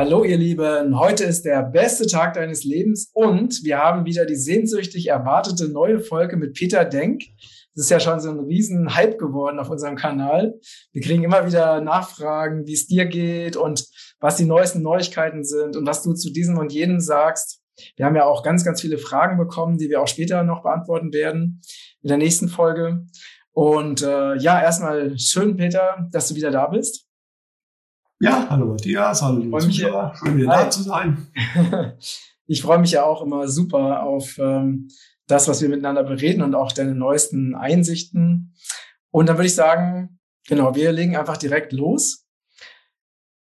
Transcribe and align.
Hallo 0.00 0.24
ihr 0.24 0.38
Lieben, 0.38 0.98
heute 0.98 1.24
ist 1.24 1.44
der 1.44 1.62
beste 1.62 2.06
Tag 2.06 2.32
deines 2.32 2.64
Lebens 2.64 3.10
und 3.12 3.62
wir 3.64 3.76
haben 3.76 4.06
wieder 4.06 4.24
die 4.24 4.34
sehnsüchtig 4.34 5.08
erwartete 5.08 5.68
neue 5.68 6.00
Folge 6.00 6.38
mit 6.38 6.54
Peter 6.54 6.86
Denk. 6.86 7.24
Das 7.74 7.84
ist 7.84 7.90
ja 7.90 8.00
schon 8.00 8.18
so 8.18 8.30
ein 8.30 8.40
riesen 8.40 8.94
Hype 8.94 9.18
geworden 9.18 9.58
auf 9.58 9.68
unserem 9.68 9.96
Kanal. 9.96 10.58
Wir 10.92 11.02
kriegen 11.02 11.22
immer 11.22 11.46
wieder 11.46 11.82
Nachfragen, 11.82 12.66
wie 12.66 12.72
es 12.72 12.86
dir 12.86 13.04
geht 13.04 13.58
und 13.58 13.86
was 14.20 14.36
die 14.36 14.46
neuesten 14.46 14.80
Neuigkeiten 14.80 15.44
sind 15.44 15.76
und 15.76 15.86
was 15.86 16.02
du 16.02 16.14
zu 16.14 16.32
diesem 16.32 16.56
und 16.56 16.72
jenem 16.72 17.00
sagst. 17.00 17.60
Wir 17.96 18.06
haben 18.06 18.16
ja 18.16 18.24
auch 18.24 18.42
ganz, 18.42 18.64
ganz 18.64 18.80
viele 18.80 18.96
Fragen 18.96 19.36
bekommen, 19.36 19.76
die 19.76 19.90
wir 19.90 20.00
auch 20.00 20.08
später 20.08 20.44
noch 20.44 20.62
beantworten 20.62 21.12
werden 21.12 21.60
in 22.00 22.08
der 22.08 22.16
nächsten 22.16 22.48
Folge. 22.48 23.04
Und 23.52 24.00
äh, 24.00 24.36
ja, 24.36 24.62
erstmal 24.62 25.18
schön, 25.18 25.58
Peter, 25.58 26.08
dass 26.10 26.28
du 26.28 26.36
wieder 26.36 26.50
da 26.50 26.68
bist. 26.68 27.09
Ja, 28.22 28.48
hallo 28.50 28.66
Matthias, 28.66 29.22
hallo 29.22 29.38
liebe 29.38 29.58
Zuschauer, 29.60 30.12
schön 30.14 30.36
wieder 30.36 30.48
da 30.48 30.68
zu 30.68 30.82
sein. 30.82 31.26
ich 32.46 32.60
freue 32.60 32.78
mich 32.78 32.90
ja 32.90 33.02
auch 33.02 33.22
immer 33.22 33.48
super 33.48 34.02
auf 34.02 34.36
ähm, 34.36 34.88
das, 35.26 35.48
was 35.48 35.62
wir 35.62 35.70
miteinander 35.70 36.04
bereden 36.04 36.42
und 36.42 36.54
auch 36.54 36.70
deine 36.72 36.94
neuesten 36.94 37.54
Einsichten. 37.54 38.52
Und 39.10 39.26
dann 39.26 39.38
würde 39.38 39.46
ich 39.46 39.54
sagen, 39.54 40.18
genau, 40.46 40.74
wir 40.74 40.92
legen 40.92 41.16
einfach 41.16 41.38
direkt 41.38 41.72
los. 41.72 42.26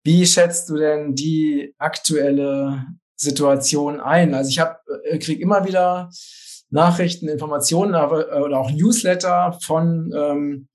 Wie 0.04 0.24
schätzt 0.24 0.70
du 0.70 0.76
denn 0.76 1.16
die 1.16 1.74
aktuelle 1.78 2.86
Situation 3.16 3.98
ein? 3.98 4.32
Also 4.32 4.48
ich 4.48 4.60
habe 4.60 4.78
äh, 5.06 5.18
krieg 5.18 5.40
immer 5.40 5.66
wieder 5.66 6.08
Nachrichten, 6.70 7.26
Informationen 7.26 7.96
aber, 7.96 8.30
äh, 8.30 8.40
oder 8.42 8.60
auch 8.60 8.70
Newsletter 8.70 9.58
von 9.60 10.12
ähm, 10.14 10.68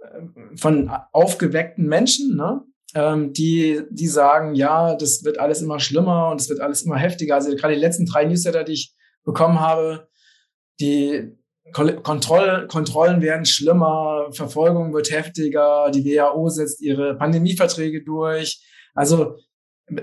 äh, 0.00 0.56
von 0.58 0.90
aufgeweckten 1.12 1.86
Menschen, 1.86 2.36
ne? 2.36 2.62
Ähm, 2.94 3.32
die, 3.32 3.82
die 3.90 4.06
sagen, 4.06 4.54
ja, 4.54 4.94
das 4.94 5.24
wird 5.24 5.38
alles 5.38 5.62
immer 5.62 5.80
schlimmer 5.80 6.30
und 6.30 6.40
es 6.40 6.48
wird 6.48 6.60
alles 6.60 6.82
immer 6.82 6.96
heftiger. 6.96 7.34
Also 7.34 7.54
gerade 7.54 7.74
die 7.74 7.80
letzten 7.80 8.06
drei 8.06 8.24
Newsletter, 8.24 8.64
die 8.64 8.72
ich 8.72 8.94
bekommen 9.24 9.60
habe, 9.60 10.08
die 10.80 11.36
Kontroll 11.72 12.66
Kontrollen 12.66 13.20
werden 13.20 13.44
schlimmer, 13.44 14.28
Verfolgung 14.32 14.94
wird 14.94 15.10
heftiger, 15.10 15.90
die 15.90 16.04
WHO 16.04 16.48
setzt 16.48 16.80
ihre 16.80 17.14
Pandemieverträge 17.16 18.02
durch. 18.02 18.64
Also 18.94 19.36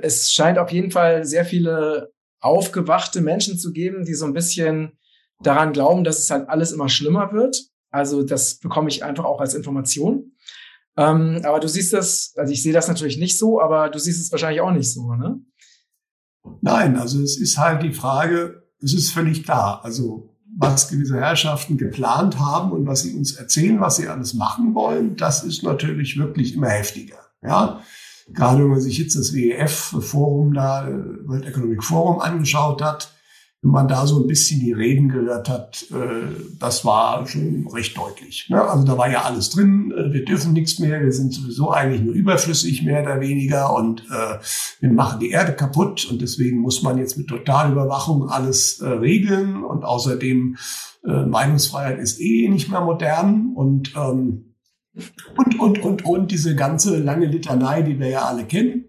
es 0.02 0.31
scheint 0.31 0.59
auf 0.59 0.72
jeden 0.72 0.92
Fall 0.92 1.25
sehr 1.25 1.44
viele 1.44 2.11
aufgewachte 2.39 3.22
Menschen 3.22 3.58
zu 3.58 3.72
geben, 3.72 4.05
die 4.05 4.14
so 4.14 4.25
ein 4.25 4.33
bisschen 4.33 4.99
daran 5.42 5.73
glauben, 5.73 6.03
dass 6.03 6.20
es 6.20 6.30
halt 6.30 6.47
alles 6.49 6.72
immer 6.72 6.89
schlimmer 6.89 7.33
wird. 7.33 7.58
Also 7.89 8.23
das 8.23 8.59
bekomme 8.59 8.89
ich 8.89 9.03
einfach 9.03 9.25
auch 9.25 9.42
als 9.42 9.55
Information. 9.55 10.34
Ähm, 10.97 11.41
aber 11.43 11.59
du 11.59 11.67
siehst 11.67 11.93
das, 11.93 12.33
also 12.38 12.53
ich 12.53 12.63
sehe 12.63 12.73
das 12.73 12.88
natürlich 12.88 13.17
nicht 13.17 13.38
so, 13.38 13.61
aber 13.61 13.89
du 13.89 13.99
siehst 13.99 14.21
es 14.21 14.31
wahrscheinlich 14.31 14.61
auch 14.61 14.71
nicht 14.71 14.91
so, 14.91 15.13
ne? 15.13 15.39
Nein, 16.61 16.97
also 16.97 17.21
es 17.21 17.37
ist 17.37 17.57
halt 17.57 17.83
die 17.83 17.93
Frage, 17.93 18.63
es 18.81 18.93
ist 18.93 19.11
völlig 19.11 19.43
klar, 19.43 19.83
also 19.83 20.35
was 20.57 20.89
gewisse 20.89 21.19
Herrschaften 21.19 21.77
geplant 21.77 22.39
haben 22.39 22.71
und 22.71 22.87
was 22.87 23.02
sie 23.02 23.15
uns 23.15 23.33
erzählen, 23.33 23.81
was 23.81 23.97
sie 23.97 24.07
alles 24.07 24.33
machen 24.33 24.73
wollen, 24.73 25.17
das 25.17 25.43
ist 25.43 25.63
natürlich 25.63 26.17
wirklich 26.17 26.55
immer 26.55 26.69
heftiger. 26.69 27.17
Ja, 27.41 27.81
gerade 28.30 28.59
wenn 28.59 28.69
man 28.69 28.80
sich 28.80 28.97
jetzt 28.97 29.17
das 29.17 29.33
WEF-Forum 29.33 30.53
da, 30.53 30.87
World 31.25 31.45
Economic 31.45 31.83
Forum 31.83 32.19
angeschaut 32.19 32.81
hat, 32.81 33.14
wenn 33.66 33.71
man 33.71 33.88
da 33.88 34.05
so 34.05 34.21
ein 34.21 34.27
bisschen 34.27 34.59
die 34.59 34.73
Reden 34.73 35.09
gehört 35.09 35.49
hat, 35.49 35.88
äh, 35.89 36.55
das 36.59 36.85
war 36.85 37.25
schon 37.25 37.67
recht 37.73 37.97
deutlich. 37.97 38.47
Ne? 38.47 38.61
Also 38.61 38.85
da 38.85 38.95
war 38.95 39.09
ja 39.09 39.23
alles 39.23 39.49
drin, 39.49 39.92
äh, 39.92 40.14
wir 40.14 40.23
dürfen 40.23 40.53
nichts 40.53 40.77
mehr, 40.77 41.02
wir 41.02 41.11
sind 41.11 41.33
sowieso 41.33 41.71
eigentlich 41.71 42.03
nur 42.03 42.14
überflüssig, 42.14 42.83
mehr 42.83 43.02
oder 43.02 43.20
weniger, 43.21 43.76
und 43.76 44.02
äh, 44.02 44.37
wir 44.81 44.92
machen 44.92 45.20
die 45.20 45.31
Erde 45.31 45.53
kaputt 45.53 46.05
und 46.05 46.21
deswegen 46.21 46.59
muss 46.59 46.83
man 46.83 46.99
jetzt 46.99 47.17
mit 47.17 47.27
Totalüberwachung 47.27 48.30
alles 48.30 48.83
regeln 48.83 49.64
und 49.64 49.83
außerdem 49.83 50.58
Meinungsfreiheit 51.03 51.99
ist 51.99 52.20
eh 52.20 52.47
nicht 52.49 52.70
mehr 52.70 52.82
modern 52.82 53.53
und 53.55 53.93
ähm, 53.95 54.55
und, 55.37 55.59
und, 55.59 55.80
und, 55.80 56.05
und 56.05 56.32
diese 56.32 56.55
ganze 56.55 56.97
lange 56.97 57.26
Litanei, 57.26 57.82
die 57.82 57.99
wir 57.99 58.08
ja 58.09 58.21
alle 58.26 58.45
kennen. 58.45 58.86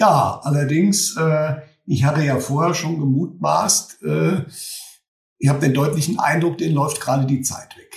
Ja, 0.00 0.40
allerdings 0.42 1.16
äh, 1.16 1.56
ich 1.84 2.04
hatte 2.04 2.24
ja 2.24 2.38
vorher 2.38 2.74
schon 2.74 2.98
gemutmaßt, 2.98 4.02
äh, 4.02 4.44
ich 5.38 5.48
habe 5.48 5.60
den 5.60 5.74
deutlichen 5.74 6.18
Eindruck, 6.18 6.58
den 6.58 6.72
läuft 6.72 7.00
gerade 7.00 7.26
die 7.26 7.42
Zeit 7.42 7.76
weg. 7.76 7.92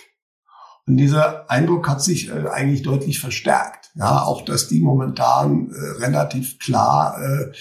Und 0.87 0.97
dieser 0.97 1.49
Eindruck 1.49 1.87
hat 1.87 2.03
sich 2.03 2.29
äh, 2.29 2.47
eigentlich 2.47 2.83
deutlich 2.83 3.19
verstärkt. 3.19 3.91
Ja, 3.95 4.23
auch 4.23 4.43
dass 4.43 4.67
die 4.67 4.81
momentan 4.81 5.71
äh, 5.71 6.03
relativ 6.03 6.59
klar 6.59 7.17
äh, 7.19 7.51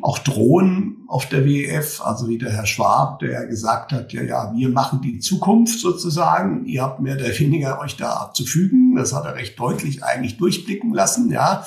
auch 0.00 0.18
drohen 0.18 1.04
auf 1.06 1.28
der 1.28 1.44
WEF, 1.44 2.00
also 2.00 2.28
wie 2.28 2.38
der 2.38 2.50
Herr 2.50 2.66
Schwab, 2.66 3.18
der 3.20 3.30
ja 3.30 3.44
gesagt 3.44 3.92
hat, 3.92 4.12
ja, 4.12 4.22
ja, 4.22 4.52
wir 4.56 4.70
machen 4.70 5.00
die 5.02 5.20
Zukunft 5.20 5.78
sozusagen. 5.78 6.64
Ihr 6.64 6.82
habt 6.82 7.00
mehr 7.00 7.16
oder 7.16 7.38
weniger 7.38 7.78
euch 7.80 7.96
da 7.96 8.14
abzufügen. 8.14 8.96
Das 8.96 9.12
hat 9.12 9.26
er 9.26 9.36
recht 9.36 9.58
deutlich 9.60 10.02
eigentlich 10.02 10.38
durchblicken 10.38 10.92
lassen. 10.92 11.30
Ja, 11.30 11.64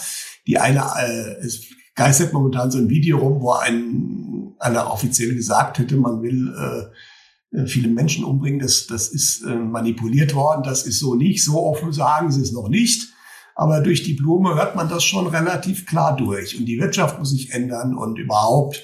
die 0.48 0.58
eine, 0.58 0.80
äh, 0.98 1.46
es 1.46 1.75
geistert 1.95 2.33
momentan 2.33 2.72
so 2.72 2.78
ein 2.78 2.89
Video 2.89 3.17
rum, 3.17 3.41
wo 3.41 3.53
ein, 3.53 4.53
einer 4.59 4.91
offiziell 4.91 5.33
gesagt 5.33 5.79
hätte, 5.79 5.95
man 5.95 6.22
will 6.22 6.53
äh, 6.53 7.56
äh, 7.56 7.67
viele 7.67 7.88
Menschen 7.88 8.25
umbringen. 8.25 8.59
Das, 8.59 8.88
das 8.88 9.07
ist 9.07 9.44
äh, 9.44 9.56
manipuliert 9.56 10.35
worden. 10.35 10.63
Das 10.63 10.85
ist 10.85 11.00
so 11.00 11.16
nicht. 11.16 11.44
So 11.44 11.63
offen 11.63 11.91
sagen 11.91 12.31
sie 12.31 12.41
es 12.41 12.51
noch 12.51 12.69
nicht. 12.69 13.13
Aber 13.56 13.79
durch 13.79 14.03
die 14.03 14.16
Blume 14.16 14.56
hört 14.56 14.75
man 14.75 14.89
das 14.89 15.03
schon 15.03 15.28
relativ 15.28 15.85
klar 15.85 16.16
durch. 16.16 16.59
Und 16.59 16.66
die 16.66 16.79
Wirtschaft 16.79 17.19
muss 17.19 17.31
sich 17.31 17.51
ändern 17.51 17.95
und 17.95 18.19
überhaupt. 18.19 18.83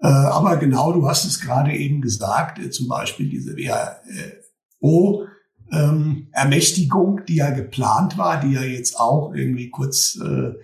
Äh, 0.00 0.08
aber 0.08 0.56
genau, 0.58 0.92
du 0.92 1.08
hast 1.08 1.24
es 1.24 1.40
gerade 1.40 1.72
eben 1.72 2.02
gesagt, 2.02 2.58
äh, 2.58 2.70
zum 2.70 2.88
Beispiel 2.88 3.28
diese 3.28 3.56
WHO. 3.56 5.26
Ähm, 5.72 6.28
Ermächtigung, 6.32 7.20
die 7.26 7.36
ja 7.36 7.50
geplant 7.50 8.18
war, 8.18 8.40
die 8.40 8.52
ja 8.52 8.62
jetzt 8.62 8.98
auch 8.98 9.32
irgendwie 9.32 9.70
kurz 9.70 10.18
äh, 10.20 10.54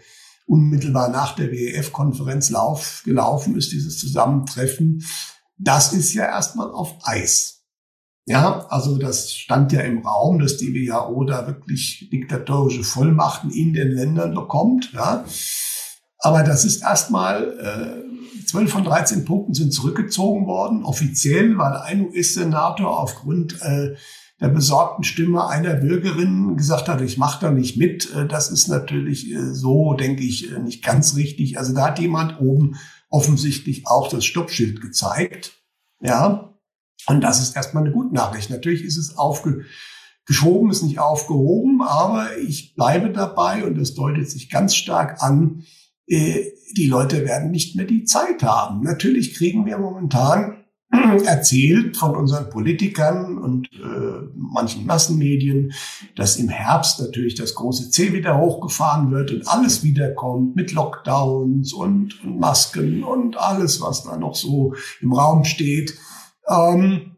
unmittelbar 0.46 1.08
nach 1.08 1.34
der 1.34 1.50
WEF-Konferenz 1.50 2.50
lauf, 2.50 3.02
gelaufen 3.04 3.56
ist, 3.56 3.72
dieses 3.72 3.98
Zusammentreffen, 3.98 5.04
das 5.58 5.92
ist 5.92 6.14
ja 6.14 6.24
erstmal 6.24 6.70
auf 6.70 6.94
Eis. 7.02 7.56
Ja, 8.28 8.66
also 8.70 8.98
das 8.98 9.32
stand 9.32 9.72
ja 9.72 9.80
im 9.82 10.04
Raum, 10.04 10.40
dass 10.40 10.56
die 10.56 10.74
WHO 10.74 11.24
da 11.24 11.46
wirklich 11.46 12.08
diktatorische 12.10 12.82
Vollmachten 12.82 13.50
in 13.50 13.72
den 13.72 13.92
Ländern 13.92 14.34
bekommt. 14.34 14.92
Ja. 14.92 15.24
Aber 16.18 16.42
das 16.42 16.64
ist 16.64 16.82
erstmal, 16.82 18.04
äh, 18.42 18.44
12 18.46 18.70
von 18.70 18.84
13 18.84 19.24
Punkten 19.24 19.54
sind 19.54 19.72
zurückgezogen 19.72 20.46
worden, 20.46 20.84
offiziell, 20.84 21.56
weil 21.56 21.76
ein 21.76 22.08
US-Senator 22.08 22.98
aufgrund 22.98 23.60
äh, 23.62 23.94
der 24.40 24.48
besorgten 24.48 25.02
Stimme 25.02 25.48
einer 25.48 25.74
Bürgerin 25.74 26.56
gesagt 26.56 26.88
hat, 26.88 27.00
ich 27.00 27.16
mache 27.16 27.40
da 27.40 27.50
nicht 27.50 27.76
mit. 27.76 28.12
Äh, 28.14 28.26
das 28.26 28.50
ist 28.50 28.68
natürlich 28.68 29.30
äh, 29.32 29.54
so, 29.54 29.94
denke 29.94 30.22
ich, 30.22 30.52
äh, 30.52 30.58
nicht 30.58 30.84
ganz 30.84 31.16
richtig. 31.16 31.58
Also 31.58 31.74
da 31.74 31.86
hat 31.86 31.98
jemand 31.98 32.40
oben 32.40 32.76
offensichtlich 33.08 33.86
auch 33.86 34.08
das 34.08 34.24
Stoppschild 34.24 34.82
gezeigt. 34.82 35.52
Ja, 36.00 36.54
und 37.06 37.22
das 37.22 37.40
ist 37.40 37.56
erstmal 37.56 37.84
eine 37.84 37.92
gute 37.92 38.14
Nachricht. 38.14 38.50
Natürlich 38.50 38.84
ist 38.84 38.98
es 38.98 39.16
aufgeschoben, 39.16 40.70
ist 40.70 40.82
nicht 40.82 40.98
aufgehoben, 40.98 41.80
aber 41.80 42.36
ich 42.36 42.74
bleibe 42.74 43.10
dabei 43.10 43.64
und 43.64 43.78
das 43.78 43.94
deutet 43.94 44.28
sich 44.30 44.50
ganz 44.50 44.74
stark 44.74 45.22
an, 45.22 45.64
die 46.08 46.86
Leute 46.86 47.24
werden 47.24 47.50
nicht 47.50 47.74
mehr 47.74 47.84
die 47.84 48.04
Zeit 48.04 48.42
haben. 48.42 48.82
Natürlich 48.82 49.34
kriegen 49.34 49.66
wir 49.66 49.78
momentan 49.78 50.65
erzählt 51.24 51.96
von 51.96 52.16
unseren 52.16 52.50
Politikern 52.50 53.38
und 53.38 53.68
äh, 53.74 54.28
manchen 54.34 54.86
Massenmedien, 54.86 55.72
dass 56.14 56.36
im 56.36 56.48
Herbst 56.48 57.00
natürlich 57.00 57.34
das 57.34 57.54
große 57.54 57.90
C 57.90 58.12
wieder 58.12 58.38
hochgefahren 58.38 59.10
wird 59.10 59.30
und 59.30 59.48
alles 59.48 59.82
wiederkommt 59.82 60.56
mit 60.56 60.72
Lockdowns 60.72 61.72
und, 61.72 62.22
und 62.24 62.38
Masken 62.38 63.04
und 63.04 63.36
alles, 63.36 63.80
was 63.80 64.04
da 64.04 64.16
noch 64.16 64.34
so 64.34 64.74
im 65.00 65.12
Raum 65.12 65.44
steht. 65.44 65.96
Ähm, 66.48 67.16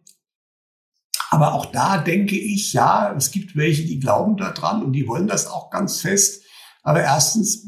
aber 1.31 1.55
auch 1.55 1.67
da 1.67 1.99
denke 1.99 2.39
ich, 2.39 2.73
ja, 2.73 3.15
es 3.17 3.31
gibt 3.31 3.55
welche, 3.55 3.85
die 3.85 4.01
glauben 4.01 4.37
daran 4.37 4.83
und 4.83 4.93
die 4.93 5.07
wollen 5.07 5.27
das 5.27 5.47
auch 5.47 5.71
ganz 5.71 6.01
fest. 6.01 6.43
Aber 6.83 7.03
erstens, 7.03 7.67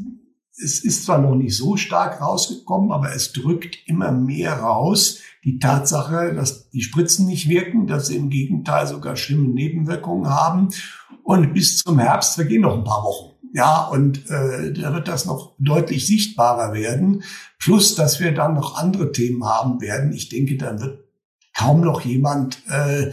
es 0.62 0.84
ist 0.84 1.04
zwar 1.04 1.18
noch 1.18 1.34
nicht 1.34 1.56
so 1.56 1.76
stark 1.76 2.20
rausgekommen, 2.20 2.92
aber 2.92 3.14
es 3.14 3.32
drückt 3.32 3.78
immer 3.86 4.12
mehr 4.12 4.60
raus, 4.60 5.20
die 5.44 5.58
Tatsache, 5.58 6.34
dass 6.34 6.68
die 6.70 6.82
Spritzen 6.82 7.26
nicht 7.26 7.48
wirken, 7.48 7.86
dass 7.86 8.08
sie 8.08 8.16
im 8.16 8.28
Gegenteil 8.28 8.86
sogar 8.86 9.16
schlimme 9.16 9.48
Nebenwirkungen 9.48 10.28
haben. 10.28 10.68
Und 11.22 11.54
bis 11.54 11.78
zum 11.78 11.98
Herbst 11.98 12.34
vergehen 12.34 12.62
noch 12.62 12.76
ein 12.76 12.84
paar 12.84 13.02
Wochen. 13.04 13.30
Ja, 13.52 13.86
und 13.86 14.30
äh, 14.30 14.72
da 14.72 14.94
wird 14.94 15.08
das 15.08 15.24
noch 15.24 15.54
deutlich 15.58 16.06
sichtbarer 16.06 16.72
werden. 16.72 17.24
Plus, 17.58 17.94
dass 17.94 18.20
wir 18.20 18.32
dann 18.32 18.54
noch 18.54 18.76
andere 18.76 19.12
Themen 19.12 19.44
haben 19.44 19.80
werden. 19.80 20.12
Ich 20.12 20.28
denke, 20.28 20.56
dann 20.56 20.80
wird 20.80 21.04
kaum 21.56 21.80
noch 21.80 22.02
jemand 22.02 22.62
äh, 22.68 23.12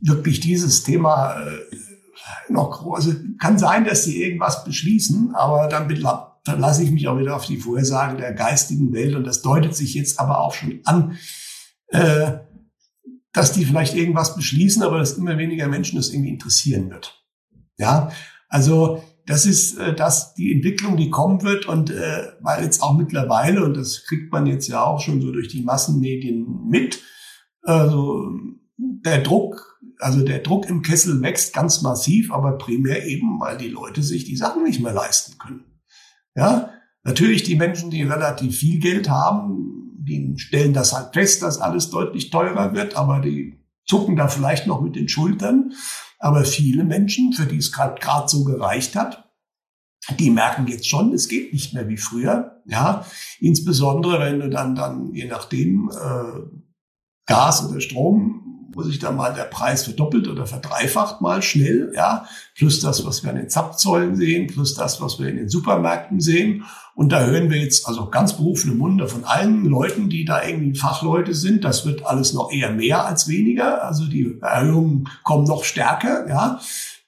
wirklich 0.00 0.40
dieses 0.40 0.82
Thema 0.82 1.40
äh, 1.40 2.52
noch 2.52 2.70
groß. 2.70 2.96
Also 2.96 3.12
kann 3.38 3.58
sein, 3.58 3.84
dass 3.84 4.04
sie 4.04 4.22
irgendwas 4.22 4.64
beschließen, 4.64 5.34
aber 5.34 5.68
dann 5.68 5.88
verlasse 6.46 6.84
ich 6.84 6.92
mich 6.92 7.08
auch 7.08 7.18
wieder 7.18 7.34
auf 7.34 7.44
die 7.44 7.56
Vorhersage 7.56 8.16
der 8.16 8.32
geistigen 8.32 8.92
Welt 8.92 9.16
und 9.16 9.26
das 9.26 9.42
deutet 9.42 9.74
sich 9.74 9.94
jetzt 9.94 10.20
aber 10.20 10.38
auch 10.38 10.54
schon 10.54 10.78
an, 10.84 11.18
äh, 11.88 12.34
dass 13.32 13.50
die 13.50 13.64
vielleicht 13.64 13.96
irgendwas 13.96 14.36
beschließen, 14.36 14.84
aber 14.84 14.98
dass 14.98 15.18
immer 15.18 15.38
weniger 15.38 15.66
Menschen 15.66 15.96
das 15.96 16.10
irgendwie 16.10 16.30
interessieren 16.30 16.88
wird. 16.88 17.20
Ja, 17.78 18.12
also 18.48 19.02
das 19.26 19.44
ist 19.44 19.76
äh, 19.76 19.92
das 19.92 20.34
die 20.34 20.52
Entwicklung, 20.52 20.96
die 20.96 21.10
kommen 21.10 21.42
wird 21.42 21.66
und 21.66 21.90
äh, 21.90 22.28
weil 22.40 22.62
jetzt 22.62 22.80
auch 22.80 22.96
mittlerweile 22.96 23.64
und 23.64 23.76
das 23.76 24.04
kriegt 24.04 24.30
man 24.30 24.46
jetzt 24.46 24.68
ja 24.68 24.84
auch 24.84 25.00
schon 25.00 25.20
so 25.20 25.32
durch 25.32 25.48
die 25.48 25.62
Massenmedien 25.62 26.68
mit, 26.68 27.02
also 27.62 28.30
der 28.78 29.20
Druck, 29.20 29.80
also 29.98 30.22
der 30.22 30.38
Druck 30.38 30.68
im 30.68 30.82
Kessel 30.82 31.20
wächst 31.22 31.52
ganz 31.52 31.82
massiv, 31.82 32.30
aber 32.30 32.56
primär 32.56 33.04
eben, 33.04 33.40
weil 33.40 33.58
die 33.58 33.68
Leute 33.68 34.04
sich 34.04 34.24
die 34.24 34.36
Sachen 34.36 34.62
nicht 34.62 34.80
mehr 34.80 34.92
leisten 34.92 35.38
können. 35.38 35.64
Ja, 36.36 36.70
natürlich 37.02 37.42
die 37.42 37.56
Menschen, 37.56 37.90
die 37.90 38.02
relativ 38.02 38.58
viel 38.58 38.78
Geld 38.78 39.08
haben, 39.08 39.94
die 39.98 40.34
stellen 40.36 40.74
das 40.74 40.92
halt 40.92 41.14
fest, 41.14 41.42
dass 41.42 41.58
alles 41.58 41.90
deutlich 41.90 42.30
teurer 42.30 42.74
wird, 42.74 42.96
aber 42.96 43.20
die 43.20 43.58
zucken 43.86 44.16
da 44.16 44.28
vielleicht 44.28 44.66
noch 44.66 44.80
mit 44.80 44.96
den 44.96 45.08
Schultern. 45.08 45.72
Aber 46.18 46.44
viele 46.44 46.84
Menschen, 46.84 47.32
für 47.32 47.46
die 47.46 47.58
es 47.58 47.72
gerade 47.72 48.28
so 48.28 48.44
gereicht 48.44 48.96
hat, 48.96 49.30
die 50.18 50.30
merken 50.30 50.66
jetzt 50.68 50.88
schon, 50.88 51.12
es 51.12 51.28
geht 51.28 51.52
nicht 51.52 51.74
mehr 51.74 51.88
wie 51.88 51.96
früher. 51.96 52.62
Ja, 52.66 53.04
insbesondere 53.40 54.20
wenn 54.20 54.40
du 54.40 54.48
dann 54.48 54.74
dann 54.74 55.12
je 55.12 55.26
nachdem 55.26 55.90
äh, 55.90 56.40
Gas 57.26 57.68
oder 57.68 57.80
Strom 57.80 58.45
wo 58.76 58.82
sich 58.82 58.98
dann 58.98 59.16
mal 59.16 59.32
der 59.32 59.44
Preis 59.44 59.84
verdoppelt 59.84 60.28
oder 60.28 60.46
verdreifacht 60.46 61.22
mal 61.22 61.40
schnell, 61.40 61.92
ja, 61.96 62.26
plus 62.54 62.80
das, 62.80 63.06
was 63.06 63.22
wir 63.22 63.30
an 63.30 63.36
den 63.36 63.48
Zapfzollen 63.48 64.16
sehen, 64.16 64.48
plus 64.48 64.74
das, 64.74 65.00
was 65.00 65.18
wir 65.18 65.28
in 65.28 65.36
den 65.36 65.48
Supermärkten 65.48 66.20
sehen. 66.20 66.64
Und 66.94 67.10
da 67.10 67.24
hören 67.24 67.48
wir 67.48 67.56
jetzt 67.56 67.88
also 67.88 68.10
ganz 68.10 68.36
berufene 68.36 68.74
Munde 68.74 69.08
von 69.08 69.24
allen 69.24 69.64
Leuten, 69.64 70.10
die 70.10 70.26
da 70.26 70.44
irgendwie 70.44 70.78
Fachleute 70.78 71.34
sind. 71.34 71.64
Das 71.64 71.86
wird 71.86 72.04
alles 72.04 72.34
noch 72.34 72.52
eher 72.52 72.70
mehr 72.70 73.06
als 73.06 73.28
weniger. 73.28 73.82
Also 73.82 74.06
die 74.06 74.36
Erhöhungen 74.42 75.08
kommen 75.24 75.46
noch 75.46 75.64
stärker, 75.64 76.28
ja. 76.28 76.60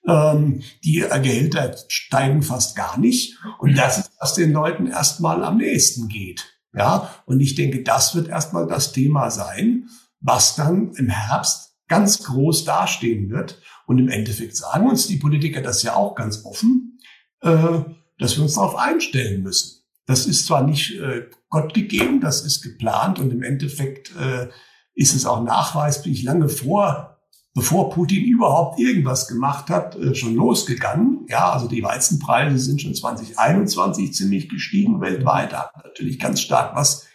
Ähm, 0.06 0.62
die 0.84 1.04
Gehälter 1.22 1.76
steigen 1.88 2.42
fast 2.42 2.76
gar 2.76 2.98
nicht. 2.98 3.36
Und 3.58 3.76
das 3.76 3.98
ist, 3.98 4.12
was 4.18 4.32
den 4.32 4.52
Leuten 4.52 4.86
erstmal 4.86 5.44
am 5.44 5.58
nächsten 5.58 6.08
geht. 6.08 6.46
Ja, 6.74 7.10
und 7.26 7.40
ich 7.40 7.56
denke, 7.56 7.82
das 7.82 8.14
wird 8.14 8.28
erstmal 8.28 8.66
das 8.66 8.92
Thema 8.92 9.30
sein 9.30 9.88
was 10.20 10.56
dann 10.56 10.92
im 10.94 11.08
Herbst 11.08 11.76
ganz 11.88 12.22
groß 12.24 12.64
dastehen 12.64 13.30
wird. 13.30 13.60
Und 13.86 13.98
im 13.98 14.08
Endeffekt 14.08 14.56
sagen 14.56 14.88
uns 14.88 15.06
die 15.06 15.16
Politiker 15.16 15.62
das 15.62 15.82
ja 15.82 15.94
auch 15.94 16.14
ganz 16.14 16.44
offen, 16.44 16.98
äh, 17.40 17.80
dass 18.18 18.36
wir 18.36 18.42
uns 18.42 18.54
darauf 18.54 18.76
einstellen 18.76 19.42
müssen. 19.42 19.82
Das 20.06 20.26
ist 20.26 20.46
zwar 20.46 20.62
nicht 20.62 20.98
äh, 20.98 21.26
Gott 21.48 21.74
gegeben, 21.74 22.20
das 22.20 22.44
ist 22.44 22.62
geplant 22.62 23.18
und 23.18 23.30
im 23.32 23.42
Endeffekt 23.42 24.14
äh, 24.16 24.48
ist 24.94 25.14
es 25.14 25.26
auch 25.26 25.42
nachweislich 25.42 26.22
lange 26.22 26.48
vor, 26.48 27.18
bevor 27.54 27.90
Putin 27.90 28.24
überhaupt 28.24 28.78
irgendwas 28.78 29.28
gemacht 29.28 29.70
hat, 29.70 29.96
äh, 29.96 30.14
schon 30.14 30.34
losgegangen. 30.34 31.26
Ja, 31.28 31.52
also 31.52 31.68
die 31.68 31.82
Weizenpreise 31.82 32.58
sind 32.58 32.82
schon 32.82 32.94
2021 32.94 34.12
ziemlich 34.12 34.48
gestiegen 34.48 35.00
weltweit, 35.00 35.52
hat 35.52 35.72
natürlich 35.84 36.18
ganz 36.18 36.40
stark 36.40 36.74
was 36.76 37.07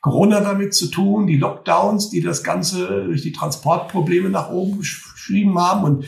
Corona 0.00 0.40
damit 0.40 0.74
zu 0.74 0.88
tun, 0.88 1.26
die 1.26 1.36
Lockdowns, 1.36 2.10
die 2.10 2.22
das 2.22 2.42
Ganze 2.42 3.04
durch 3.04 3.22
die 3.22 3.32
Transportprobleme 3.32 4.30
nach 4.30 4.50
oben 4.50 4.78
geschrieben 4.78 5.58
haben 5.58 5.84
und 5.84 6.04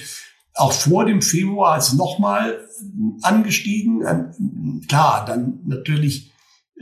auch 0.55 0.73
vor 0.73 1.05
dem 1.05 1.23
Februar 1.23 1.79
ist 1.79 1.95
nochmal 1.95 2.59
angestiegen. 3.23 4.03
Ähm, 4.07 4.83
klar, 4.87 5.25
dann 5.27 5.61
natürlich 5.65 6.33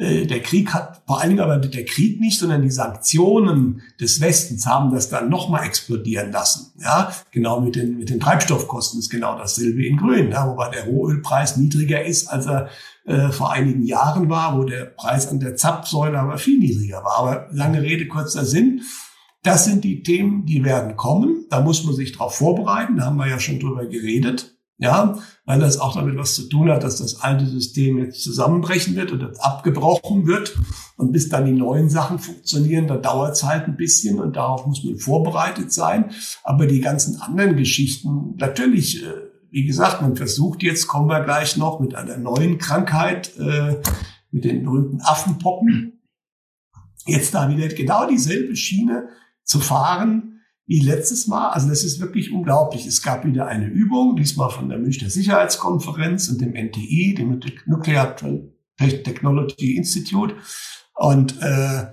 äh, 0.01 0.27
der 0.27 0.41
Krieg 0.41 0.73
hat 0.73 1.03
vor 1.07 1.21
allen 1.21 1.31
Dingen 1.31 1.43
aber 1.43 1.59
der 1.59 1.85
Krieg 1.85 2.21
nicht, 2.21 2.39
sondern 2.39 2.63
die 2.63 2.71
Sanktionen 2.71 3.83
des 4.01 4.21
Westens 4.21 4.67
haben 4.67 4.93
das 4.93 5.09
dann 5.09 5.29
nochmal 5.29 5.67
explodieren 5.67 6.33
lassen. 6.33 6.73
Ja, 6.81 7.13
genau 7.33 7.61
mit 7.61 7.77
den, 7.77 7.99
mit 7.99 8.09
den 8.09 8.19
Treibstoffkosten 8.19 8.99
ist 9.01 9.11
genau 9.11 9.37
dasselbe 9.37 9.85
in 9.85 9.99
Grün, 9.99 10.31
ja, 10.31 10.49
wobei 10.49 10.71
der 10.71 10.87
Rohölpreis 10.87 11.57
niedriger 11.57 12.05
ist, 12.05 12.29
als 12.29 12.47
er 12.47 12.71
äh, 13.05 13.31
vor 13.31 13.53
einigen 13.53 13.83
Jahren 13.83 14.29
war, 14.29 14.57
wo 14.57 14.65
der 14.65 14.85
Preis 14.85 15.29
an 15.29 15.41
der 15.41 15.57
Zapfsäule 15.57 16.19
aber 16.19 16.39
viel 16.39 16.59
niedriger 16.59 17.03
war. 17.05 17.19
Aber 17.19 17.49
lange 17.53 17.83
Rede, 17.83 18.07
kurzer 18.07 18.45
Sinn. 18.45 18.83
Das 19.43 19.65
sind 19.65 19.85
die 19.85 20.03
Themen, 20.03 20.45
die 20.45 20.65
werden 20.65 20.97
kommen. 20.97 21.47
Da 21.49 21.61
muss 21.61 21.85
man 21.85 21.95
sich 21.95 22.13
darauf 22.13 22.35
vorbereiten. 22.35 22.97
Da 22.97 23.07
haben 23.07 23.17
wir 23.17 23.29
ja 23.29 23.39
schon 23.39 23.59
drüber 23.59 23.87
geredet. 23.87 24.55
Ja, 24.83 25.19
weil 25.45 25.61
das 25.61 25.79
auch 25.79 25.95
damit 25.95 26.17
was 26.17 26.35
zu 26.35 26.49
tun 26.49 26.71
hat, 26.71 26.85
dass 26.85 26.97
das 26.97 27.21
alte 27.21 27.45
System 27.45 27.99
jetzt 27.99 28.23
zusammenbrechen 28.23 28.97
wird 28.97 29.13
oder 29.13 29.33
abgebrochen 29.39 30.27
wird. 30.27 30.59
Und 30.97 31.13
bis 31.13 31.29
dann 31.29 31.45
die 31.45 31.53
neuen 31.53 31.91
Sachen 31.91 32.19
funktionieren, 32.19 32.87
da 32.87 32.97
dauert 32.97 33.37
es 33.37 33.45
halt 33.45 33.67
ein 33.67 33.77
bisschen 33.77 34.19
und 34.19 34.37
darauf 34.37 34.67
muss 34.67 34.83
man 34.83 34.97
vorbereitet 34.97 35.71
sein. 35.71 36.13
Aber 36.45 36.67
die 36.67 36.81
ganzen 36.81 37.21
anderen 37.21 37.57
Geschichten, 37.57 38.37
natürlich, 38.39 39.03
äh, 39.03 39.30
wie 39.51 39.65
gesagt, 39.65 40.03
man 40.03 40.17
versucht 40.17 40.63
jetzt, 40.63 40.87
kommen 40.87 41.09
wir 41.09 41.21
gleich 41.25 41.57
noch 41.57 41.81
mit 41.81 41.95
einer 41.95 42.17
neuen 42.17 42.59
Krankheit, 42.59 43.37
äh, 43.39 43.81
mit 44.31 44.45
den 44.45 44.65
berühmten 44.65 45.01
Affenpocken, 45.01 46.01
jetzt 47.07 47.35
da 47.35 47.49
wieder 47.49 47.69
genau 47.69 48.09
dieselbe 48.09 48.57
Schiene 48.57 49.09
zu 49.45 49.61
fahren, 49.61 50.41
wie 50.67 50.81
letztes 50.81 51.27
Mal. 51.27 51.51
Also 51.51 51.69
das 51.69 51.83
ist 51.83 51.99
wirklich 52.01 52.33
unglaublich. 52.33 52.87
Es 52.87 53.03
gab 53.03 53.25
wieder 53.25 53.47
eine 53.47 53.67
Übung, 53.67 54.15
diesmal 54.15 54.51
von 54.51 54.69
der 54.69 54.79
Münchner 54.79 55.11
Sicherheitskonferenz 55.11 56.29
und 56.29 56.41
dem 56.41 56.55
NTI, 56.55 57.15
dem 57.19 57.41
Nuclear 57.67 58.15
Technology 58.79 59.77
Institute. 59.77 60.37
Und 60.95 61.41
äh, 61.43 61.87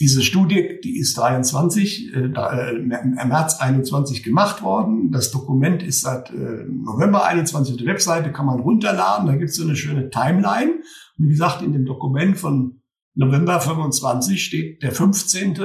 diese 0.00 0.22
Studie, 0.22 0.80
die 0.82 0.98
ist 0.98 1.16
23, 1.18 2.14
äh, 2.14 2.18
äh, 2.20 2.72
März 2.78 3.60
21 3.60 4.22
gemacht 4.22 4.62
worden. 4.62 5.12
Das 5.12 5.30
Dokument 5.30 5.82
ist 5.82 6.00
seit 6.00 6.30
äh, 6.30 6.64
November 6.66 7.26
21 7.26 7.74
auf 7.74 7.78
der 7.78 7.86
Webseite, 7.86 8.32
kann 8.32 8.46
man 8.46 8.60
runterladen. 8.60 9.26
Da 9.26 9.36
gibt 9.36 9.50
es 9.50 9.56
so 9.56 9.64
eine 9.64 9.76
schöne 9.76 10.08
Timeline. 10.08 10.80
Und 11.18 11.26
wie 11.26 11.28
gesagt, 11.28 11.60
in 11.60 11.74
dem 11.74 11.84
Dokument 11.84 12.38
von 12.38 12.80
November 13.14 13.60
25 13.60 14.42
steht 14.42 14.82
der 14.82 14.92
15. 14.92 15.58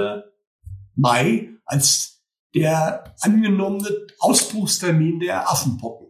Mai 0.95 1.49
als 1.63 2.21
der 2.53 3.15
angenommene 3.21 3.87
Ausbruchstermin 4.19 5.21
der 5.21 5.49
Affenpocken. 5.49 6.07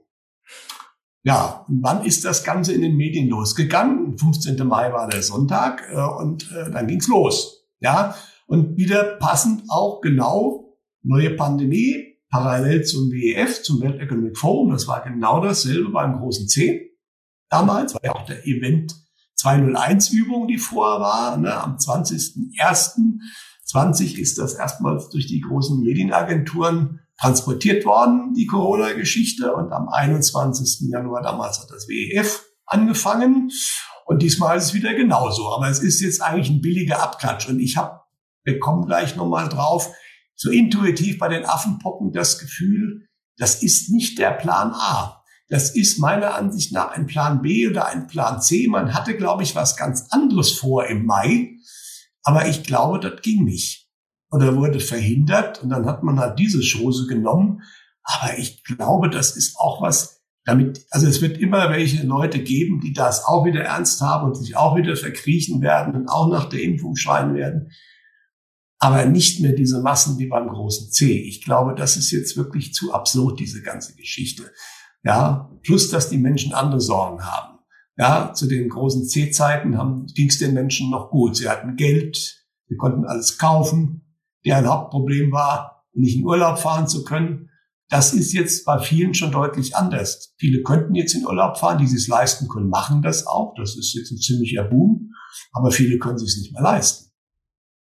Ja, 1.24 1.66
und 1.68 1.84
wann 1.84 2.04
ist 2.04 2.26
das 2.26 2.44
Ganze 2.44 2.74
in 2.74 2.82
den 2.82 2.98
Medien 2.98 3.30
losgegangen? 3.30 4.18
15. 4.18 4.68
Mai 4.68 4.92
war 4.92 5.10
der 5.10 5.22
Sonntag 5.22 5.84
äh, 5.92 6.22
und 6.22 6.52
äh, 6.52 6.72
dann 6.72 6.88
ging's 6.88 7.08
los. 7.08 7.55
Ja, 7.80 8.16
und 8.48 8.78
wieder 8.78 9.18
passend 9.18 9.64
auch 9.70 10.02
genau 10.02 10.78
neue 11.02 11.32
Pandemie, 11.32 12.20
parallel 12.30 12.84
zum 12.84 13.12
WEF, 13.12 13.64
zum 13.64 13.82
World 13.82 14.00
Economic 14.00 14.38
Forum. 14.38 14.72
Das 14.72 14.88
war 14.88 15.04
genau 15.04 15.42
dasselbe 15.42 15.90
beim 15.90 16.20
großen 16.20 16.48
C. 16.48 16.92
Damals 17.50 17.94
war 17.94 18.04
ja 18.04 18.16
auch 18.16 18.26
der 18.26 18.46
Event 18.46 18.96
201 19.36 20.10
Übung, 20.10 20.48
die 20.48 20.58
vorher 20.58 21.00
war, 21.00 21.38
ne, 21.38 21.54
am 21.54 21.78
20.01. 21.78 23.20
20 23.66 24.20
ist 24.20 24.38
das 24.38 24.54
erstmals 24.54 25.10
durch 25.10 25.28
die 25.28 25.42
großen 25.42 25.80
Medienagenturen 25.82 27.02
transportiert 27.20 27.86
worden, 27.86 28.34
die 28.34 28.46
Corona-Geschichte. 28.46 29.54
Und 29.54 29.72
am 29.72 29.90
21. 29.90 30.90
Januar 30.90 31.22
damals 31.22 31.60
hat 31.60 31.70
das 31.72 31.88
WEF 31.88 32.46
angefangen. 32.66 33.52
Und 34.06 34.22
diesmal 34.22 34.58
ist 34.58 34.66
es 34.66 34.74
wieder 34.74 34.94
genauso. 34.94 35.52
Aber 35.52 35.68
es 35.68 35.80
ist 35.80 36.00
jetzt 36.00 36.22
eigentlich 36.22 36.50
ein 36.50 36.62
billiger 36.62 37.02
Abklatsch. 37.02 37.50
Und 37.50 37.60
ich 37.60 37.76
habe, 37.76 38.02
wir 38.44 38.60
kommen 38.60 38.86
gleich 38.86 39.16
nochmal 39.16 39.50
drauf, 39.50 39.92
so 40.36 40.52
intuitiv 40.52 41.18
bei 41.18 41.28
den 41.28 41.46
Affenpocken 41.46 42.12
das 42.12 42.38
Gefühl, 42.40 43.08
das 43.38 43.64
ist 43.64 43.90
nicht 43.90 44.20
der 44.20 44.32
Plan 44.32 44.72
A. 44.74 45.24
Das 45.50 45.76
ist 45.76 46.00
meiner 46.00 46.36
Ansicht 46.36 46.72
nach 46.72 46.92
ein 46.92 47.08
Plan 47.08 47.42
B 47.42 47.68
oder 47.68 47.88
ein 47.88 48.08
Plan 48.08 48.42
C. 48.42 48.68
Man 48.68 48.94
hatte, 48.94 49.18
glaube 49.18 49.44
ich, 49.44 49.56
was 49.56 49.76
ganz 49.76 50.08
anderes 50.12 50.52
vor 50.54 50.86
im 50.86 51.06
Mai. 51.06 51.56
Aber 52.24 52.48
ich 52.48 52.64
glaube, 52.64 53.00
das 53.00 53.22
ging 53.22 53.44
nicht. 53.44 53.90
Oder 54.32 54.56
wurde 54.56 54.80
verhindert 54.80 55.64
und 55.64 55.70
dann 55.70 55.86
hat 55.86 56.04
man 56.04 56.20
halt 56.20 56.40
diese 56.40 56.62
Chose 56.62 57.08
genommen. 57.08 57.62
Aber 58.04 58.38
ich 58.38 58.64
glaube, 58.64 59.10
das 59.10 59.36
ist 59.36 59.58
auch 59.58 59.82
was, 59.82 60.15
damit, 60.46 60.86
also 60.92 61.08
es 61.08 61.22
wird 61.22 61.40
immer 61.40 61.72
welche 61.72 62.06
Leute 62.06 62.40
geben, 62.40 62.80
die 62.80 62.94
das 62.94 63.26
auch 63.26 63.46
wieder 63.46 63.64
ernst 63.64 64.00
haben 64.02 64.28
und 64.28 64.36
sich 64.36 64.56
auch 64.56 64.78
wieder 64.78 64.96
verkriechen 64.96 65.62
werden 65.62 65.96
und 65.96 66.08
auch 66.08 66.30
nach 66.30 66.46
der 66.46 66.62
Impfung 66.62 66.96
schreien 66.96 67.34
werden. 67.34 67.72
Aber 68.78 69.06
nicht 69.06 69.42
mehr 69.42 69.54
diese 69.54 69.82
Massen 69.82 70.20
wie 70.20 70.28
beim 70.28 70.48
großen 70.48 70.92
C. 70.92 71.20
Ich 71.20 71.44
glaube, 71.44 71.74
das 71.74 71.98
ist 71.98 72.12
jetzt 72.12 72.38
wirklich 72.38 72.74
zu 72.74 72.94
absurd, 72.94 73.40
diese 73.40 73.64
ganze 73.64 73.96
Geschichte. 73.96 74.52
Ja, 75.04 75.52
plus, 75.64 75.90
dass 75.90 76.10
die 76.10 76.20
Menschen 76.20 76.54
andere 76.54 76.82
Sorgen 76.82 77.24
haben. 77.26 77.60
Ja, 77.98 78.34
zu 78.34 78.48
den 78.48 78.70
großen 78.70 79.06
C-Zeiten 79.06 80.06
ging 80.14 80.28
es 80.28 80.38
den 80.38 80.54
Menschen 80.54 80.92
noch 80.92 81.10
gut. 81.10 81.38
Sie 81.38 81.50
hatten 81.50 81.76
Geld, 81.76 82.46
sie 82.68 82.76
konnten 82.76 83.06
alles 83.06 83.38
kaufen. 83.38 84.16
Deren 84.46 84.68
Hauptproblem 84.68 85.32
war, 85.32 85.86
nicht 85.94 86.18
in 86.18 86.26
Urlaub 86.26 86.60
fahren 86.60 86.88
zu 86.88 87.04
können. 87.04 87.50
Das 87.90 88.14
ist 88.14 88.34
jetzt 88.34 88.66
bei 88.66 88.80
vielen 88.80 89.14
schon 89.14 89.32
deutlich 89.32 89.76
anders. 89.76 90.34
Viele 90.38 90.64
könnten 90.64 90.96
jetzt 90.96 91.14
in 91.14 91.26
Urlaub 91.26 91.58
fahren, 91.58 91.78
die 91.78 91.86
es 91.86 92.08
leisten 92.08 92.48
können, 92.48 92.70
machen 92.70 93.02
das 93.02 93.28
auch. 93.28 93.54
Das 93.58 93.78
ist 93.78 93.94
jetzt 93.94 94.12
ein 94.12 94.18
ziemlicher 94.18 94.64
Boom. 94.64 95.12
Aber 95.52 95.72
viele 95.72 96.00
können 96.00 96.18
sich 96.18 96.30
es 96.30 96.38
nicht 96.38 96.54
mehr 96.54 96.64
leisten. 96.64 97.12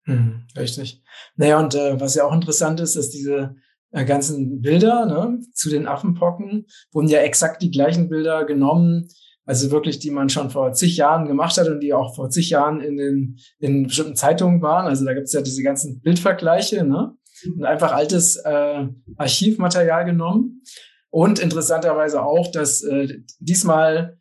Hm, 0.05 0.45
richtig. 0.55 1.01
Naja, 1.35 1.59
und 1.59 1.73
äh, 1.73 1.99
was 1.99 2.15
ja 2.15 2.25
auch 2.25 2.33
interessant 2.33 2.79
ist, 2.79 2.95
dass 2.95 3.09
diese 3.09 3.55
äh, 3.91 4.05
ganzen 4.05 4.61
Bilder 4.61 5.05
ne, 5.05 5.39
zu 5.53 5.69
den 5.69 5.87
Affenpocken 5.87 6.67
wurden 6.91 7.07
ja 7.07 7.19
exakt 7.19 7.61
die 7.61 7.71
gleichen 7.71 8.07
Bilder 8.09 8.45
genommen, 8.45 9.07
also 9.45 9.71
wirklich, 9.71 9.99
die 9.99 10.11
man 10.11 10.29
schon 10.29 10.49
vor 10.49 10.73
zig 10.73 10.97
Jahren 10.97 11.27
gemacht 11.27 11.57
hat 11.57 11.67
und 11.67 11.79
die 11.79 11.93
auch 11.93 12.15
vor 12.15 12.29
zig 12.29 12.49
Jahren 12.49 12.81
in 12.81 12.97
den 12.97 13.37
in 13.59 13.83
bestimmten 13.83 14.15
Zeitungen 14.15 14.61
waren. 14.61 14.87
Also 14.87 15.05
da 15.05 15.13
gibt 15.13 15.27
es 15.27 15.33
ja 15.33 15.41
diese 15.41 15.63
ganzen 15.63 16.01
Bildvergleiche, 16.01 16.83
ne? 16.83 17.15
Und 17.47 17.65
einfach 17.65 17.91
altes 17.91 18.37
äh, 18.37 18.87
Archivmaterial 19.17 20.05
genommen. 20.05 20.61
Und 21.09 21.39
interessanterweise 21.39 22.23
auch, 22.23 22.51
dass 22.51 22.83
äh, 22.83 23.19
diesmal 23.39 24.19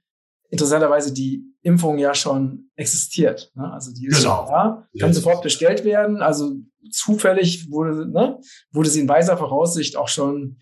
interessanterweise 0.51 1.13
die 1.13 1.45
Impfung 1.63 1.99
ja 1.99 2.15
schon 2.15 2.71
existiert. 2.77 3.51
Ne? 3.55 3.73
Also 3.73 3.93
die 3.93 4.07
ist 4.07 4.23
genau. 4.23 4.47
da, 4.49 4.87
kann 4.99 5.09
yes. 5.09 5.17
sofort 5.17 5.43
bestellt 5.43 5.85
werden. 5.85 6.23
Also 6.23 6.57
zufällig 6.91 7.71
wurde, 7.71 8.09
ne, 8.11 8.39
wurde 8.71 8.91
sie 8.91 9.01
in 9.01 9.09
weiser 9.09 9.37
Voraussicht 9.37 9.97
auch 9.97 10.09
schon 10.09 10.59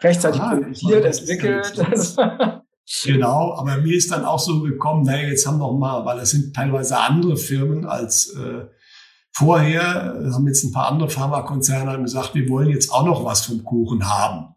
rechtzeitig 0.00 0.40
ah, 0.40 0.56
produziert, 0.56 1.04
entwickelt. 1.04 1.74
genau, 3.04 3.54
aber 3.54 3.78
mir 3.78 3.96
ist 3.96 4.10
dann 4.10 4.24
auch 4.24 4.38
so 4.38 4.62
gekommen, 4.62 5.04
naja, 5.04 5.28
jetzt 5.28 5.46
haben 5.46 5.58
wir 5.58 5.72
mal, 5.72 6.04
weil 6.04 6.18
es 6.18 6.30
sind 6.30 6.54
teilweise 6.54 6.98
andere 6.98 7.36
Firmen 7.36 7.84
als 7.86 8.34
äh, 8.34 8.64
vorher, 9.32 10.14
haben 10.32 10.46
jetzt 10.46 10.64
ein 10.64 10.72
paar 10.72 10.88
andere 10.88 11.08
Pharmakonzerne 11.08 12.00
gesagt, 12.02 12.34
wir 12.34 12.48
wollen 12.48 12.70
jetzt 12.70 12.92
auch 12.92 13.04
noch 13.04 13.24
was 13.24 13.46
vom 13.46 13.64
Kuchen 13.64 14.08
haben. 14.08 14.54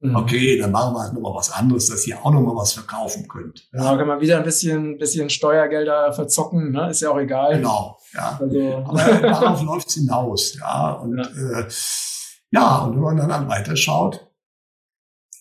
Mhm. 0.00 0.16
Okay, 0.16 0.58
dann 0.58 0.70
machen 0.70 0.94
wir 0.94 1.00
halt 1.00 1.14
nochmal 1.14 1.34
was 1.34 1.50
anderes, 1.50 1.86
dass 1.86 2.06
ihr 2.06 2.18
auch 2.18 2.30
nochmal 2.30 2.56
was 2.56 2.74
verkaufen 2.74 3.26
könnt. 3.26 3.68
Ja, 3.72 3.80
genau, 3.80 3.96
kann 3.96 4.08
man 4.08 4.20
wieder 4.20 4.36
ein 4.36 4.44
bisschen, 4.44 4.98
bisschen 4.98 5.30
Steuergelder 5.30 6.12
verzocken, 6.12 6.72
ne? 6.72 6.90
ist 6.90 7.00
ja 7.00 7.10
auch 7.10 7.18
egal. 7.18 7.56
Genau, 7.56 7.98
ja. 8.12 8.38
Also. 8.38 8.84
Aber 8.84 8.98
darauf 8.98 9.62
läuft's 9.64 9.94
hinaus, 9.94 10.56
ja. 10.58 10.92
Und 10.92 11.16
ja. 11.16 11.60
Äh, 11.60 11.68
ja, 12.50 12.78
und 12.84 12.94
wenn 12.94 13.02
man 13.02 13.16
dann, 13.16 13.28
dann 13.30 13.48
weiterschaut, 13.48 14.30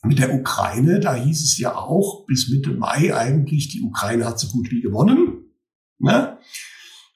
mit 0.06 0.20
der 0.20 0.34
Ukraine, 0.34 1.00
da 1.00 1.14
hieß 1.14 1.44
es 1.44 1.58
ja 1.58 1.76
auch 1.76 2.26
bis 2.26 2.50
Mitte 2.50 2.72
Mai 2.72 3.16
eigentlich, 3.16 3.70
die 3.70 3.82
Ukraine 3.82 4.26
hat 4.26 4.40
so 4.40 4.48
gut 4.48 4.70
wie 4.72 4.82
gewonnen. 4.82 5.54
Ne? 6.00 6.38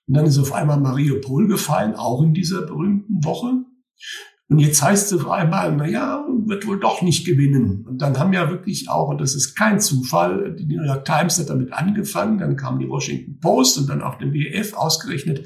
Und 0.08 0.16
dann 0.16 0.26
ist 0.26 0.38
auf 0.38 0.54
einmal 0.54 0.80
Mariupol 0.80 1.48
gefallen, 1.48 1.96
auch 1.96 2.22
in 2.24 2.34
dieser 2.34 2.62
berühmten 2.62 3.24
Woche. 3.24 3.66
Und 4.50 4.60
jetzt 4.60 4.82
heißt 4.82 5.12
es 5.12 5.20
auf 5.20 5.30
einmal, 5.30 5.76
na 5.76 5.88
ja, 5.88 6.26
wird 6.46 6.66
wohl 6.66 6.80
doch 6.80 7.02
nicht 7.02 7.26
gewinnen. 7.26 7.86
Und 7.86 8.02
dann 8.02 8.18
haben 8.18 8.32
ja 8.32 8.50
wirklich 8.50 8.90
auch, 8.90 9.10
und 9.10 9.20
das 9.20 9.36
ist 9.36 9.56
kein 9.56 9.82
Zufall, 9.82 10.56
die 10.56 10.66
New 10.66 10.84
York 10.84 11.04
Times 11.04 11.38
hat 11.38 11.50
damit 11.50 11.74
angefangen, 11.74 12.38
dann 12.38 12.56
kam 12.56 12.80
die 12.80 12.88
Washington 12.88 13.40
Post 13.42 13.78
und 13.78 13.90
dann 13.90 14.02
auch 14.02 14.18
dem 14.18 14.34
WF 14.34 14.74
ausgerechnet, 14.74 15.46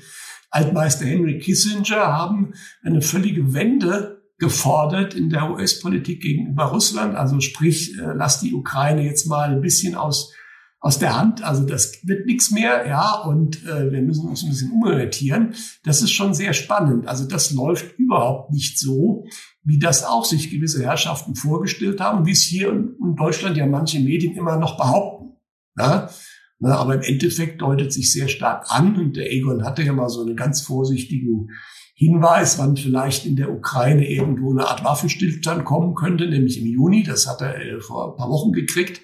Altmeister 0.51 1.05
Henry 1.05 1.39
Kissinger 1.39 1.95
haben 1.95 2.53
eine 2.83 3.01
völlige 3.01 3.53
Wende 3.53 4.21
gefordert 4.37 5.13
in 5.13 5.29
der 5.29 5.49
US-Politik 5.49 6.21
gegenüber 6.21 6.65
Russland. 6.65 7.15
Also 7.15 7.39
sprich, 7.39 7.97
äh, 7.97 8.13
lass 8.13 8.41
die 8.41 8.53
Ukraine 8.53 9.03
jetzt 9.03 9.27
mal 9.27 9.49
ein 9.49 9.61
bisschen 9.61 9.95
aus 9.95 10.33
aus 10.81 10.97
der 10.97 11.15
Hand. 11.17 11.43
Also 11.43 11.63
das 11.63 11.99
wird 12.03 12.25
nichts 12.25 12.51
mehr, 12.51 12.87
ja, 12.87 13.21
und 13.21 13.63
äh, 13.65 13.91
wir 13.91 14.01
müssen 14.01 14.27
uns 14.27 14.43
ein 14.43 14.49
bisschen 14.49 14.71
umorientieren. 14.71 15.53
Das 15.83 16.01
ist 16.01 16.11
schon 16.11 16.33
sehr 16.33 16.53
spannend. 16.53 17.07
Also 17.07 17.25
das 17.25 17.51
läuft 17.51 17.97
überhaupt 17.99 18.51
nicht 18.51 18.79
so, 18.79 19.25
wie 19.63 19.77
das 19.77 20.03
auch 20.03 20.25
sich 20.25 20.49
gewisse 20.49 20.83
Herrschaften 20.83 21.35
vorgestellt 21.35 22.01
haben, 22.01 22.25
wie 22.25 22.31
es 22.31 22.41
hier 22.41 22.71
in, 22.71 23.15
Deutschland 23.15 23.57
ja 23.57 23.67
manche 23.67 23.99
Medien 23.99 24.35
immer 24.35 24.57
noch 24.57 24.75
behaupten. 24.75 25.37
Ja? 25.77 26.09
Na, 26.57 26.77
aber 26.77 26.95
im 26.95 27.01
Endeffekt 27.01 27.61
deutet 27.61 27.93
sich 27.93 28.11
sehr 28.11 28.27
stark 28.27 28.65
an, 28.69 28.95
und 28.95 29.15
der 29.15 29.31
Egon 29.31 29.63
hatte 29.63 29.83
ja 29.83 29.93
mal 29.93 30.09
so 30.09 30.21
einen 30.21 30.35
ganz 30.35 30.61
vorsichtigen 30.61 31.49
Hinweis, 31.93 32.57
wann 32.57 32.75
vielleicht 32.75 33.27
in 33.27 33.35
der 33.35 33.51
Ukraine 33.51 34.09
irgendwo 34.09 34.51
eine 34.51 34.67
Art 34.67 34.83
Waffenstillstand 34.83 35.65
kommen 35.65 35.93
könnte, 35.93 36.27
nämlich 36.27 36.59
im 36.59 36.65
Juni. 36.65 37.03
Das 37.03 37.27
hat 37.27 37.41
er 37.41 37.59
äh, 37.59 37.79
vor 37.79 38.11
ein 38.13 38.17
paar 38.17 38.29
Wochen 38.29 38.51
gekriegt. 38.51 39.01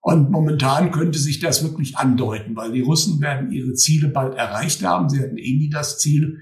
Und 0.00 0.30
momentan 0.30 0.90
könnte 0.90 1.18
sich 1.18 1.40
das 1.40 1.62
wirklich 1.62 1.96
andeuten, 1.96 2.54
weil 2.56 2.72
die 2.72 2.80
Russen 2.80 3.20
werden 3.20 3.50
ihre 3.50 3.74
Ziele 3.74 4.08
bald 4.08 4.36
erreicht 4.36 4.82
haben. 4.84 5.08
Sie 5.08 5.20
hatten 5.20 5.36
eh 5.36 5.56
nie 5.56 5.70
das 5.70 5.98
Ziel, 5.98 6.38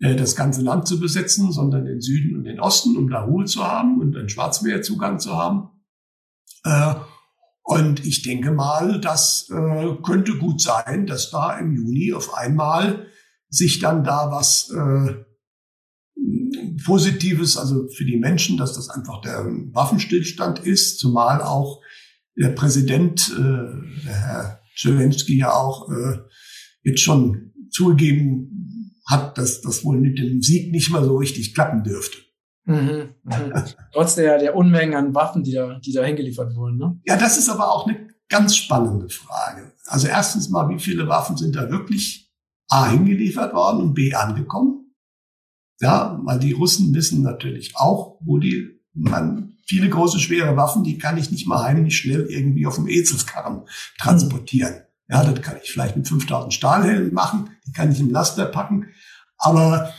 äh, 0.00 0.14
das 0.14 0.36
ganze 0.36 0.62
Land 0.62 0.86
zu 0.86 1.00
besetzen, 1.00 1.52
sondern 1.52 1.84
den 1.84 2.00
Süden 2.00 2.36
und 2.36 2.44
den 2.44 2.60
Osten, 2.60 2.96
um 2.96 3.10
da 3.10 3.22
Ruhe 3.22 3.44
zu 3.44 3.64
haben 3.64 4.00
und 4.00 4.16
einen 4.16 4.28
Schwarzmeerzugang 4.28 5.18
zu 5.18 5.36
haben. 5.36 5.70
Äh, 6.64 6.94
und 7.64 8.06
ich 8.06 8.22
denke 8.22 8.52
mal, 8.52 9.00
das 9.00 9.50
äh, 9.50 9.96
könnte 10.04 10.38
gut 10.38 10.60
sein, 10.60 11.06
dass 11.06 11.30
da 11.30 11.58
im 11.58 11.74
Juni 11.74 12.12
auf 12.12 12.34
einmal 12.34 13.06
sich 13.48 13.80
dann 13.80 14.04
da 14.04 14.30
was 14.30 14.72
Positives, 16.84 17.56
also 17.56 17.88
für 17.88 18.04
die 18.04 18.16
Menschen, 18.16 18.56
dass 18.56 18.74
das 18.74 18.90
einfach 18.90 19.20
der 19.20 19.44
Waffenstillstand 19.72 20.60
ist, 20.60 20.98
zumal 20.98 21.42
auch 21.42 21.80
der 22.36 22.50
Präsident, 22.50 23.32
äh, 23.36 24.04
der 24.04 24.14
Herr 24.14 24.60
Zelensky 24.76 25.38
ja 25.38 25.52
auch 25.52 25.88
äh, 25.90 26.18
jetzt 26.82 27.00
schon 27.00 27.52
zugegeben 27.70 28.92
hat, 29.08 29.38
dass 29.38 29.60
das 29.60 29.84
wohl 29.84 29.98
mit 29.98 30.18
dem 30.18 30.42
Sieg 30.42 30.72
nicht 30.72 30.90
mal 30.90 31.04
so 31.04 31.16
richtig 31.16 31.54
klappen 31.54 31.82
dürfte. 31.82 32.18
Mhm, 32.64 33.14
mhm. 33.22 33.52
Trotz 33.92 34.16
der, 34.16 34.38
der 34.38 34.56
Unmengen 34.56 34.94
an 34.94 35.14
Waffen, 35.14 35.44
die 35.44 35.52
da, 35.52 35.78
die 35.78 35.92
da 35.92 36.04
hingeliefert 36.04 36.54
wurden. 36.56 36.78
Ne? 36.78 37.00
Ja, 37.04 37.16
das 37.16 37.38
ist 37.38 37.48
aber 37.48 37.72
auch 37.72 37.86
eine 37.86 38.08
ganz 38.28 38.56
spannende 38.56 39.08
Frage. 39.08 39.72
Also 39.86 40.08
erstens 40.08 40.48
mal, 40.48 40.68
wie 40.68 40.80
viele 40.80 41.06
Waffen 41.06 41.36
sind 41.36 41.54
da 41.54 41.70
wirklich 41.70 42.32
A 42.68 42.90
hingeliefert 42.90 43.54
worden 43.54 43.80
und 43.80 43.94
B 43.94 44.12
angekommen? 44.12 44.92
Ja, 45.80 46.18
weil 46.24 46.40
die 46.40 46.52
Russen 46.52 46.92
wissen 46.94 47.22
natürlich 47.22 47.76
auch, 47.76 48.18
wo 48.24 48.38
die 48.38 48.80
man 48.92 49.45
viele 49.66 49.88
große, 49.88 50.18
schwere 50.18 50.56
Waffen, 50.56 50.84
die 50.84 50.98
kann 50.98 51.18
ich 51.18 51.30
nicht 51.30 51.46
mal 51.46 51.62
heimlich 51.62 51.98
schnell 51.98 52.26
irgendwie 52.26 52.66
auf 52.66 52.76
dem 52.76 52.88
Ezelskarren 52.88 53.62
transportieren. 53.98 54.82
Ja, 55.08 55.24
das 55.24 55.40
kann 55.42 55.58
ich 55.62 55.70
vielleicht 55.70 55.96
mit 55.96 56.08
5000 56.08 56.52
Stahlhelmen 56.52 57.12
machen, 57.12 57.50
die 57.66 57.72
kann 57.72 57.92
ich 57.92 58.00
im 58.00 58.10
Laster 58.10 58.46
packen. 58.46 58.88
Aber 59.38 59.92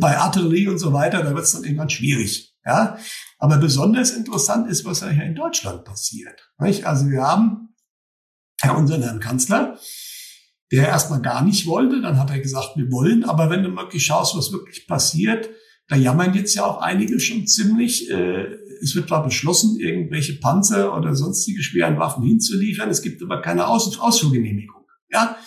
bei 0.00 0.18
Artillerie 0.18 0.68
und 0.68 0.78
so 0.78 0.92
weiter, 0.92 1.22
da 1.22 1.34
wird 1.34 1.44
es 1.44 1.52
dann 1.52 1.64
irgendwann 1.64 1.90
schwierig. 1.90 2.54
Ja, 2.64 2.98
aber 3.38 3.58
besonders 3.58 4.10
interessant 4.10 4.68
ist, 4.68 4.84
was 4.84 5.00
ja 5.00 5.08
hier 5.08 5.24
in 5.24 5.36
Deutschland 5.36 5.84
passiert. 5.84 6.50
Nicht? 6.58 6.84
Also 6.84 7.08
wir 7.08 7.22
haben 7.22 7.74
ja, 8.62 8.72
unseren 8.72 9.02
Herrn 9.02 9.20
Kanzler, 9.20 9.78
der 10.72 10.88
erstmal 10.88 11.20
gar 11.20 11.44
nicht 11.44 11.66
wollte, 11.66 12.00
dann 12.00 12.18
hat 12.18 12.30
er 12.30 12.40
gesagt, 12.40 12.72
wir 12.76 12.90
wollen, 12.90 13.24
aber 13.24 13.50
wenn 13.50 13.62
du 13.62 13.76
wirklich 13.76 14.04
schaust, 14.04 14.36
was 14.36 14.50
wirklich 14.50 14.88
passiert, 14.88 15.48
da 15.88 15.96
jammern 15.96 16.34
jetzt 16.34 16.54
ja 16.54 16.64
auch 16.64 16.80
einige 16.80 17.20
schon 17.20 17.46
ziemlich. 17.46 18.10
Äh, 18.10 18.56
es 18.82 18.94
wird 18.94 19.08
zwar 19.08 19.24
beschlossen, 19.24 19.80
irgendwelche 19.80 20.34
Panzer 20.34 20.96
oder 20.96 21.14
sonstige 21.14 21.62
schweren 21.62 21.98
Waffen 21.98 22.22
hinzuliefern, 22.24 22.90
es 22.90 23.00
gibt 23.00 23.22
aber 23.22 23.40
keine 23.40 23.68
Aus 23.68 23.98
Ausfuhrgenehmigung. 23.98 24.84
Ja, 25.10 25.38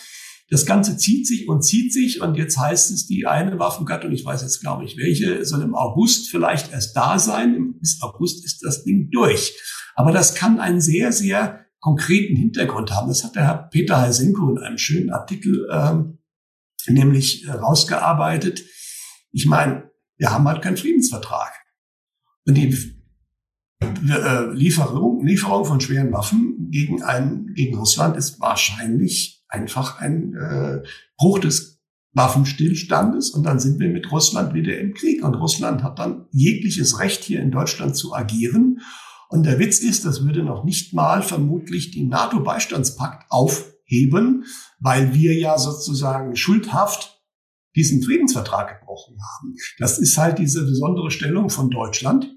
das 0.50 0.66
Ganze 0.66 0.96
zieht 0.96 1.28
sich 1.28 1.48
und 1.48 1.62
zieht 1.62 1.92
sich 1.92 2.20
und 2.20 2.36
jetzt 2.36 2.58
heißt 2.58 2.90
es, 2.90 3.06
die 3.06 3.26
eine 3.26 3.60
Waffengattung, 3.60 4.10
ich 4.10 4.24
weiß 4.24 4.42
jetzt 4.42 4.60
glaube 4.60 4.84
ich 4.84 4.96
welche, 4.96 5.44
soll 5.44 5.62
im 5.62 5.76
August 5.76 6.28
vielleicht 6.28 6.72
erst 6.72 6.96
da 6.96 7.20
sein. 7.20 7.74
Bis 7.78 8.02
August 8.02 8.44
ist 8.44 8.64
das 8.64 8.82
Ding 8.82 9.10
durch. 9.10 9.56
Aber 9.94 10.10
das 10.10 10.34
kann 10.34 10.58
einen 10.58 10.80
sehr, 10.80 11.12
sehr 11.12 11.66
konkreten 11.78 12.36
Hintergrund 12.36 12.90
haben. 12.90 13.08
Das 13.08 13.22
hat 13.22 13.36
der 13.36 13.44
Herr 13.44 13.68
Peter 13.70 14.00
Heisenko 14.00 14.50
in 14.50 14.58
einem 14.58 14.78
schönen 14.78 15.10
Artikel 15.10 15.68
ähm, 15.72 16.18
nämlich 16.88 17.46
herausgearbeitet. 17.46 18.64
Ich 19.30 19.46
meine, 19.46 19.89
wir 20.20 20.30
haben 20.30 20.46
halt 20.46 20.62
keinen 20.62 20.76
Friedensvertrag. 20.76 21.50
Und 22.46 22.54
die 22.54 22.94
äh, 23.80 24.52
Lieferung, 24.52 25.24
Lieferung 25.24 25.64
von 25.64 25.80
schweren 25.80 26.12
Waffen 26.12 26.68
gegen, 26.70 27.02
ein, 27.02 27.46
gegen 27.54 27.76
Russland 27.76 28.16
ist 28.18 28.38
wahrscheinlich 28.38 29.42
einfach 29.48 29.98
ein 29.98 30.34
äh, 30.34 30.82
Bruch 31.16 31.38
des 31.40 31.80
Waffenstillstandes 32.12 33.30
und 33.30 33.44
dann 33.44 33.60
sind 33.60 33.78
wir 33.78 33.88
mit 33.88 34.12
Russland 34.12 34.52
wieder 34.52 34.78
im 34.78 34.92
Krieg 34.94 35.24
und 35.24 35.36
Russland 35.36 35.82
hat 35.82 35.98
dann 35.98 36.26
jegliches 36.32 36.98
Recht 36.98 37.24
hier 37.24 37.40
in 37.40 37.50
Deutschland 37.50 37.96
zu 37.96 38.14
agieren. 38.14 38.80
Und 39.28 39.44
der 39.44 39.58
Witz 39.58 39.78
ist, 39.78 40.04
das 40.04 40.24
würde 40.24 40.42
noch 40.42 40.64
nicht 40.64 40.92
mal 40.92 41.22
vermutlich 41.22 41.92
den 41.92 42.08
NATO-Beistandspakt 42.08 43.30
aufheben, 43.30 44.44
weil 44.80 45.14
wir 45.14 45.34
ja 45.34 45.56
sozusagen 45.56 46.36
schuldhaft 46.36 47.19
diesen 47.76 48.02
Friedensvertrag 48.02 48.80
gebrochen 48.80 49.16
haben. 49.16 49.54
Das 49.78 49.98
ist 49.98 50.18
halt 50.18 50.38
diese 50.38 50.64
besondere 50.64 51.10
Stellung 51.10 51.50
von 51.50 51.70
Deutschland 51.70 52.30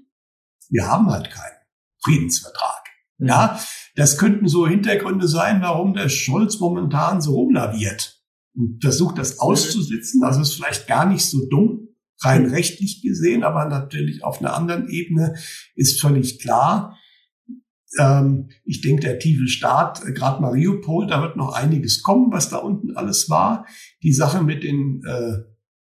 wir 0.70 0.86
haben 0.86 1.10
halt 1.10 1.30
keinen 1.30 1.56
Friedensvertrag. 2.02 2.82
Mhm. 3.18 3.28
Ja, 3.28 3.60
das 3.94 4.18
könnten 4.18 4.48
so 4.48 4.66
Hintergründe 4.66 5.28
sein, 5.28 5.62
warum 5.62 5.94
der 5.94 6.08
Scholz 6.08 6.58
momentan 6.58 7.20
so 7.20 7.34
rumlaviert 7.34 8.20
und 8.54 8.80
versucht, 8.82 9.18
das 9.18 9.38
auszusitzen. 9.38 10.20
Das 10.20 10.38
ist 10.38 10.54
vielleicht 10.54 10.86
gar 10.86 11.06
nicht 11.06 11.24
so 11.24 11.48
dumm. 11.48 11.80
rein 12.20 12.46
rechtlich 12.46 13.02
gesehen, 13.02 13.42
aber 13.42 13.66
natürlich 13.66 14.24
auf 14.24 14.40
einer 14.40 14.54
anderen 14.54 14.88
Ebene 14.88 15.34
ist 15.74 16.00
völlig 16.00 16.38
klar. 16.40 16.96
Ähm, 17.98 18.48
ich 18.64 18.80
denke, 18.80 19.02
der 19.02 19.18
tiefe 19.18 19.48
Staat, 19.48 20.02
äh, 20.06 20.12
gerade 20.12 20.42
Mariupol, 20.42 21.06
da 21.06 21.22
wird 21.22 21.36
noch 21.36 21.52
einiges 21.52 22.02
kommen, 22.02 22.32
was 22.32 22.48
da 22.48 22.58
unten 22.58 22.96
alles 22.96 23.30
war. 23.30 23.66
Die 24.02 24.12
Sache 24.12 24.42
mit 24.42 24.62
den 24.62 25.02
äh, 25.06 25.38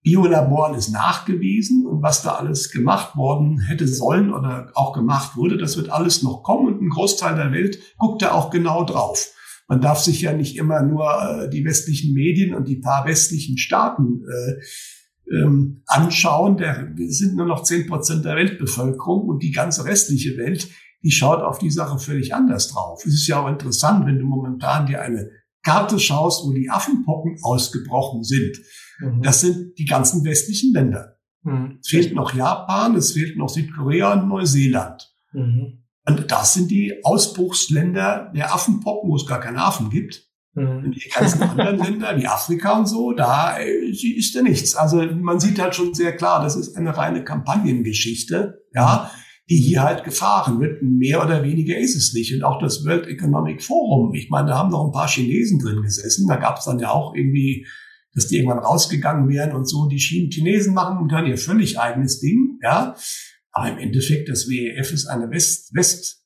Biolaboren 0.03 0.75
ist 0.75 0.89
nachgewiesen 0.89 1.87
und 1.87 2.03
was 2.03 2.21
da 2.21 2.35
alles 2.35 2.69
gemacht 2.69 3.15
worden 3.15 3.59
hätte 3.59 3.87
sollen 3.87 4.31
oder 4.31 4.71
auch 4.75 4.93
gemacht 4.93 5.35
wurde, 5.35 5.57
das 5.57 5.77
wird 5.77 5.89
alles 5.89 6.21
noch 6.21 6.43
kommen 6.43 6.67
und 6.67 6.81
ein 6.81 6.89
Großteil 6.89 7.35
der 7.35 7.51
Welt 7.51 7.79
guckt 7.97 8.21
da 8.21 8.31
auch 8.31 8.51
genau 8.51 8.83
drauf. 8.83 9.31
Man 9.67 9.81
darf 9.81 9.99
sich 9.99 10.21
ja 10.21 10.33
nicht 10.33 10.57
immer 10.57 10.83
nur 10.83 11.05
äh, 11.07 11.49
die 11.49 11.65
westlichen 11.65 12.13
Medien 12.13 12.53
und 12.53 12.67
die 12.67 12.75
paar 12.75 13.07
westlichen 13.07 13.57
Staaten 13.57 14.21
äh, 14.29 15.33
ähm, 15.41 15.81
anschauen. 15.87 16.57
Der 16.57 16.93
sind 17.07 17.35
nur 17.35 17.47
noch 17.47 17.63
zehn 17.63 17.87
Prozent 17.87 18.25
der 18.25 18.35
Weltbevölkerung 18.35 19.27
und 19.27 19.41
die 19.41 19.51
ganze 19.51 19.85
restliche 19.85 20.37
Welt, 20.37 20.69
die 21.05 21.11
schaut 21.11 21.43
auf 21.43 21.59
die 21.59 21.69
Sache 21.69 21.99
völlig 21.99 22.33
anders 22.33 22.69
drauf. 22.69 23.05
Es 23.05 23.13
ist 23.13 23.27
ja 23.27 23.39
auch 23.39 23.47
interessant, 23.47 24.07
wenn 24.07 24.17
du 24.17 24.25
momentan 24.25 24.87
dir 24.87 25.03
eine 25.03 25.29
Karte 25.63 25.99
schaust, 25.99 26.43
wo 26.45 26.51
die 26.51 26.71
Affenpocken 26.71 27.37
ausgebrochen 27.43 28.23
sind. 28.23 28.57
Mhm. 28.99 29.21
Das 29.21 29.41
sind 29.41 29.77
die 29.77 29.85
ganzen 29.85 30.25
westlichen 30.25 30.73
Länder. 30.73 31.17
Mhm. 31.43 31.77
Es 31.79 31.89
fehlt 31.89 32.15
noch 32.15 32.33
Japan, 32.33 32.95
es 32.95 33.11
fehlt 33.11 33.37
noch 33.37 33.49
Südkorea 33.49 34.13
und 34.13 34.27
Neuseeland. 34.27 35.13
Mhm. 35.31 35.83
Und 36.07 36.31
das 36.31 36.55
sind 36.55 36.71
die 36.71 37.03
Ausbruchsländer 37.03 38.31
der 38.35 38.53
Affenpocken, 38.53 39.11
wo 39.11 39.15
es 39.15 39.27
gar 39.27 39.39
keine 39.39 39.63
Affen 39.63 39.91
gibt. 39.91 40.23
Mhm. 40.55 40.85
Und 40.85 40.91
die 40.95 41.07
ganzen 41.07 41.43
anderen 41.43 41.77
Länder, 41.77 42.17
wie 42.17 42.25
Afrika 42.25 42.79
und 42.79 42.87
so, 42.87 43.11
da 43.11 43.59
äh, 43.59 43.89
ist 43.91 44.33
ja 44.33 44.41
nichts. 44.41 44.75
Also 44.75 45.03
man 45.05 45.39
sieht 45.39 45.59
halt 45.59 45.75
schon 45.75 45.93
sehr 45.93 46.15
klar, 46.15 46.41
das 46.41 46.55
ist 46.55 46.75
eine 46.75 46.97
reine 46.97 47.23
Kampagnengeschichte, 47.23 48.63
ja, 48.73 49.11
die 49.49 49.57
hier 49.57 49.83
halt 49.83 50.03
gefahren 50.03 50.59
wird. 50.59 50.81
Mehr 50.81 51.23
oder 51.23 51.43
weniger 51.43 51.77
ist 51.77 51.95
es 51.95 52.13
nicht. 52.13 52.33
Und 52.33 52.43
auch 52.43 52.59
das 52.59 52.83
World 52.85 53.07
Economic 53.07 53.63
Forum, 53.63 54.13
ich 54.13 54.29
meine, 54.29 54.49
da 54.49 54.57
haben 54.57 54.71
noch 54.71 54.85
ein 54.85 54.91
paar 54.91 55.07
Chinesen 55.07 55.59
drin 55.59 55.81
gesessen. 55.81 56.27
Da 56.27 56.37
gab 56.37 56.57
es 56.57 56.65
dann 56.65 56.79
ja 56.79 56.89
auch 56.89 57.15
irgendwie, 57.15 57.67
dass 58.13 58.27
die 58.27 58.37
irgendwann 58.37 58.63
rausgegangen 58.63 59.29
wären 59.29 59.55
und 59.55 59.67
so. 59.67 59.87
Die 59.87 59.97
Chinesen 59.97 60.73
machen 60.73 61.07
dann 61.09 61.27
ihr 61.27 61.37
völlig 61.37 61.79
eigenes 61.79 62.19
Ding, 62.19 62.59
ja. 62.63 62.95
Aber 63.51 63.69
im 63.69 63.77
Endeffekt, 63.77 64.27
das 64.27 64.49
WEF 64.49 64.91
ist 64.91 65.05
eine 65.05 65.29
West, 65.29 65.73
West 65.73 66.25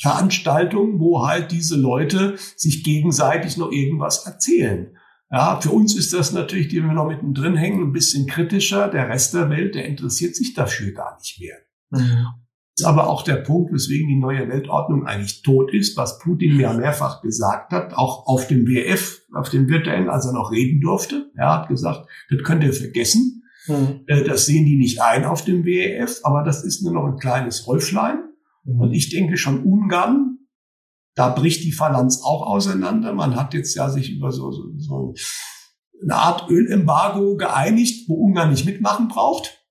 Veranstaltung, 0.00 1.00
wo 1.00 1.26
halt 1.26 1.52
diese 1.52 1.76
Leute 1.76 2.36
sich 2.56 2.84
gegenseitig 2.84 3.56
noch 3.56 3.72
irgendwas 3.72 4.26
erzählen. 4.26 4.94
Ja, 5.30 5.60
für 5.60 5.70
uns 5.70 5.96
ist 5.96 6.12
das 6.12 6.32
natürlich, 6.32 6.68
die 6.68 6.82
wir 6.82 6.92
noch 6.92 7.08
mittendrin 7.08 7.56
hängen, 7.56 7.82
ein 7.82 7.92
bisschen 7.92 8.26
kritischer. 8.26 8.88
Der 8.88 9.08
Rest 9.08 9.34
der 9.34 9.50
Welt, 9.50 9.74
der 9.74 9.86
interessiert 9.86 10.36
sich 10.36 10.54
dafür 10.54 10.92
gar 10.92 11.16
nicht 11.18 11.40
mehr. 11.40 11.56
Mhm. 11.90 12.26
Das 12.76 12.84
ist 12.84 12.86
aber 12.86 13.08
auch 13.08 13.22
der 13.22 13.36
Punkt, 13.36 13.72
weswegen 13.72 14.06
die 14.06 14.18
neue 14.18 14.48
Weltordnung 14.48 15.06
eigentlich 15.06 15.40
tot 15.40 15.72
ist, 15.72 15.96
was 15.96 16.18
Putin 16.18 16.60
ja 16.60 16.74
mehrfach 16.74 17.22
gesagt 17.22 17.72
hat, 17.72 17.94
auch 17.94 18.26
auf 18.26 18.48
dem 18.48 18.66
WF, 18.66 19.22
auf 19.32 19.48
dem 19.48 19.66
virtuellen, 19.66 20.10
als 20.10 20.26
er 20.26 20.34
noch 20.34 20.52
reden 20.52 20.82
durfte. 20.82 21.30
Er 21.36 21.54
hat 21.54 21.68
gesagt, 21.68 22.06
das 22.28 22.42
könnt 22.42 22.62
ihr 22.62 22.74
vergessen. 22.74 23.44
Mhm. 23.66 24.04
Das 24.06 24.44
sehen 24.44 24.66
die 24.66 24.76
nicht 24.76 25.00
ein 25.00 25.24
auf 25.24 25.42
dem 25.42 25.64
WEF, 25.64 26.20
aber 26.22 26.42
das 26.42 26.64
ist 26.64 26.82
nur 26.82 26.92
noch 26.92 27.06
ein 27.06 27.18
kleines 27.18 27.66
Häuflein. 27.66 28.18
Mhm. 28.64 28.80
Und 28.80 28.92
ich 28.92 29.08
denke 29.08 29.38
schon 29.38 29.64
Ungarn, 29.64 30.38
da 31.14 31.30
bricht 31.30 31.64
die 31.64 31.72
Phalanx 31.72 32.22
auch 32.22 32.46
auseinander. 32.46 33.14
Man 33.14 33.36
hat 33.36 33.54
jetzt 33.54 33.74
ja 33.74 33.88
sich 33.88 34.14
über 34.14 34.30
so, 34.32 34.52
so, 34.52 34.64
so 34.76 35.14
eine 36.02 36.14
Art 36.14 36.50
Ölembargo 36.50 37.36
geeinigt, 37.36 38.06
wo 38.08 38.16
Ungarn 38.16 38.50
nicht 38.50 38.66
mitmachen 38.66 39.08
braucht. 39.08 39.65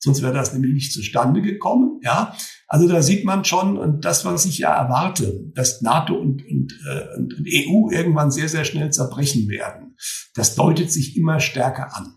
Sonst 0.00 0.22
wäre 0.22 0.32
das 0.32 0.52
nämlich 0.52 0.74
nicht 0.74 0.92
zustande 0.92 1.42
gekommen. 1.42 2.00
Ja, 2.02 2.34
also 2.68 2.86
da 2.88 3.02
sieht 3.02 3.24
man 3.24 3.44
schon 3.44 3.76
und 3.76 4.04
das, 4.04 4.24
was 4.24 4.44
ich 4.44 4.58
ja 4.58 4.74
erwarte, 4.74 5.50
dass 5.54 5.82
NATO 5.82 6.14
und, 6.14 6.42
und, 6.48 6.72
äh, 6.88 7.16
und 7.16 7.34
EU 7.46 7.90
irgendwann 7.90 8.30
sehr 8.30 8.48
sehr 8.48 8.64
schnell 8.64 8.90
zerbrechen 8.90 9.48
werden. 9.48 9.96
Das 10.34 10.54
deutet 10.54 10.92
sich 10.92 11.16
immer 11.16 11.40
stärker 11.40 11.96
an. 11.96 12.14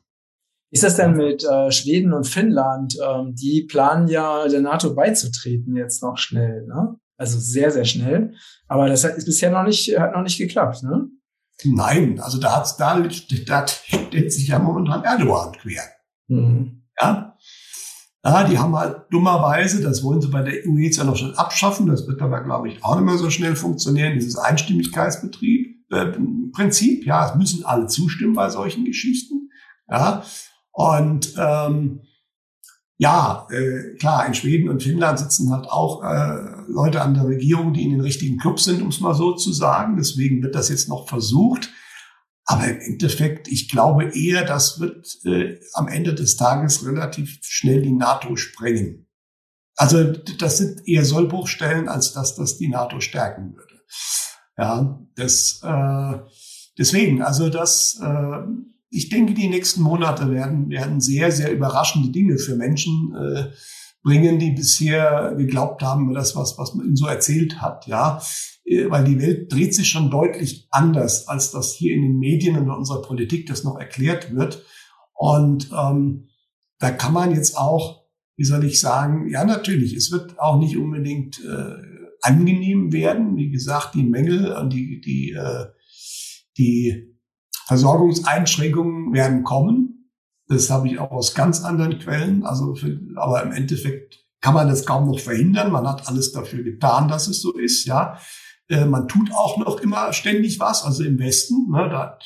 Ist 0.72 0.84
das 0.84 0.96
denn 0.96 1.18
mit 1.18 1.44
äh, 1.44 1.72
Schweden 1.72 2.14
und 2.14 2.26
Finnland? 2.26 2.98
Ähm, 3.06 3.36
die 3.36 3.68
planen 3.70 4.08
ja 4.08 4.48
der 4.48 4.62
NATO 4.62 4.96
beizutreten 4.96 5.76
jetzt 5.76 6.02
noch 6.02 6.18
schnell, 6.18 6.66
ne? 6.68 6.96
Also 7.18 7.40
sehr, 7.40 7.72
sehr 7.72 7.86
schnell. 7.86 8.34
Aber 8.68 8.88
das 8.88 9.04
hat, 9.04 9.16
ist 9.16 9.26
bisher 9.26 9.52
noch 9.52 9.64
nicht, 9.64 10.00
hat 10.00 10.14
noch 10.14 10.24
nicht 10.24 10.38
geklappt, 10.38 10.84
ne? 10.84 11.10
Nein, 11.64 12.20
also 12.20 12.40
da 12.40 12.56
hat's 12.56 12.78
da, 12.78 13.00
da 13.00 13.68
steht 13.68 14.34
sich 14.34 14.48
ja 14.48 14.60
momentan 14.60 15.04
Erdogan 15.04 15.52
quer. 15.52 15.84
Mhm. 16.28 16.84
Ja. 17.00 17.31
Ja, 18.24 18.44
die 18.44 18.60
haben 18.60 18.76
halt 18.76 19.06
dummerweise, 19.10 19.82
das 19.82 20.04
wollen 20.04 20.22
sie 20.22 20.28
bei 20.28 20.44
der 20.44 20.54
EU 20.68 20.78
jetzt 20.78 20.98
ja 20.98 21.04
noch 21.04 21.16
schon 21.16 21.34
abschaffen, 21.36 21.88
das 21.88 22.08
wird 22.08 22.22
aber, 22.22 22.44
glaube 22.44 22.70
ich, 22.70 22.84
auch 22.84 22.96
nicht 22.96 23.06
mehr 23.06 23.18
so 23.18 23.32
schnell 23.32 23.56
funktionieren, 23.56 24.14
dieses 24.14 24.38
Einstimmigkeitsbetrieb, 24.38 25.90
äh, 25.90 26.14
Prinzip, 26.52 27.06
ja, 27.06 27.28
es 27.28 27.36
müssen 27.36 27.66
alle 27.66 27.88
zustimmen 27.88 28.34
bei 28.34 28.50
solchen 28.50 28.86
Geschichten. 28.86 29.50
Ja, 29.90 30.24
und 30.72 31.34
ähm, 31.38 32.02
ja, 32.98 33.48
äh, 33.50 33.96
klar, 33.98 34.28
in 34.28 34.36
Schweden 34.36 34.70
und 34.70 34.84
Finnland 34.84 35.18
sitzen 35.18 35.52
halt 35.52 35.66
auch 35.68 36.04
äh, 36.04 36.62
Leute 36.68 37.02
an 37.02 37.16
der 37.16 37.26
Regierung, 37.26 37.74
die 37.74 37.84
in 37.84 37.90
den 37.90 38.02
richtigen 38.02 38.38
Club 38.38 38.60
sind, 38.60 38.80
um 38.82 38.90
es 38.90 39.00
mal 39.00 39.16
so 39.16 39.34
zu 39.34 39.52
sagen. 39.52 39.98
Deswegen 39.98 40.44
wird 40.44 40.54
das 40.54 40.70
jetzt 40.70 40.88
noch 40.88 41.10
versucht. 41.10 41.72
Aber 42.52 42.68
im 42.68 42.80
Endeffekt, 42.80 43.48
ich 43.48 43.70
glaube 43.70 44.06
eher, 44.16 44.44
das 44.46 44.80
wird 44.80 45.20
äh, 45.26 45.60
am 45.74 45.88
Ende 45.88 46.14
des 46.14 46.36
Tages 46.36 46.86
relativ 46.86 47.40
schnell 47.42 47.82
die 47.82 47.94
NATO 47.94 48.36
sprengen. 48.36 49.08
Also 49.76 50.04
das 50.14 50.58
sind 50.58 50.88
eher 50.88 51.06
Sollbruchstellen, 51.06 51.88
als 51.88 52.14
dass 52.14 52.36
das 52.36 52.58
die 52.58 52.68
NATO 52.68 53.00
stärken 53.00 53.56
würde. 53.56 53.82
Ja, 54.58 55.00
das 55.16 55.62
äh, 55.64 56.20
deswegen, 56.78 57.22
also 57.22 57.50
das 57.50 58.00
äh, 58.04 58.42
ich 58.92 59.08
denke, 59.08 59.34
die 59.34 59.48
nächsten 59.48 59.82
Monate 59.82 60.30
werden, 60.32 60.70
werden 60.70 61.00
sehr, 61.00 61.32
sehr 61.32 61.52
überraschende 61.54 62.10
Dinge 62.10 62.38
für 62.38 62.58
Menschen 62.58 63.16
äh, 63.16 63.52
bringen, 64.04 64.38
die 64.38 64.52
bisher 64.52 65.34
geglaubt 65.38 65.82
haben, 65.82 66.14
das, 66.14 66.36
was, 66.36 66.58
was 66.58 66.76
man 66.76 66.88
ihnen 66.88 66.96
so 66.98 67.08
erzählt 67.08 67.62
hat, 67.62 67.88
ja. 67.88 68.22
Äh, 68.72 68.90
weil 68.90 69.04
die 69.04 69.20
Welt 69.20 69.52
dreht 69.52 69.76
sich 69.76 69.90
schon 69.90 70.10
deutlich 70.10 70.68
anders, 70.72 71.28
als 71.28 71.52
das 71.52 71.74
hier 71.74 71.94
in 71.94 72.02
den 72.02 72.20
Medien 72.20 72.58
und 72.58 72.64
in 72.64 72.72
unserer 72.72 73.02
Politik 73.02 73.48
das 73.48 73.64
noch 73.64 73.78
erklärt 73.78 74.34
wird. 74.34 74.64
Und 75.14 75.70
ähm, 75.78 76.30
da 76.80 76.92
kann 76.92 77.14
man 77.14 77.36
jetzt 77.36 77.58
auch, 77.58 78.06
wie 78.38 78.46
soll 78.46 78.64
ich 78.64 78.80
sagen, 78.80 79.30
ja 79.30 79.46
natürlich, 79.46 79.94
es 79.94 80.12
wird 80.12 80.40
auch 80.40 80.58
nicht 80.58 80.78
unbedingt 80.78 81.40
äh, 81.44 81.76
angenehm 82.22 82.92
werden. 82.92 83.36
Wie 83.36 83.52
gesagt, 83.52 83.94
die 83.94 84.04
Mängel 84.04 84.54
und 84.54 84.72
die, 84.72 85.02
die, 85.02 85.32
äh, 85.32 85.66
die 86.58 87.18
Versorgungseinschränkungen 87.68 89.14
werden 89.14 89.44
kommen. 89.44 90.12
Das 90.48 90.70
habe 90.70 90.88
ich 90.88 91.00
auch 91.00 91.12
aus 91.12 91.36
ganz 91.36 91.64
anderen 91.64 92.00
Quellen. 92.00 92.44
Also, 92.44 92.76
für, 92.76 93.00
aber 93.16 93.44
im 93.44 93.52
Endeffekt 93.52 94.26
kann 94.42 94.56
man 94.56 94.68
das 94.68 94.86
kaum 94.86 95.08
noch 95.08 95.20
verhindern. 95.20 95.72
Man 95.72 95.88
hat 95.88 96.08
alles 96.08 96.32
dafür 96.32 96.64
getan, 96.64 97.08
dass 97.08 97.28
es 97.28 97.42
so 97.42 97.58
ist. 97.58 97.86
Ja, 97.86 98.18
äh, 98.72 98.86
man 98.86 99.08
tut 99.08 99.32
auch 99.34 99.58
noch 99.58 99.80
immer 99.80 100.14
ständig 100.14 100.60
was. 100.60 100.84
Also 100.84 101.04
im 101.04 101.20
Westen, 101.20 101.70
ne, 101.70 101.90
da, 101.90 102.18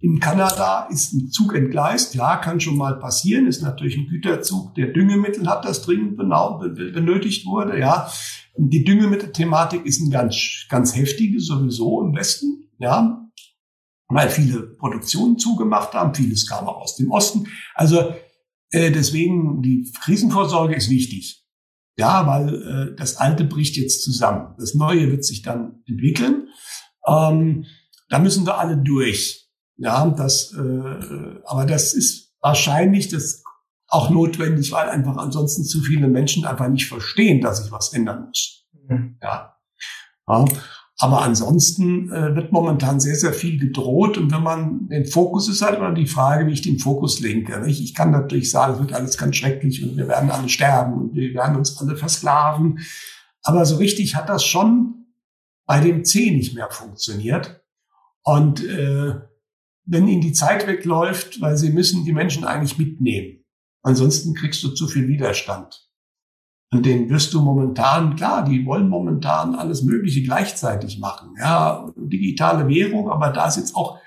in 0.00 0.20
Kanada 0.20 0.86
ist 0.90 1.14
ein 1.14 1.30
Zug 1.30 1.54
entgleist. 1.54 2.14
Ja, 2.14 2.36
kann 2.36 2.60
schon 2.60 2.76
mal 2.76 2.98
passieren. 2.98 3.46
Ist 3.46 3.62
natürlich 3.62 3.96
ein 3.96 4.06
Güterzug, 4.06 4.74
der 4.74 4.88
Düngemittel 4.88 5.48
hat, 5.48 5.64
das 5.64 5.82
dringend 5.82 6.16
benötigt 6.16 7.46
wurde. 7.46 7.78
Ja, 7.78 8.10
die 8.56 8.84
Düngemittelthematik 8.84 9.86
ist 9.86 10.00
ein 10.00 10.10
ganz, 10.10 10.66
ganz 10.68 10.94
heftige 10.94 11.40
sowieso 11.40 12.02
im 12.02 12.14
Westen. 12.14 12.68
Ja, 12.78 13.24
weil 14.08 14.28
viele 14.28 14.62
Produktionen 14.62 15.38
zugemacht 15.38 15.94
haben, 15.94 16.14
vieles 16.14 16.46
kam 16.46 16.66
auch 16.66 16.82
aus 16.82 16.96
dem 16.96 17.10
Osten. 17.10 17.46
Also 17.74 18.14
äh, 18.70 18.90
deswegen, 18.90 19.62
die 19.62 19.90
Krisenvorsorge 20.04 20.74
ist 20.74 20.90
wichtig. 20.90 21.43
Ja, 21.96 22.26
weil 22.26 22.54
äh, 22.54 22.96
das 22.96 23.16
Alte 23.16 23.44
bricht 23.44 23.76
jetzt 23.76 24.02
zusammen. 24.02 24.54
Das 24.58 24.74
Neue 24.74 25.10
wird 25.10 25.24
sich 25.24 25.42
dann 25.42 25.82
entwickeln. 25.86 26.48
Ähm, 27.06 27.66
da 28.08 28.18
müssen 28.18 28.46
wir 28.46 28.58
alle 28.58 28.76
durch. 28.76 29.48
Ja, 29.76 30.06
das, 30.06 30.52
äh, 30.52 31.40
aber 31.44 31.66
das 31.66 31.94
ist 31.94 32.32
wahrscheinlich 32.40 33.08
das 33.08 33.42
auch 33.86 34.10
notwendig, 34.10 34.72
weil 34.72 34.88
einfach 34.88 35.16
ansonsten 35.16 35.64
zu 35.64 35.80
viele 35.80 36.08
Menschen 36.08 36.44
einfach 36.44 36.68
nicht 36.68 36.88
verstehen, 36.88 37.40
dass 37.40 37.62
sich 37.62 37.70
was 37.72 37.92
ändern 37.92 38.26
muss. 38.26 38.66
Mhm. 38.72 39.18
Ja. 39.22 39.56
ja. 40.28 40.44
Aber 40.98 41.22
ansonsten 41.22 42.12
äh, 42.12 42.36
wird 42.36 42.52
momentan 42.52 43.00
sehr, 43.00 43.16
sehr 43.16 43.32
viel 43.32 43.58
gedroht. 43.58 44.16
Und 44.16 44.32
wenn 44.32 44.42
man 44.42 44.88
den 44.88 45.06
Fokus 45.06 45.48
ist 45.48 45.60
halt 45.60 45.78
immer 45.78 45.92
die 45.92 46.06
Frage, 46.06 46.46
wie 46.46 46.52
ich 46.52 46.62
den 46.62 46.78
Fokus 46.78 47.20
lenke. 47.20 47.60
Nicht? 47.60 47.82
Ich 47.82 47.94
kann 47.94 48.12
natürlich 48.12 48.50
sagen, 48.50 48.74
es 48.74 48.80
wird 48.80 48.92
alles 48.92 49.18
ganz 49.18 49.36
schrecklich 49.36 49.82
und 49.82 49.96
wir 49.96 50.06
werden 50.06 50.30
alle 50.30 50.48
sterben 50.48 50.94
und 50.94 51.14
wir 51.14 51.34
werden 51.34 51.56
uns 51.56 51.80
alle 51.80 51.96
versklaven. 51.96 52.78
Aber 53.42 53.66
so 53.66 53.76
richtig 53.76 54.14
hat 54.14 54.28
das 54.28 54.44
schon 54.44 55.06
bei 55.66 55.80
dem 55.80 56.04
C 56.04 56.30
nicht 56.30 56.54
mehr 56.54 56.70
funktioniert. 56.70 57.64
Und 58.22 58.64
äh, 58.64 59.14
wenn 59.86 60.08
ihnen 60.08 60.22
die 60.22 60.32
Zeit 60.32 60.66
wegläuft, 60.66 61.40
weil 61.40 61.56
sie 61.56 61.70
müssen 61.70 62.04
die 62.04 62.12
Menschen 62.12 62.44
eigentlich 62.44 62.78
mitnehmen. 62.78 63.44
Ansonsten 63.82 64.34
kriegst 64.34 64.62
du 64.62 64.70
zu 64.70 64.86
viel 64.86 65.08
Widerstand. 65.08 65.88
Und 66.74 66.84
den 66.86 67.08
wirst 67.08 67.32
du 67.32 67.40
momentan, 67.40 68.16
klar, 68.16 68.44
die 68.44 68.66
wollen 68.66 68.88
momentan 68.88 69.54
alles 69.54 69.82
Mögliche 69.82 70.22
gleichzeitig 70.22 70.98
machen. 70.98 71.34
Ja, 71.38 71.88
digitale 71.96 72.66
Währung, 72.66 73.08
aber 73.08 73.30
da 73.30 73.46
ist 73.46 73.56
jetzt 73.56 73.76
auch 73.76 73.98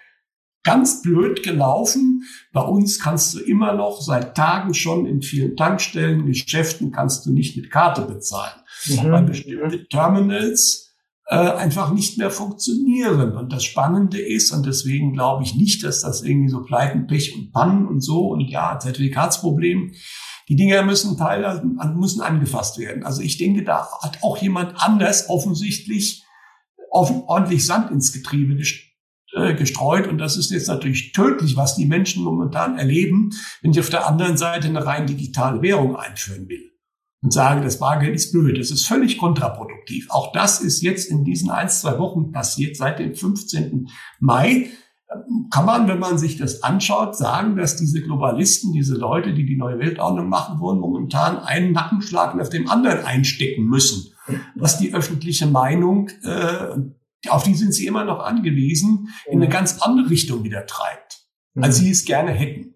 ganz 0.64 1.02
blöd 1.02 1.44
gelaufen. 1.44 2.24
Bei 2.52 2.62
uns 2.62 3.00
kannst 3.00 3.34
du 3.34 3.40
immer 3.40 3.74
noch 3.74 4.02
seit 4.02 4.36
Tagen 4.36 4.74
schon 4.74 5.06
in 5.06 5.22
vielen 5.22 5.56
Tankstellen, 5.56 6.26
Geschäften 6.26 6.92
kannst 6.92 7.26
du 7.26 7.32
nicht 7.32 7.56
mit 7.56 7.72
Karte 7.72 8.02
bezahlen. 8.02 8.60
Mhm. 8.88 9.12
Weil 9.12 9.24
bestimmte 9.24 9.88
Terminals 9.88 10.94
äh, 11.28 11.36
einfach 11.38 11.94
nicht 11.94 12.18
mehr 12.18 12.32
funktionieren. 12.32 13.38
Und 13.38 13.54
das 13.54 13.64
Spannende 13.64 14.20
ist, 14.20 14.52
und 14.52 14.66
deswegen 14.66 15.14
glaube 15.14 15.44
ich 15.44 15.56
nicht, 15.56 15.86
dass 15.86 16.02
das 16.02 16.22
irgendwie 16.22 16.50
so 16.50 16.64
Pleiten, 16.64 17.08
Pech 17.08 17.34
und 17.34 17.54
Pannen 17.54 17.88
und 17.88 18.02
so 18.02 18.28
und 18.28 18.42
ja, 18.42 18.78
Zertifikatsproblem. 18.78 19.94
Die 20.50 20.56
Dinger 20.56 20.84
müssen 20.84 21.18
teilweise 21.18 21.64
müssen 21.96 22.22
angefasst 22.22 22.78
werden. 22.78 23.04
Also 23.04 23.22
ich 23.22 23.38
denke, 23.38 23.64
da 23.64 23.88
hat 24.02 24.24
auch 24.24 24.38
jemand 24.38 24.82
anders 24.82 25.30
offensichtlich 25.30 26.24
ordentlich 26.90 27.66
Sand 27.66 27.92
ins 27.92 28.14
Getriebe 28.14 28.58
äh, 29.34 29.56
gestreut. 29.56 30.08
Und 30.08 30.20
das 30.20 30.38
ist 30.38 30.52
jetzt 30.52 30.68
natürlich 30.68 31.12
tödlich, 31.12 31.58
was 31.58 31.76
die 31.76 31.86
Menschen 31.86 32.24
momentan 32.24 32.78
erleben, 32.78 33.32
wenn 33.62 33.72
ich 33.72 33.80
auf 33.80 33.90
der 33.90 34.08
anderen 34.08 34.38
Seite 34.38 34.68
eine 34.68 34.86
rein 34.86 35.06
digitale 35.06 35.62
Währung 35.62 35.96
einführen 35.96 36.48
will 36.48 36.72
und 37.22 37.34
sage, 37.34 37.62
das 37.62 37.80
Bargeld 37.80 38.16
ist 38.16 38.32
blöd. 38.32 38.58
Das 38.58 38.72
ist 38.72 38.88
völlig 38.88 39.18
kontraproduktiv. 39.18 40.08
Auch 40.10 40.32
das 40.32 40.62
ist 40.62 40.82
jetzt 40.82 41.10
in 41.12 41.26
diesen 41.26 41.50
ein, 41.50 41.70
zwei 41.70 42.00
Wochen 42.00 42.32
passiert, 42.32 42.78
seit 42.78 43.00
dem 43.00 43.16
15. 43.16 43.90
Mai. 44.20 44.70
Kann 45.52 45.66
man, 45.66 45.88
wenn 45.88 46.00
man 46.00 46.18
sich 46.18 46.38
das 46.38 46.64
anschaut, 46.64 47.16
sagen, 47.16 47.56
dass 47.56 47.78
diese 47.78 48.02
Globalisten, 48.02 48.74
diese 48.74 48.96
Leute, 48.96 49.34
die 49.34 49.46
die 49.46 49.56
neue 49.56 49.80
Weltordnung 49.80 50.28
machen 50.28 50.60
wollen, 50.60 50.80
momentan 50.80 51.40
einen 51.40 51.72
Nackenschlag 51.72 52.36
nach 52.36 52.50
dem 52.50 52.70
anderen 52.70 53.06
einstecken 53.06 53.64
müssen, 53.64 54.14
was 54.56 54.80
die 54.80 54.94
öffentliche 54.94 55.48
Meinung 55.48 56.10
äh, 56.24 56.78
auf 57.30 57.44
die 57.44 57.56
sind 57.56 57.74
sie 57.74 57.88
immer 57.88 58.06
noch 58.06 58.20
angewiesen, 58.20 59.10
in 59.26 59.42
eine 59.42 59.50
ganz 59.50 59.82
andere 59.82 60.10
Richtung 60.10 60.44
wieder 60.44 60.66
treibt, 60.66 61.26
als 61.56 61.80
mhm. 61.80 61.86
sie 61.86 61.92
es 61.92 62.06
gerne 62.06 62.32
hätten. 62.32 62.76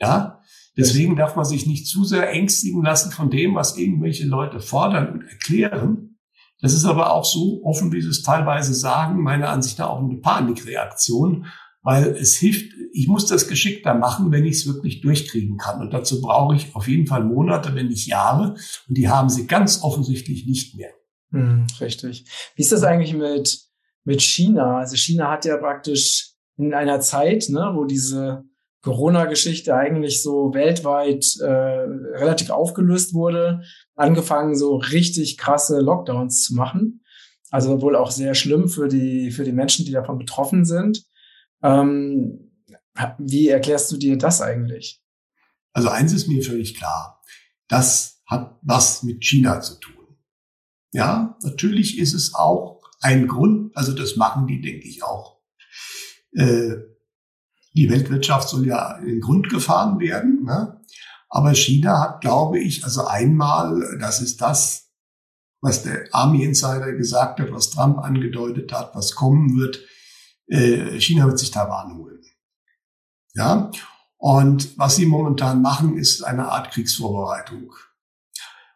Ja, 0.00 0.40
deswegen 0.76 1.16
darf 1.16 1.36
man 1.36 1.44
sich 1.44 1.66
nicht 1.66 1.86
zu 1.86 2.04
sehr 2.04 2.30
ängstigen 2.30 2.82
lassen 2.82 3.12
von 3.12 3.30
dem, 3.30 3.54
was 3.54 3.76
irgendwelche 3.76 4.26
Leute 4.26 4.60
fordern 4.60 5.12
und 5.12 5.22
erklären. 5.22 6.18
Das 6.60 6.72
ist 6.72 6.84
aber 6.84 7.12
auch 7.12 7.24
so 7.24 7.60
offen, 7.64 7.92
wie 7.92 8.00
sie 8.00 8.08
es 8.08 8.22
teilweise 8.22 8.74
sagen, 8.74 9.22
meiner 9.22 9.50
Ansicht 9.50 9.78
nach 9.78 9.88
auch 9.88 10.02
eine 10.02 10.16
Panikreaktion, 10.16 11.46
weil 11.84 12.08
es 12.16 12.34
hilft, 12.34 12.72
ich 12.92 13.06
muss 13.06 13.26
das 13.26 13.46
geschickter 13.46 13.94
machen, 13.94 14.32
wenn 14.32 14.44
ich 14.44 14.56
es 14.56 14.66
wirklich 14.66 15.00
durchkriegen 15.00 15.56
kann. 15.56 15.80
Und 15.80 15.94
dazu 15.94 16.20
brauche 16.20 16.56
ich 16.56 16.74
auf 16.74 16.88
jeden 16.88 17.06
Fall 17.06 17.22
Monate, 17.24 17.76
wenn 17.76 17.86
nicht 17.86 18.08
Jahre. 18.08 18.56
Und 18.88 18.98
die 18.98 19.08
haben 19.08 19.28
sie 19.28 19.46
ganz 19.46 19.82
offensichtlich 19.82 20.46
nicht 20.46 20.76
mehr. 20.76 20.90
Hm, 21.30 21.66
richtig. 21.80 22.24
Wie 22.56 22.62
ist 22.62 22.72
das 22.72 22.82
eigentlich 22.82 23.14
mit 23.14 23.64
mit 24.04 24.22
China. 24.22 24.78
Also 24.78 24.96
China 24.96 25.30
hat 25.30 25.44
ja 25.44 25.56
praktisch 25.56 26.32
in 26.56 26.74
einer 26.74 27.00
Zeit, 27.00 27.48
ne, 27.48 27.72
wo 27.74 27.84
diese 27.84 28.44
Corona-Geschichte 28.82 29.74
eigentlich 29.74 30.22
so 30.22 30.52
weltweit 30.52 31.24
äh, 31.40 31.46
relativ 31.46 32.50
aufgelöst 32.50 33.14
wurde, 33.14 33.62
angefangen 33.94 34.54
so 34.54 34.76
richtig 34.76 35.38
krasse 35.38 35.80
Lockdowns 35.80 36.44
zu 36.44 36.54
machen. 36.54 37.02
Also 37.50 37.80
wohl 37.80 37.96
auch 37.96 38.10
sehr 38.10 38.34
schlimm 38.34 38.68
für 38.68 38.88
die 38.88 39.30
für 39.30 39.44
die 39.44 39.52
Menschen, 39.52 39.86
die 39.86 39.92
davon 39.92 40.18
betroffen 40.18 40.64
sind. 40.64 41.04
Ähm, 41.64 42.52
wie 43.18 43.48
erklärst 43.48 43.90
du 43.90 43.96
dir 43.96 44.16
das 44.16 44.40
eigentlich? 44.40 45.02
Also 45.72 45.88
eins 45.88 46.12
ist 46.12 46.28
mir 46.28 46.42
völlig 46.44 46.76
klar. 46.76 47.22
Das 47.66 48.22
hat 48.26 48.58
was 48.62 49.02
mit 49.02 49.24
China 49.24 49.60
zu 49.60 49.80
tun. 49.80 50.16
Ja, 50.92 51.36
natürlich 51.42 51.98
ist 51.98 52.14
es 52.14 52.34
auch 52.34 52.82
ein 53.00 53.26
Grund, 53.26 53.76
also 53.76 53.92
das 53.92 54.16
machen 54.16 54.46
die, 54.46 54.60
denke 54.60 54.86
ich, 54.86 55.02
auch. 55.02 55.40
Äh, 56.32 56.76
die 57.74 57.90
Weltwirtschaft 57.90 58.48
soll 58.48 58.66
ja 58.66 58.96
in 58.98 59.06
den 59.06 59.20
Grund 59.20 59.48
gefahren 59.48 59.98
werden. 59.98 60.44
Ne? 60.44 60.80
Aber 61.28 61.54
China 61.54 62.00
hat, 62.00 62.20
glaube 62.20 62.60
ich, 62.60 62.84
also 62.84 63.06
einmal, 63.06 63.98
das 64.00 64.22
ist 64.22 64.40
das, 64.40 64.92
was 65.60 65.82
der 65.82 66.06
Army 66.12 66.44
Insider 66.44 66.92
gesagt 66.92 67.40
hat, 67.40 67.50
was 67.50 67.70
Trump 67.70 67.98
angedeutet 67.98 68.72
hat, 68.72 68.94
was 68.94 69.14
kommen 69.14 69.58
wird. 69.58 69.80
Äh, 70.48 71.00
China 71.00 71.26
wird 71.26 71.38
sich 71.38 71.50
Taiwan 71.50 71.96
holen. 71.96 72.20
Ja. 73.34 73.70
Und 74.16 74.78
was 74.78 74.96
sie 74.96 75.06
momentan 75.06 75.60
machen, 75.60 75.96
ist 75.96 76.22
eine 76.22 76.48
Art 76.48 76.72
Kriegsvorbereitung. 76.72 77.74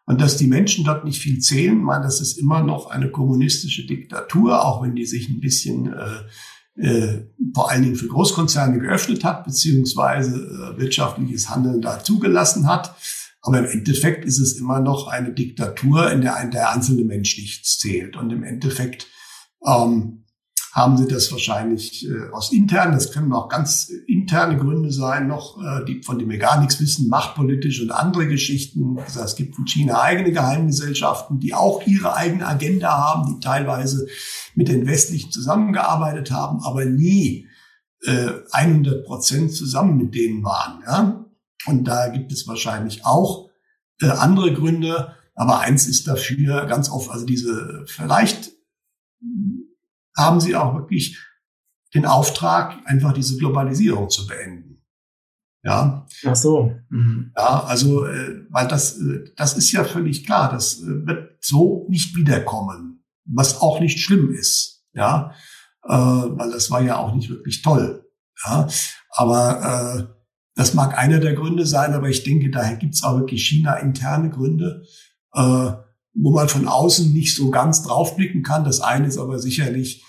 Und 0.05 0.21
dass 0.21 0.37
die 0.37 0.47
Menschen 0.47 0.85
dort 0.85 1.05
nicht 1.05 1.21
viel 1.21 1.39
zählen, 1.39 1.79
man, 1.83 2.03
das 2.03 2.21
ist 2.21 2.39
immer 2.39 2.63
noch 2.63 2.91
eine 2.91 3.11
kommunistische 3.11 3.87
Diktatur, 3.87 4.65
auch 4.65 4.83
wenn 4.83 4.95
die 4.95 5.07
sich 5.07 5.29
ein 5.29 5.41
bisschen 5.41 5.93
äh, 5.93 6.83
äh, 6.83 7.27
vor 7.55 7.71
allen 7.71 7.83
Dingen 7.83 7.97
für 7.97 8.09
Großkonzerne 8.09 8.79
geöffnet 8.79 9.25
hat, 9.25 9.45
beziehungsweise 9.45 10.37
äh, 10.37 10.81
wirtschaftliches 10.81 11.51
Handeln 11.51 11.83
da 11.83 12.03
zugelassen 12.03 12.67
hat. 12.67 12.95
Aber 13.43 13.59
im 13.59 13.67
Endeffekt 13.67 14.25
ist 14.25 14.39
es 14.39 14.59
immer 14.59 14.81
noch 14.81 15.09
eine 15.09 15.33
Diktatur, 15.33 16.11
in 16.11 16.21
der 16.21 16.43
der 16.47 16.71
einzelne 16.71 17.05
Mensch 17.05 17.37
nichts 17.37 17.79
zählt. 17.79 18.17
Und 18.17 18.31
im 18.31 18.45
Endeffekt 18.45 19.07
ähm, 19.67 20.25
haben 20.73 20.97
sie 20.99 21.09
das 21.09 21.33
wahrscheinlich 21.33 22.07
äh, 22.07 22.31
aus 22.33 22.53
intern, 22.53 22.93
das 22.93 23.13
können 23.13 23.33
auch 23.33 23.49
ganz 23.49 23.91
interne 24.07 24.59
Gründe 24.59 24.93
sein, 24.93 25.27
noch, 25.27 25.59
äh, 25.63 25.85
die, 25.87 26.03
von 26.03 26.19
denen 26.19 26.31
wir 26.31 26.39
gar 26.39 26.61
nichts 26.61 26.81
wissen, 26.81 27.09
machtpolitisch 27.09 27.81
und 27.81 27.91
andere 27.91 28.29
Geschichten. 28.29 28.99
Also 28.99 29.21
es 29.21 29.37
gibt 29.37 29.59
in 29.59 29.67
China 29.67 30.03
eigene 30.03 30.31
Geheimgesellschaften, 30.33 31.41
die 31.41 31.55
auch 31.55 31.87
ihre 31.87 32.15
eigene 32.15 32.47
Agenda 32.47 32.91
haben, 32.91 33.35
die 33.35 33.41
teilweise 33.41 34.07
mit 34.55 34.69
den 34.69 34.87
Westlichen 34.87 35.31
zusammengearbeitet 35.31 36.31
haben, 36.31 36.63
aber 36.63 36.85
nie 36.85 37.49
äh, 38.05 38.31
100 38.53 39.07
Prozent 39.07 39.53
zusammen 39.53 39.97
mit 39.97 40.15
denen 40.15 40.45
waren. 40.45 40.83
Ja? 40.87 41.25
Und 41.67 41.85
da 41.85 42.09
gibt 42.09 42.31
es 42.31 42.47
wahrscheinlich 42.47 43.05
auch 43.07 43.49
äh, 44.01 44.07
andere 44.07 44.53
Gründe, 44.53 45.15
aber 45.35 45.61
eins 45.61 45.87
ist 45.87 46.07
dafür 46.07 46.67
ganz 46.67 46.91
oft, 46.91 47.11
also 47.11 47.25
diese 47.25 47.85
vielleicht 47.87 48.53
haben 50.19 50.41
sie 50.41 50.57
auch 50.57 50.75
wirklich 50.75 51.19
den 51.95 52.05
Auftrag, 52.05 52.77
einfach 52.85 53.13
diese 53.13 53.39
Globalisierung 53.39 54.11
zu 54.11 54.27
beenden. 54.27 54.85
Ja. 55.65 56.07
Ach 56.27 56.37
so. 56.37 56.75
Mhm. 56.91 57.33
Ja, 57.37 57.65
also, 57.65 58.07
äh, 58.07 58.45
weil 58.51 58.69
das, 58.69 58.99
äh, 58.99 59.25
das 59.37 59.57
ist 59.57 59.73
ja 59.73 59.85
völlig 59.85 60.25
klar. 60.25 60.51
Das 60.51 60.81
äh, 60.81 61.07
wird 61.07 61.45
so 61.45 61.87
nicht 61.89 62.15
wiederkommen, 62.17 63.05
was 63.25 63.61
auch 63.61 63.81
nicht 63.81 64.01
schlimm 64.01 64.33
ist. 64.33 64.85
Ja, 64.93 65.33
äh, 65.85 65.93
weil 65.93 66.51
das 66.51 66.71
war 66.71 66.81
ja 66.83 66.97
auch 66.97 67.15
nicht 67.15 67.29
wirklich 67.29 67.63
toll. 67.63 68.05
Ja, 68.45 68.69
aber 69.11 70.09
äh, 70.09 70.15
das 70.55 70.75
mag 70.75 70.97
einer 70.97 71.21
der 71.21 71.35
Gründe 71.35 71.67
sein, 71.67 71.93
aber 71.93 72.09
ich 72.09 72.25
denke, 72.25 72.51
daher 72.51 72.77
gibt's 72.77 73.03
auch 73.03 73.19
wirklich 73.19 73.47
China-interne 73.47 74.31
Gründe. 74.31 74.85
Äh, 75.33 75.73
wo 76.21 76.33
man 76.33 76.49
von 76.49 76.67
außen 76.67 77.13
nicht 77.13 77.37
so 77.37 77.51
ganz 77.51 77.83
draufblicken 77.83 78.43
kann. 78.43 78.65
Das 78.65 78.81
eine 78.81 79.07
ist 79.07 79.19
aber 79.19 79.39
sicherlich, 79.39 80.05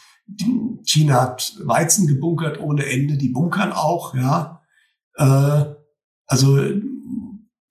China 0.84 1.22
hat 1.22 1.56
Weizen 1.64 2.08
gebunkert 2.08 2.60
ohne 2.60 2.86
Ende, 2.86 3.18
die 3.18 3.30
bunkern 3.30 3.72
auch, 3.72 4.16
ja. 4.16 4.62
Äh, 5.16 5.66
also 6.26 6.60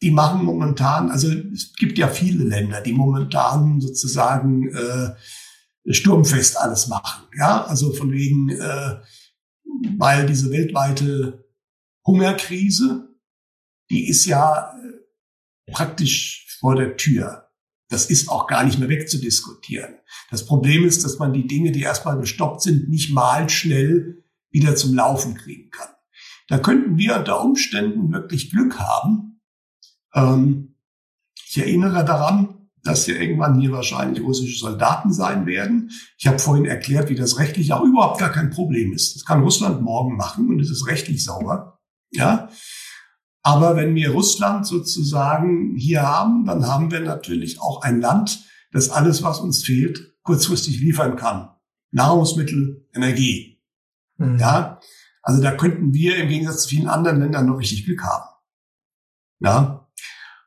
die 0.01 0.11
machen 0.11 0.45
momentan, 0.45 1.11
also 1.11 1.29
es 1.29 1.75
gibt 1.75 1.99
ja 1.99 2.09
viele 2.09 2.45
Länder, 2.45 2.81
die 2.81 2.93
momentan 2.93 3.81
sozusagen 3.81 4.69
äh, 4.69 5.93
sturmfest 5.93 6.59
alles 6.59 6.89
machen, 6.89 7.25
ja. 7.37 7.65
Also 7.65 7.93
von 7.93 8.13
wegen, 8.13 8.51
äh, 8.51 8.97
weil 9.97 10.27
diese 10.27 10.51
weltweite 10.51 11.45
Hungerkrise, 12.07 13.09
die 13.91 14.09
ist 14.09 14.27
ja 14.27 14.73
äh, 14.73 15.73
praktisch 15.73 16.57
vor 16.61 16.77
der 16.77 16.97
Tür. 16.97 17.48
Das 17.89 18.07
ist 18.07 18.29
auch 18.29 18.47
gar 18.47 18.65
nicht 18.65 18.79
mehr 18.79 18.89
wegzudiskutieren. 18.89 19.95
Das 20.31 20.45
Problem 20.45 20.85
ist, 20.85 21.05
dass 21.05 21.19
man 21.19 21.33
die 21.33 21.47
Dinge, 21.47 21.73
die 21.73 21.83
erstmal 21.83 22.19
gestoppt 22.19 22.63
sind, 22.63 22.89
nicht 22.89 23.13
mal 23.13 23.49
schnell 23.49 24.25
wieder 24.51 24.77
zum 24.77 24.95
Laufen 24.95 25.35
kriegen 25.35 25.71
kann. 25.71 25.89
Da 26.49 26.59
könnten 26.59 26.97
wir 26.97 27.17
unter 27.17 27.43
Umständen 27.43 28.13
wirklich 28.13 28.51
Glück 28.51 28.79
haben. 28.79 29.41
Ähm, 30.15 30.77
ich 31.49 31.59
erinnere 31.59 32.05
daran, 32.05 32.69
dass 32.83 33.07
ja 33.07 33.15
irgendwann 33.15 33.61
hier 33.61 33.73
wahrscheinlich 33.73 34.23
russische 34.23 34.59
Soldaten 34.59 35.13
sein 35.13 35.47
werden. 35.47 35.91
Ich 36.17 36.27
habe 36.27 36.39
vorhin 36.39 36.65
erklärt, 36.65 37.11
wie 37.11 37.15
das 37.15 37.39
rechtlich 37.39 37.73
auch 37.73 37.85
überhaupt 37.85 38.19
gar 38.19 38.31
kein 38.31 38.51
Problem 38.51 38.93
ist. 38.93 39.15
Das 39.15 39.25
kann 39.25 39.43
Russland 39.43 39.83
morgen 39.83 40.17
machen 40.17 40.49
und 40.49 40.61
es 40.61 40.71
ist 40.71 40.87
rechtlich 40.87 41.25
sauber. 41.25 41.81
Ja, 42.11 42.49
aber 43.43 43.77
wenn 43.77 43.95
wir 43.95 44.11
Russland 44.11 44.67
sozusagen 44.67 45.77
hier 45.77 46.03
haben, 46.03 46.45
dann 46.45 46.67
haben 46.67 46.91
wir 46.91 47.01
natürlich 47.01 47.61
auch 47.61 47.83
ein 47.83 48.01
Land, 48.01 48.45
das 48.73 48.91
alles, 48.91 49.23
was 49.23 49.41
uns 49.41 49.65
fehlt, 49.65 50.15
kurzfristig 50.23 50.81
liefern 50.81 51.17
kann. 51.17 51.51
Nahrungsmittel, 51.91 52.87
Energie. 52.93 53.63
Mhm. 54.19 54.39
Ja, 54.39 54.81
also 55.23 55.43
da 55.43 55.53
könnten 55.53 55.93
wir 55.95 56.17
im 56.17 56.29
Gegensatz 56.29 56.63
zu 56.63 56.71
vielen 56.71 56.89
anderen 56.89 57.21
Ländern 57.21 57.47
noch 57.47 57.59
richtig 57.59 57.85
Glück 57.85 58.03
haben. 58.03 58.29
Ja. 59.41 59.89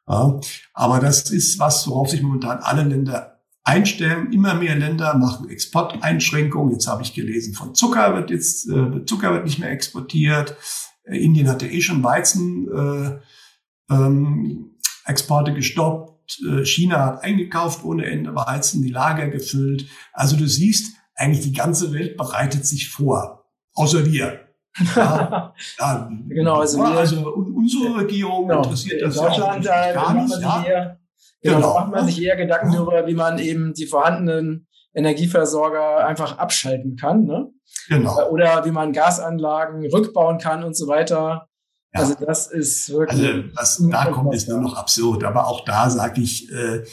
ja. 0.08 0.39
Aber 0.73 0.99
das 0.99 1.32
ist 1.32 1.60
was, 1.60 1.88
worauf 1.88 2.10
sich 2.10 2.21
momentan 2.21 2.60
alle 2.60 2.84
Länder 2.84 3.41
einstellen. 3.63 4.32
Immer 4.34 4.54
mehr 4.56 4.75
Länder 4.75 5.15
machen 5.17 5.49
Exporteinschränkungen. 5.49 6.73
Jetzt 6.73 6.88
habe 6.88 7.04
ich 7.04 7.13
gelesen, 7.13 7.54
von 7.54 7.75
Zucker 7.75 8.15
wird 8.15 8.30
jetzt, 8.30 8.67
äh, 8.69 9.06
Zucker 9.06 9.34
wird 9.34 9.45
nicht 9.45 9.60
mehr 9.60 9.71
exportiert. 9.71 10.56
Äh, 11.04 11.18
Indien 11.18 11.50
hat 11.50 11.62
ja 11.62 11.68
eh 11.68 11.82
schon 11.82 12.04
Weizen, 12.04 12.68
äh, 12.70 13.94
ähm, 13.94 14.78
Exporte 15.06 15.54
gestoppt. 15.54 16.40
Äh, 16.48 16.66
China 16.66 17.06
hat 17.06 17.24
eingekauft 17.24 17.84
ohne 17.84 18.06
Ende 18.06 18.36
Weizen, 18.36 18.82
die 18.82 18.92
Lager 18.92 19.28
gefüllt. 19.28 19.88
Also 20.14 20.38
du 20.38 20.48
siehst, 20.48 20.96
eigentlich 21.16 21.44
die 21.44 21.54
ganze 21.54 21.94
Welt 21.94 22.18
bereitet 22.18 22.66
sich 22.66 22.90
vor. 22.90 23.46
Außer 23.74 24.06
wir. 24.06 24.48
Ja, 24.96 25.54
ja, 25.80 26.10
genau, 26.30 26.62
also, 26.62 26.78
wir, 26.78 26.98
also 26.98 27.30
unsere 27.30 27.94
Regierung 27.98 28.48
genau, 28.48 28.64
interessiert 28.64 29.02
das 29.02 29.16
Deutschland, 29.16 29.66
ja 29.66 29.92
gar 29.92 30.14
nicht. 30.14 30.40
Ja. 30.40 30.64
Eher, 30.64 31.00
genau, 31.42 31.56
genau. 31.58 31.74
Macht 31.74 31.92
man 31.92 32.06
sich 32.06 32.22
eher 32.22 32.38
Gedanken 32.38 32.72
darüber, 32.72 33.06
wie 33.06 33.14
man 33.14 33.38
eben 33.38 33.74
die 33.74 33.86
vorhandenen 33.86 34.68
Energieversorger 34.94 36.08
einfach 36.08 36.38
abschalten 36.38 36.96
kann. 36.96 37.26
Ne? 37.26 37.52
Genau. 37.88 38.29
Oder 38.29 38.65
wie 38.65 38.71
man 38.71 38.93
Gasanlagen 38.93 39.86
rückbauen 39.91 40.38
kann 40.38 40.63
und 40.63 40.75
so 40.75 40.88
weiter. 40.88 41.47
Ja. 41.93 41.99
Also 41.99 42.15
das 42.15 42.47
ist 42.47 42.89
wirklich. 42.91 43.21
Also 43.21 43.43
was 43.55 43.89
da 43.89 44.12
kommt, 44.12 44.34
ist 44.34 44.47
nur 44.47 44.62
noch 44.62 44.75
absurd. 44.75 45.23
Aber 45.23 45.47
auch 45.47 45.65
da 45.65 45.89
sage 45.89 46.21
ich, 46.21 46.51
äh, 46.51 46.84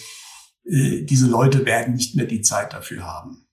äh, 0.64 1.04
diese 1.04 1.28
Leute 1.28 1.64
werden 1.66 1.94
nicht 1.94 2.16
mehr 2.16 2.26
die 2.26 2.42
Zeit 2.42 2.72
dafür 2.72 3.04
haben. 3.04 3.46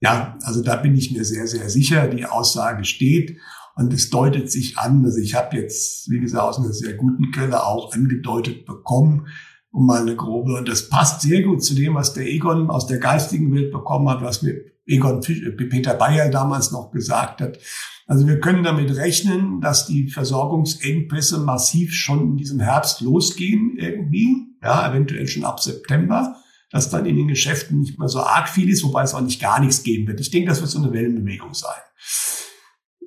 Ja, 0.00 0.38
also 0.42 0.62
da 0.62 0.76
bin 0.76 0.96
ich 0.96 1.12
mir 1.12 1.24
sehr, 1.24 1.46
sehr 1.46 1.68
sicher. 1.70 2.08
Die 2.08 2.26
Aussage 2.26 2.84
steht. 2.84 3.38
Und 3.78 3.92
es 3.92 4.10
deutet 4.10 4.50
sich 4.50 4.76
an, 4.76 5.04
also 5.04 5.18
ich 5.18 5.36
habe 5.36 5.56
jetzt, 5.56 6.10
wie 6.10 6.18
gesagt, 6.18 6.42
aus 6.42 6.58
einer 6.58 6.72
sehr 6.72 6.94
guten 6.94 7.30
Quelle 7.30 7.64
auch 7.64 7.92
angedeutet 7.92 8.66
bekommen, 8.66 9.28
um 9.70 9.86
mal 9.86 10.02
eine 10.02 10.16
grobe, 10.16 10.56
und 10.56 10.68
das 10.68 10.88
passt 10.88 11.20
sehr 11.20 11.42
gut 11.42 11.62
zu 11.62 11.76
dem, 11.76 11.94
was 11.94 12.12
der 12.12 12.26
Egon 12.26 12.70
aus 12.70 12.88
der 12.88 12.98
geistigen 12.98 13.54
Welt 13.54 13.70
bekommen 13.70 14.08
hat, 14.08 14.20
was 14.20 14.42
mir 14.42 14.56
Egon 14.88 15.22
äh, 15.22 15.50
Peter 15.52 15.94
Bayer 15.94 16.30
damals 16.30 16.72
noch 16.72 16.90
gesagt 16.90 17.40
hat. 17.40 17.58
Also 18.06 18.26
wir 18.26 18.40
können 18.40 18.64
damit 18.64 18.96
rechnen, 18.96 19.60
dass 19.60 19.86
die 19.86 20.08
Versorgungsengpässe 20.08 21.38
massiv 21.38 21.94
schon 21.94 22.30
in 22.30 22.36
diesem 22.38 22.58
Herbst 22.58 23.02
losgehen 23.02 23.76
irgendwie, 23.76 24.46
ja, 24.62 24.90
eventuell 24.90 25.28
schon 25.28 25.44
ab 25.44 25.60
September, 25.60 26.36
dass 26.70 26.88
dann 26.88 27.04
in 27.04 27.16
den 27.16 27.28
Geschäften 27.28 27.80
nicht 27.80 27.98
mehr 27.98 28.08
so 28.08 28.20
arg 28.20 28.48
viel 28.48 28.70
ist, 28.70 28.82
wobei 28.82 29.02
es 29.02 29.14
auch 29.14 29.20
nicht 29.20 29.40
gar 29.40 29.60
nichts 29.60 29.82
geben 29.82 30.06
wird. 30.06 30.20
Ich 30.20 30.30
denke, 30.30 30.48
das 30.48 30.60
wird 30.60 30.70
so 30.70 30.82
eine 30.82 30.92
Wellenbewegung 30.92 31.52
sein. 31.52 31.80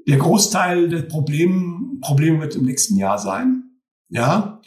Der 0.07 0.17
Großteil 0.17 0.89
der 0.89 1.03
Probleme, 1.03 1.99
Probleme 2.01 2.39
wird 2.39 2.55
im 2.55 2.65
nächsten 2.65 2.95
Jahr 2.95 3.17
sein. 3.17 3.63
Ja. 4.09 4.61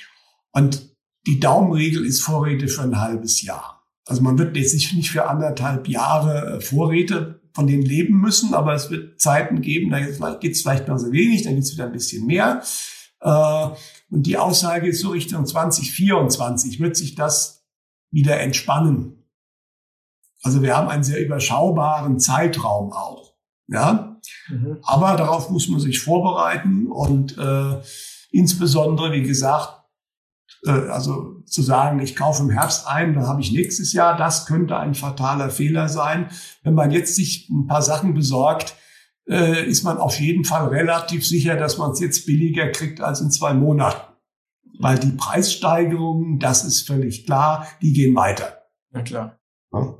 Und 0.52 0.94
die 1.26 1.40
Daumenregel 1.40 2.04
ist 2.04 2.22
Vorräte 2.22 2.68
für 2.68 2.82
ein 2.82 3.00
halbes 3.00 3.42
Jahr. 3.42 3.73
Also 4.06 4.22
man 4.22 4.38
wird 4.38 4.56
jetzt 4.56 4.74
nicht 4.74 5.10
für 5.10 5.28
anderthalb 5.28 5.88
Jahre 5.88 6.56
äh, 6.56 6.60
Vorräte 6.60 7.40
von 7.54 7.66
denen 7.66 7.82
leben 7.82 8.20
müssen, 8.20 8.52
aber 8.54 8.74
es 8.74 8.90
wird 8.90 9.20
Zeiten 9.20 9.60
geben, 9.60 9.90
da 9.90 10.34
geht 10.34 10.52
es 10.52 10.62
vielleicht 10.62 10.88
noch 10.88 10.98
so 10.98 11.12
wenig, 11.12 11.42
dann 11.42 11.54
geht 11.54 11.64
es 11.64 11.72
wieder 11.72 11.86
ein 11.86 11.92
bisschen 11.92 12.26
mehr. 12.26 12.62
Äh, 13.20 13.68
und 14.10 14.24
die 14.26 14.36
Aussage 14.36 14.88
ist 14.88 15.00
so 15.00 15.10
Richtung 15.10 15.46
2024 15.46 16.80
wird 16.80 16.96
sich 16.96 17.14
das 17.14 17.64
wieder 18.10 18.40
entspannen. 18.40 19.24
Also 20.42 20.62
wir 20.62 20.76
haben 20.76 20.88
einen 20.88 21.04
sehr 21.04 21.24
überschaubaren 21.24 22.18
Zeitraum 22.18 22.92
auch. 22.92 23.34
Ja, 23.66 24.14
Mhm. 24.48 24.78
Aber 24.82 25.16
darauf 25.16 25.50
muss 25.50 25.68
man 25.68 25.80
sich 25.80 26.00
vorbereiten 26.00 26.86
und 26.86 27.36
äh, 27.38 27.80
insbesondere, 28.30 29.12
wie 29.12 29.22
gesagt, 29.22 29.82
äh, 30.64 30.70
also 30.70 31.33
zu 31.54 31.62
sagen, 31.62 32.00
ich 32.00 32.16
kaufe 32.16 32.42
im 32.42 32.50
Herbst 32.50 32.86
ein, 32.86 33.14
dann 33.14 33.26
habe 33.26 33.40
ich 33.40 33.52
nächstes 33.52 33.92
Jahr, 33.92 34.16
das 34.16 34.46
könnte 34.46 34.76
ein 34.76 34.94
fataler 34.94 35.48
Fehler 35.50 35.88
sein. 35.88 36.28
Wenn 36.62 36.74
man 36.74 36.90
jetzt 36.90 37.14
sich 37.14 37.48
ein 37.48 37.66
paar 37.66 37.82
Sachen 37.82 38.12
besorgt, 38.12 38.76
äh, 39.26 39.64
ist 39.64 39.84
man 39.84 39.98
auf 39.98 40.20
jeden 40.20 40.44
Fall 40.44 40.68
relativ 40.68 41.26
sicher, 41.26 41.56
dass 41.56 41.78
man 41.78 41.92
es 41.92 42.00
jetzt 42.00 42.26
billiger 42.26 42.70
kriegt 42.70 43.00
als 43.00 43.20
in 43.20 43.30
zwei 43.30 43.54
Monaten. 43.54 44.12
Weil 44.80 44.98
die 44.98 45.12
Preissteigerungen, 45.12 46.38
das 46.40 46.64
ist 46.64 46.86
völlig 46.86 47.24
klar, 47.24 47.66
die 47.80 47.92
gehen 47.92 48.14
weiter. 48.16 48.64
Na 48.90 49.02
klar. 49.02 49.38
Ja. 49.72 49.98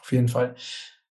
Auf 0.00 0.12
jeden 0.12 0.28
Fall. 0.28 0.54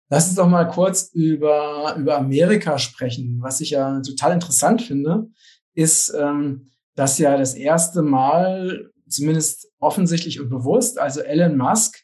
Lass 0.09 0.27
uns 0.27 0.35
doch 0.35 0.47
mal 0.47 0.65
kurz 0.65 1.09
über, 1.13 1.95
über 1.97 2.17
Amerika 2.17 2.77
sprechen. 2.77 3.39
Was 3.41 3.61
ich 3.61 3.71
ja 3.71 4.01
total 4.01 4.33
interessant 4.33 4.81
finde, 4.81 5.29
ist, 5.73 6.13
ähm, 6.13 6.69
dass 6.95 7.17
ja 7.17 7.37
das 7.37 7.55
erste 7.55 8.01
Mal, 8.01 8.90
zumindest 9.11 9.71
offensichtlich 9.79 10.39
und 10.39 10.49
bewusst, 10.49 10.99
also 10.99 11.21
Elon 11.21 11.57
Musk 11.57 11.99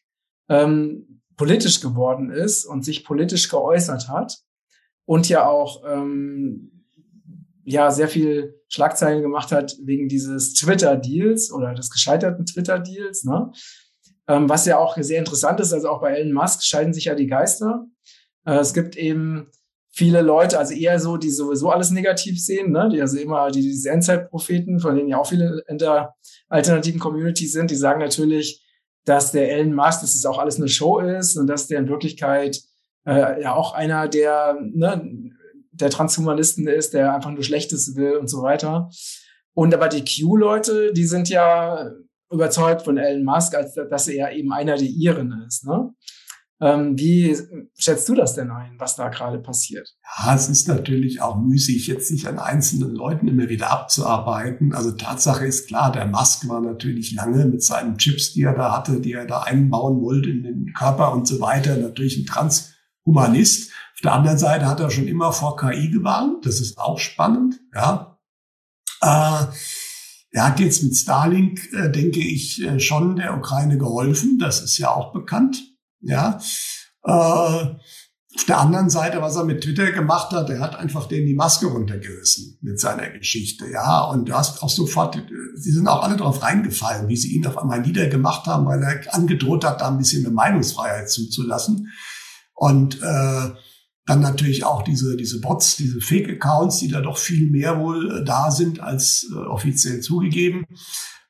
ähm, 0.50 1.22
politisch 1.36 1.82
geworden 1.82 2.32
ist 2.32 2.66
und 2.66 2.84
sich 2.84 3.06
politisch 3.06 3.50
geäußert 3.50 4.10
hat 4.10 4.38
und 5.06 5.30
ja 5.30 5.48
auch 5.48 5.84
ähm, 5.86 6.86
ja 7.64 7.92
sehr 7.92 8.08
viel 8.08 8.62
Schlagzeilen 8.70 9.22
gemacht 9.22 9.52
hat 9.52 9.78
wegen 9.84 10.08
dieses 10.08 10.54
Twitter-Deals 10.54 11.52
oder 11.52 11.74
des 11.74 11.90
gescheiterten 11.90 12.46
Twitter-Deals, 12.46 13.24
ne? 13.24 13.52
Ähm, 14.30 14.50
was 14.50 14.66
ja 14.66 14.78
auch 14.78 14.98
sehr 14.98 15.20
interessant 15.20 15.62
ist, 15.62 15.72
also 15.72 15.90
auch 15.90 16.02
bei 16.02 16.14
Elon 16.14 16.34
Musk 16.34 16.62
scheiden 16.64 16.94
sich 16.94 17.06
ja 17.06 17.16
die 17.16 17.28
Geister. 17.28 17.86
Äh, 18.46 18.56
es 18.56 18.74
gibt 18.74 18.98
eben 18.98 19.50
viele 19.98 20.22
Leute, 20.22 20.60
also 20.60 20.76
eher 20.76 21.00
so, 21.00 21.18
die 21.18 21.32
sowieso 21.32 21.72
alles 21.72 21.90
negativ 21.90 22.40
sehen, 22.40 22.72
ne? 22.72 22.88
die 22.94 23.02
also 23.02 23.18
immer 23.18 23.50
die, 23.50 23.62
diese 23.62 23.90
Endzeitpropheten, 23.90 24.80
von 24.80 24.96
denen 24.96 25.10
ja 25.10 25.18
auch 25.18 25.26
viele 25.26 25.64
in 25.68 25.80
der 25.80 26.14
alternativen 26.50 27.00
Community 27.00 27.48
sind, 27.48 27.72
die 27.72 27.76
sagen 27.76 28.00
natürlich, 28.00 28.64
dass 29.06 29.32
der 29.32 29.52
Elon 29.52 29.74
Musk, 29.74 30.02
dass 30.02 30.14
es 30.14 30.26
auch 30.28 30.38
alles 30.38 30.58
eine 30.58 30.68
Show 30.68 31.00
ist 31.00 31.36
und 31.36 31.48
dass 31.48 31.66
der 31.66 31.80
in 31.80 31.90
Wirklichkeit 31.90 32.62
äh, 33.08 33.42
ja 33.42 33.56
auch 33.56 33.74
einer 33.74 34.08
der, 34.08 34.60
ne, 34.62 35.34
der 35.72 35.90
Transhumanisten 35.90 36.68
ist, 36.68 36.94
der 36.94 37.16
einfach 37.16 37.32
nur 37.32 37.44
Schlechtes 37.44 37.96
will 37.96 38.18
und 38.18 38.28
so 38.28 38.44
weiter. 38.44 38.92
Und 39.56 39.74
aber 39.74 39.88
die 39.88 40.06
Q-Leute, 40.06 40.94
die 40.94 41.06
sind 41.06 41.28
ja 41.28 41.92
überzeugt 42.32 42.84
von 42.84 42.98
Elon 43.00 43.24
Musk, 43.24 43.56
als 43.56 43.74
dass 43.74 44.08
er 44.08 44.32
eben 44.34 44.54
einer 44.54 44.78
der 44.78 44.88
ihren 44.88 45.44
ist. 45.48 45.66
Ne? 45.66 45.90
Ähm, 46.60 46.98
wie 46.98 47.38
schätzt 47.78 48.10
du 48.10 48.16
das 48.16 48.34
denn 48.34 48.50
ein, 48.50 48.76
was 48.80 48.96
da 48.96 49.10
gerade 49.10 49.38
passiert? 49.38 49.96
Ja, 50.18 50.34
es 50.34 50.50
ist 50.50 50.68
natürlich 50.68 51.22
auch 51.22 51.38
müßig, 51.38 51.86
jetzt 51.86 52.08
sich 52.08 52.28
an 52.28 52.40
einzelnen 52.40 52.96
Leuten 52.96 53.28
immer 53.28 53.48
wieder 53.48 53.70
abzuarbeiten. 53.70 54.74
Also 54.74 54.92
Tatsache 54.92 55.46
ist 55.46 55.68
klar, 55.68 55.92
der 55.92 56.08
Musk 56.08 56.48
war 56.50 56.60
natürlich 56.60 57.14
lange 57.14 57.46
mit 57.46 57.64
seinen 57.64 57.98
Chips, 58.00 58.34
die 58.34 58.42
er 58.42 58.56
da 58.56 58.76
hatte, 58.76 59.00
die 59.00 59.14
er 59.14 59.26
da 59.26 59.42
einbauen 59.42 60.02
wollte 60.02 60.32
in 60.32 60.42
den 60.42 60.74
Körper 60.74 61.14
und 61.14 61.28
so 61.28 61.40
weiter, 61.40 61.78
natürlich 61.78 62.18
ein 62.18 62.26
Transhumanist. 62.26 63.72
Auf 63.94 64.02
der 64.02 64.14
anderen 64.14 64.40
Seite 64.40 64.66
hat 64.66 64.80
er 64.80 64.90
schon 64.90 65.08
immer 65.08 65.32
vor 65.34 65.58
KI 65.58 65.90
gewarnt. 65.90 66.46
Das 66.46 66.60
ist 66.60 66.80
auch 66.80 66.98
spannend, 66.98 67.60
ja. 67.76 68.18
Äh, 69.02 69.46
er 70.32 70.48
hat 70.48 70.60
jetzt 70.60 70.84
mit 70.84 70.96
Starlink, 70.96 71.72
äh, 71.74 71.90
denke 71.92 72.20
ich, 72.20 72.64
äh, 72.64 72.80
schon 72.80 73.16
der 73.16 73.38
Ukraine 73.38 73.78
geholfen. 73.78 74.40
Das 74.40 74.62
ist 74.62 74.78
ja 74.78 74.92
auch 74.92 75.14
bekannt. 75.14 75.77
Ja. 76.02 76.40
Äh, 77.04 77.76
auf 78.38 78.46
der 78.46 78.60
anderen 78.60 78.90
Seite, 78.90 79.20
was 79.22 79.36
er 79.36 79.46
mit 79.46 79.64
Twitter 79.64 79.92
gemacht 79.92 80.32
hat, 80.32 80.50
er 80.52 80.60
hat 80.60 80.76
einfach 80.76 81.08
denen 81.08 81.26
die 81.26 81.34
Maske 81.34 81.66
runtergerissen 81.66 82.60
mit 82.62 82.80
seiner 82.80 83.10
Geschichte. 83.10 83.66
Ja, 83.72 84.04
und 84.04 84.30
du 84.30 84.34
hast 84.34 84.62
auch 84.62 84.70
sofort, 84.70 85.20
sie 85.56 85.72
sind 85.72 85.88
auch 85.88 86.04
alle 86.04 86.18
drauf 86.18 86.44
reingefallen, 86.44 87.08
wie 87.08 87.18
sie 87.18 87.36
ihn 87.36 87.48
auf 87.48 87.58
einmal 87.58 87.82
niedergemacht 87.82 88.46
haben, 88.46 88.68
weil 88.68 88.84
er 88.84 89.16
angedroht 89.16 89.66
hat, 89.66 89.82
da 89.82 89.88
ein 89.88 89.98
bisschen 89.98 90.24
eine 90.24 90.36
Meinungsfreiheit 90.36 91.10
zuzulassen. 91.10 91.92
Und 92.54 93.02
äh, 93.02 93.50
dann 94.06 94.22
natürlich 94.22 94.64
auch 94.64 94.84
diese, 94.84 95.18
diese 95.18 95.42
Bots, 95.42 95.76
diese 95.76 96.00
Fake-Accounts, 96.00 96.78
die 96.80 96.90
da 96.90 97.02
doch 97.02 97.18
viel 97.18 97.50
mehr 97.50 97.80
wohl 97.80 98.20
äh, 98.20 98.24
da 98.24 98.52
sind 98.52 98.80
als 98.80 99.28
äh, 99.32 99.36
offiziell 99.36 100.00
zugegeben. 100.02 100.66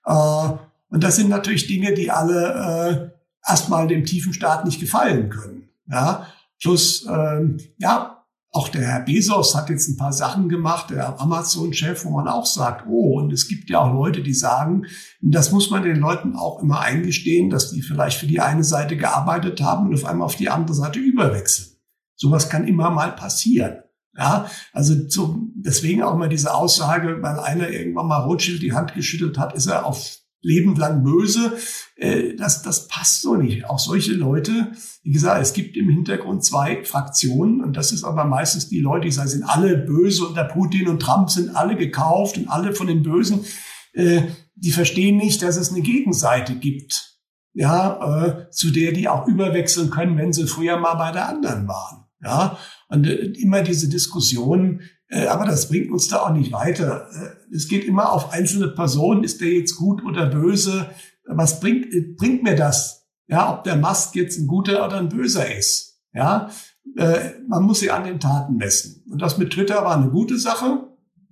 Äh, 0.06 0.50
und 0.90 1.04
das 1.04 1.16
sind 1.16 1.30
natürlich 1.30 1.68
Dinge, 1.68 1.94
die 1.94 2.12
alle 2.12 3.14
äh, 3.14 3.17
erstmal 3.48 3.88
dem 3.88 4.06
tiefen 4.06 4.34
Staat 4.34 4.66
nicht 4.66 4.80
gefallen 4.80 5.30
können. 5.30 5.70
Ja, 5.90 6.28
plus 6.60 7.06
ähm, 7.10 7.60
ja, 7.78 8.18
auch 8.52 8.70
der 8.70 8.88
Herr 8.88 9.02
Bezos 9.02 9.56
hat 9.56 9.70
jetzt 9.70 9.88
ein 9.88 9.98
paar 9.98 10.14
Sachen 10.14 10.50
gemacht, 10.50 10.90
der 10.90 11.20
Amazon-Chef, 11.20 12.06
wo 12.06 12.10
man 12.10 12.28
auch 12.28 12.46
sagt, 12.46 12.88
oh, 12.88 13.20
und 13.20 13.32
es 13.32 13.48
gibt 13.48 13.70
ja 13.70 13.82
auch 13.82 13.94
Leute, 13.94 14.24
die 14.24 14.34
sagen, 14.34 14.86
das 15.22 15.52
muss 15.52 15.70
man 15.70 15.84
den 15.84 15.98
Leuten 15.98 16.36
auch 16.36 16.62
immer 16.62 16.80
eingestehen, 16.80 17.50
dass 17.50 17.72
die 17.72 17.82
vielleicht 17.82 18.18
für 18.18 18.28
die 18.28 18.40
eine 18.40 18.64
Seite 18.64 18.98
gearbeitet 18.98 19.62
haben 19.62 19.88
und 19.88 19.94
auf 19.94 20.06
einmal 20.06 20.26
auf 20.26 20.36
die 20.36 20.50
andere 20.50 20.76
Seite 20.76 21.00
überwechseln. 21.00 21.78
Sowas 22.16 22.50
kann 22.50 22.68
immer 22.68 22.90
mal 22.90 23.12
passieren. 23.12 23.84
Ja, 24.18 24.50
also 24.74 24.96
so, 25.08 25.38
deswegen 25.54 26.02
auch 26.02 26.18
mal 26.18 26.30
diese 26.30 26.52
Aussage, 26.56 27.22
weil 27.22 27.40
einer 27.40 27.70
irgendwann 27.70 28.08
mal 28.08 28.24
Rothschild 28.24 28.64
die 28.64 28.74
Hand 28.74 28.96
geschüttelt 28.96 29.38
hat, 29.38 29.54
ist 29.54 29.68
er 29.68 29.86
auf 29.86 30.18
Leben 30.48 30.76
lang 30.76 31.04
böse. 31.04 31.58
Äh, 31.96 32.36
das, 32.36 32.62
das 32.62 32.88
passt 32.88 33.22
so 33.22 33.36
nicht. 33.36 33.66
Auch 33.66 33.80
solche 33.80 34.14
Leute, 34.14 34.72
wie 35.04 35.12
gesagt, 35.12 35.42
es 35.42 35.54
gibt 35.54 35.76
im 35.76 35.90
Hintergrund 35.90 36.44
zwei 36.44 36.84
Fraktionen 36.84 37.62
und 37.62 37.76
das 37.76 37.92
ist 37.92 38.04
aber 38.04 38.24
meistens 38.24 38.70
die 38.70 38.80
Leute, 38.80 39.06
die 39.06 39.12
sagen, 39.12 39.30
sind 39.30 39.44
alle 39.44 39.78
böse 39.78 40.26
und 40.26 40.36
der 40.36 40.46
Putin 40.46 40.88
und 40.88 41.02
Trump 41.02 41.30
sind 41.30 41.56
alle 41.56 41.76
gekauft 41.76 42.38
und 42.38 42.48
alle 42.48 42.74
von 42.74 42.88
den 42.88 43.04
Bösen. 43.04 43.46
Äh, 43.94 44.22
die 44.56 44.72
verstehen 44.72 45.18
nicht, 45.18 45.44
dass 45.44 45.58
es 45.58 45.72
eine 45.72 45.82
Gegenseite 45.82 46.56
gibt, 46.56 47.20
ja, 47.54 48.26
äh, 48.26 48.50
zu 48.52 48.72
der 48.72 48.92
die 48.94 49.10
auch 49.10 49.28
überwechseln 49.28 49.90
können, 49.90 50.18
wenn 50.18 50.34
sie 50.34 50.48
früher 50.48 50.78
mal 50.78 50.96
bei 50.96 51.12
der 51.12 51.28
anderen 51.28 51.68
waren. 51.68 52.06
Ja, 52.24 52.58
und 52.90 53.06
äh, 53.06 53.14
immer 53.42 53.62
diese 53.62 53.90
Diskussion, 53.90 54.82
aber 55.10 55.46
das 55.46 55.70
bringt 55.70 55.92
uns 55.92 56.08
da 56.10 56.24
auch 56.24 56.34
nicht 56.34 56.52
weiter. 56.52 57.08
Äh, 57.12 57.56
es 57.56 57.68
geht 57.68 57.86
immer 57.86 58.12
auf 58.12 58.34
einzelne 58.34 58.68
Personen, 58.68 59.24
ist 59.24 59.42
der 59.42 59.52
jetzt 59.54 59.78
gut 59.78 60.04
oder 60.04 60.26
böse? 60.26 60.90
Was 61.26 61.60
bringt, 61.60 61.94
äh, 61.94 62.02
bringt 62.18 62.44
mir 62.44 62.56
das? 62.56 63.08
Ja, 63.28 63.54
ob 63.54 63.64
der 63.64 63.78
Musk 63.78 64.16
jetzt 64.16 64.38
ein 64.38 64.48
guter 64.48 64.86
oder 64.86 64.98
ein 64.98 65.10
böser 65.10 65.54
ist. 65.56 66.02
Ja, 66.14 66.50
äh, 66.98 67.32
man 67.48 67.64
muss 67.64 67.80
sie 67.80 67.92
an 67.92 68.06
den 68.06 68.20
Taten 68.20 68.56
messen. 68.56 69.04
Und 69.10 69.22
das 69.22 69.38
mit 69.38 69.52
Twitter 69.52 69.84
war 69.84 69.96
eine 69.96 70.10
gute 70.10 70.38
Sache. 70.38 70.88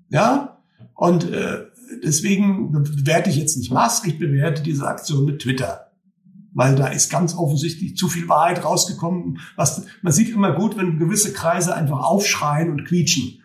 Ja, 0.10 0.62
und 0.94 1.30
äh, 1.32 1.66
deswegen 2.04 2.72
bewerte 2.72 3.30
ich 3.30 3.38
jetzt 3.38 3.58
nicht 3.58 3.72
Musk, 3.72 4.08
ich 4.08 4.20
bewerte 4.20 4.62
diese 4.62 4.88
Aktion 4.88 5.26
mit 5.26 5.42
Twitter. 5.42 5.92
Weil 6.54 6.76
da 6.76 6.88
ist 6.88 7.10
ganz 7.10 7.36
offensichtlich 7.36 7.98
zu 7.98 8.08
viel 8.08 8.30
Wahrheit 8.30 8.64
rausgekommen. 8.64 9.40
Was, 9.58 9.86
man 10.02 10.14
sieht 10.14 10.30
immer 10.30 10.54
gut, 10.54 10.78
wenn 10.78 11.00
gewisse 11.00 11.34
Kreise 11.34 11.76
einfach 11.76 12.00
aufschreien 12.00 12.70
und 12.70 12.86
quietschen. 12.86 13.42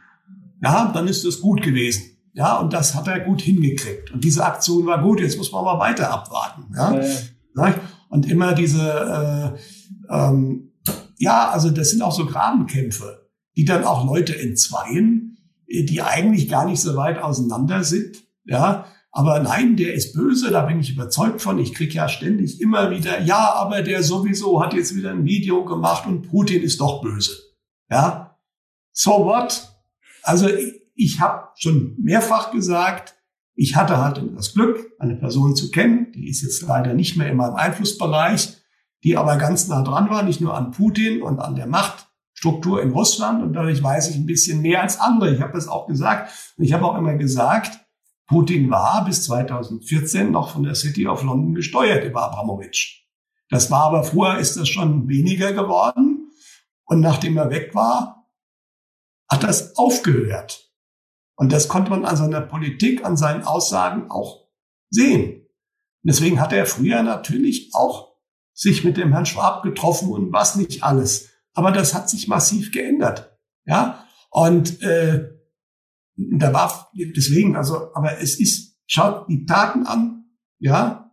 Ja, 0.62 0.90
dann 0.92 1.08
ist 1.08 1.24
das 1.24 1.40
gut 1.40 1.62
gewesen. 1.62 2.02
Ja, 2.32 2.58
und 2.58 2.72
das 2.72 2.94
hat 2.94 3.08
er 3.08 3.20
gut 3.20 3.42
hingekriegt. 3.42 4.12
Und 4.12 4.22
diese 4.22 4.44
Aktion 4.44 4.86
war 4.86 5.02
gut, 5.02 5.20
jetzt 5.20 5.36
muss 5.36 5.50
man 5.52 5.64
mal 5.64 5.78
weiter 5.78 6.12
abwarten. 6.12 6.72
Ja, 6.76 7.00
ja. 7.56 7.74
Und 8.08 8.30
immer 8.30 8.54
diese, 8.54 9.58
äh, 10.08 10.14
ähm, 10.14 10.72
ja, 11.18 11.50
also 11.50 11.70
das 11.70 11.90
sind 11.90 12.02
auch 12.02 12.12
so 12.12 12.26
Grabenkämpfe, 12.26 13.28
die 13.56 13.64
dann 13.64 13.84
auch 13.84 14.04
Leute 14.04 14.38
entzweien, 14.38 15.38
die 15.68 16.02
eigentlich 16.02 16.48
gar 16.48 16.66
nicht 16.66 16.80
so 16.80 16.96
weit 16.96 17.22
auseinander 17.22 17.84
sind. 17.84 18.16
Ja, 18.44 18.86
aber 19.12 19.40
nein, 19.40 19.76
der 19.76 19.94
ist 19.94 20.14
böse, 20.14 20.50
da 20.50 20.62
bin 20.62 20.80
ich 20.80 20.92
überzeugt 20.92 21.40
von. 21.40 21.58
Ich 21.58 21.74
krieg 21.74 21.92
ja 21.94 22.08
ständig 22.08 22.60
immer 22.60 22.90
wieder, 22.90 23.20
ja, 23.22 23.54
aber 23.54 23.82
der 23.82 24.02
sowieso 24.02 24.62
hat 24.62 24.72
jetzt 24.72 24.94
wieder 24.94 25.10
ein 25.10 25.24
Video 25.24 25.64
gemacht 25.64 26.06
und 26.06 26.28
Putin 26.30 26.62
ist 26.62 26.80
doch 26.80 27.02
böse. 27.02 27.32
Ja, 27.90 28.38
so 28.92 29.24
what? 29.24 29.69
Also 30.22 30.48
ich, 30.94 31.20
habe 31.20 31.48
schon 31.56 31.96
mehrfach 31.98 32.50
gesagt, 32.52 33.14
ich 33.54 33.76
hatte 33.76 33.98
halt 33.98 34.22
das 34.34 34.54
Glück, 34.54 34.92
eine 34.98 35.16
Person 35.16 35.56
zu 35.56 35.70
kennen, 35.70 36.12
die 36.12 36.28
ist 36.28 36.42
jetzt 36.42 36.62
leider 36.62 36.94
nicht 36.94 37.16
mehr 37.16 37.30
in 37.30 37.36
meinem 37.36 37.54
Einflussbereich, 37.54 38.56
die 39.04 39.16
aber 39.16 39.36
ganz 39.36 39.68
nah 39.68 39.82
dran 39.82 40.10
war, 40.10 40.22
nicht 40.22 40.40
nur 40.40 40.54
an 40.56 40.72
Putin 40.72 41.22
und 41.22 41.38
an 41.38 41.54
der 41.54 41.66
Machtstruktur 41.66 42.82
in 42.82 42.90
Russland. 42.90 43.42
Und 43.42 43.54
dadurch 43.54 43.82
weiß 43.82 44.10
ich 44.10 44.16
ein 44.16 44.26
bisschen 44.26 44.60
mehr 44.60 44.82
als 44.82 45.00
andere. 45.00 45.34
Ich 45.34 45.40
habe 45.40 45.54
das 45.54 45.68
auch 45.68 45.86
gesagt. 45.86 46.32
Und 46.56 46.64
ich 46.64 46.72
habe 46.72 46.84
auch 46.84 46.98
immer 46.98 47.14
gesagt, 47.14 47.80
Putin 48.26 48.70
war 48.70 49.04
bis 49.04 49.24
2014 49.24 50.30
noch 50.30 50.52
von 50.52 50.62
der 50.62 50.74
City 50.74 51.06
of 51.08 51.22
London 51.22 51.54
gesteuert 51.54 52.04
über 52.04 52.22
Abramowitsch. 52.22 53.00
Das 53.48 53.70
war 53.70 53.84
aber 53.84 54.04
vorher 54.04 54.38
ist 54.38 54.56
das 54.56 54.68
schon 54.68 55.08
weniger 55.08 55.52
geworden. 55.52 56.30
Und 56.84 57.00
nachdem 57.00 57.36
er 57.36 57.50
weg 57.50 57.74
war, 57.74 58.19
hat 59.30 59.42
das 59.44 59.76
aufgehört. 59.76 60.70
Und 61.36 61.52
das 61.52 61.68
konnte 61.68 61.90
man 61.90 62.04
an 62.04 62.16
seiner 62.16 62.40
Politik, 62.40 63.04
an 63.04 63.16
seinen 63.16 63.44
Aussagen 63.44 64.10
auch 64.10 64.48
sehen. 64.90 65.46
Und 66.02 66.10
deswegen 66.10 66.40
hat 66.40 66.52
er 66.52 66.66
früher 66.66 67.02
natürlich 67.02 67.70
auch 67.74 68.10
sich 68.52 68.84
mit 68.84 68.96
dem 68.96 69.12
Herrn 69.12 69.26
Schwab 69.26 69.62
getroffen 69.62 70.10
und 70.10 70.32
was 70.32 70.56
nicht 70.56 70.82
alles. 70.82 71.30
Aber 71.54 71.72
das 71.72 71.94
hat 71.94 72.10
sich 72.10 72.28
massiv 72.28 72.72
geändert. 72.72 73.38
Ja, 73.64 74.06
und 74.30 74.82
äh, 74.82 75.30
da 76.16 76.52
war 76.52 76.90
deswegen, 76.94 77.56
also, 77.56 77.94
aber 77.94 78.18
es 78.18 78.38
ist, 78.38 78.76
schaut 78.86 79.28
die 79.28 79.46
Taten 79.46 79.86
an, 79.86 80.24
ja, 80.58 81.10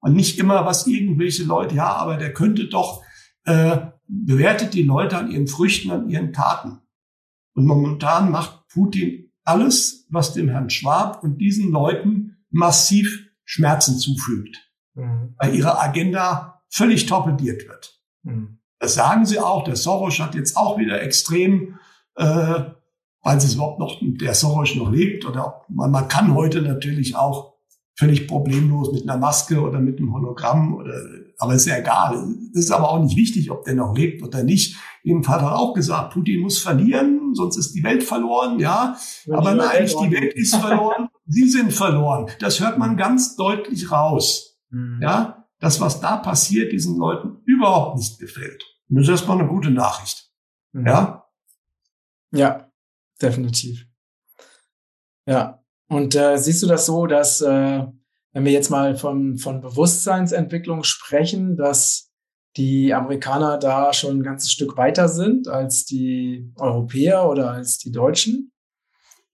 und 0.00 0.14
nicht 0.14 0.38
immer, 0.38 0.66
was 0.66 0.86
irgendwelche 0.86 1.44
Leute, 1.44 1.76
ja, 1.76 1.94
aber 1.94 2.16
der 2.16 2.34
könnte 2.34 2.68
doch, 2.68 3.02
äh, 3.44 3.78
bewertet 4.06 4.74
die 4.74 4.82
Leute 4.82 5.16
an 5.16 5.30
ihren 5.30 5.46
Früchten, 5.46 5.90
an 5.90 6.08
ihren 6.08 6.32
Taten. 6.32 6.81
Und 7.54 7.66
momentan 7.66 8.30
macht 8.30 8.66
Putin 8.68 9.30
alles, 9.44 10.06
was 10.10 10.32
dem 10.32 10.48
Herrn 10.48 10.70
Schwab 10.70 11.22
und 11.22 11.38
diesen 11.38 11.70
Leuten 11.70 12.36
massiv 12.50 13.28
Schmerzen 13.44 13.98
zufügt, 13.98 14.70
mhm. 14.94 15.34
weil 15.38 15.54
ihre 15.54 15.80
Agenda 15.80 16.62
völlig 16.68 17.06
torpediert 17.06 17.68
wird. 17.68 18.00
Mhm. 18.22 18.58
Das 18.78 18.94
sagen 18.94 19.26
sie 19.26 19.38
auch. 19.38 19.64
Der 19.64 19.76
Soros 19.76 20.18
hat 20.20 20.34
jetzt 20.34 20.56
auch 20.56 20.78
wieder 20.78 21.02
extrem, 21.02 21.78
äh, 22.16 22.60
weil 23.22 23.36
es 23.36 23.54
überhaupt 23.54 23.78
noch 23.78 24.00
der 24.00 24.34
Soros 24.34 24.74
noch 24.74 24.90
lebt 24.90 25.24
oder 25.24 25.62
man, 25.68 25.90
man 25.90 26.08
kann 26.08 26.34
heute 26.34 26.62
natürlich 26.62 27.16
auch 27.16 27.51
völlig 28.02 28.26
problemlos 28.26 28.92
mit 28.92 29.08
einer 29.08 29.16
Maske 29.18 29.60
oder 29.60 29.78
mit 29.78 29.98
einem 29.98 30.12
Hologramm 30.12 30.74
oder 30.74 30.94
aber 31.38 31.54
ist 31.54 31.66
ja 31.66 31.78
egal. 31.78 32.34
Das 32.52 32.64
ist 32.64 32.70
aber 32.70 32.90
auch 32.90 33.02
nicht 33.02 33.16
wichtig, 33.16 33.50
ob 33.50 33.64
der 33.64 33.74
noch 33.74 33.96
lebt 33.96 34.22
oder 34.22 34.44
nicht. 34.44 34.76
Jedenfalls 35.02 35.42
hat 35.42 35.50
er 35.50 35.58
auch 35.58 35.74
gesagt, 35.74 36.12
Putin 36.12 36.40
muss 36.40 36.58
verlieren, 36.58 37.34
sonst 37.34 37.56
ist 37.56 37.72
die 37.74 37.82
Welt 37.82 38.02
verloren, 38.04 38.60
ja. 38.60 38.96
Wenn 39.26 39.34
aber 39.34 39.54
nein, 39.54 39.82
nicht 39.82 39.98
die 40.00 40.12
Welt 40.12 40.34
ist 40.34 40.54
verloren, 40.54 41.08
sie 41.26 41.48
sind 41.48 41.72
verloren. 41.72 42.30
Das 42.38 42.60
hört 42.60 42.78
man 42.78 42.96
ganz 42.96 43.34
deutlich 43.34 43.90
raus. 43.90 44.60
Mhm. 44.70 45.00
Ja, 45.02 45.48
das, 45.58 45.80
was 45.80 46.00
da 46.00 46.16
passiert, 46.16 46.72
diesen 46.72 46.96
Leuten 46.96 47.40
überhaupt 47.44 47.98
nicht 47.98 48.18
gefällt. 48.20 48.62
Und 48.88 48.96
das 48.96 49.04
ist 49.04 49.10
erstmal 49.10 49.38
eine 49.38 49.48
gute 49.48 49.70
Nachricht. 49.70 50.30
Mhm. 50.72 50.86
Ja? 50.86 51.26
Ja, 52.32 52.70
definitiv. 53.20 53.86
Ja. 55.26 55.61
Und 55.92 56.14
äh, 56.14 56.38
siehst 56.38 56.62
du 56.62 56.66
das 56.66 56.86
so, 56.86 57.06
dass 57.06 57.42
äh, 57.42 57.84
wenn 58.32 58.44
wir 58.46 58.52
jetzt 58.52 58.70
mal 58.70 58.96
von, 58.96 59.36
von 59.36 59.60
Bewusstseinsentwicklung 59.60 60.84
sprechen, 60.84 61.54
dass 61.54 62.10
die 62.56 62.94
Amerikaner 62.94 63.58
da 63.58 63.92
schon 63.92 64.20
ein 64.20 64.22
ganzes 64.22 64.52
Stück 64.52 64.78
weiter 64.78 65.10
sind 65.10 65.48
als 65.48 65.84
die 65.84 66.50
Europäer 66.56 67.28
oder 67.28 67.50
als 67.50 67.76
die 67.76 67.92
Deutschen? 67.92 68.52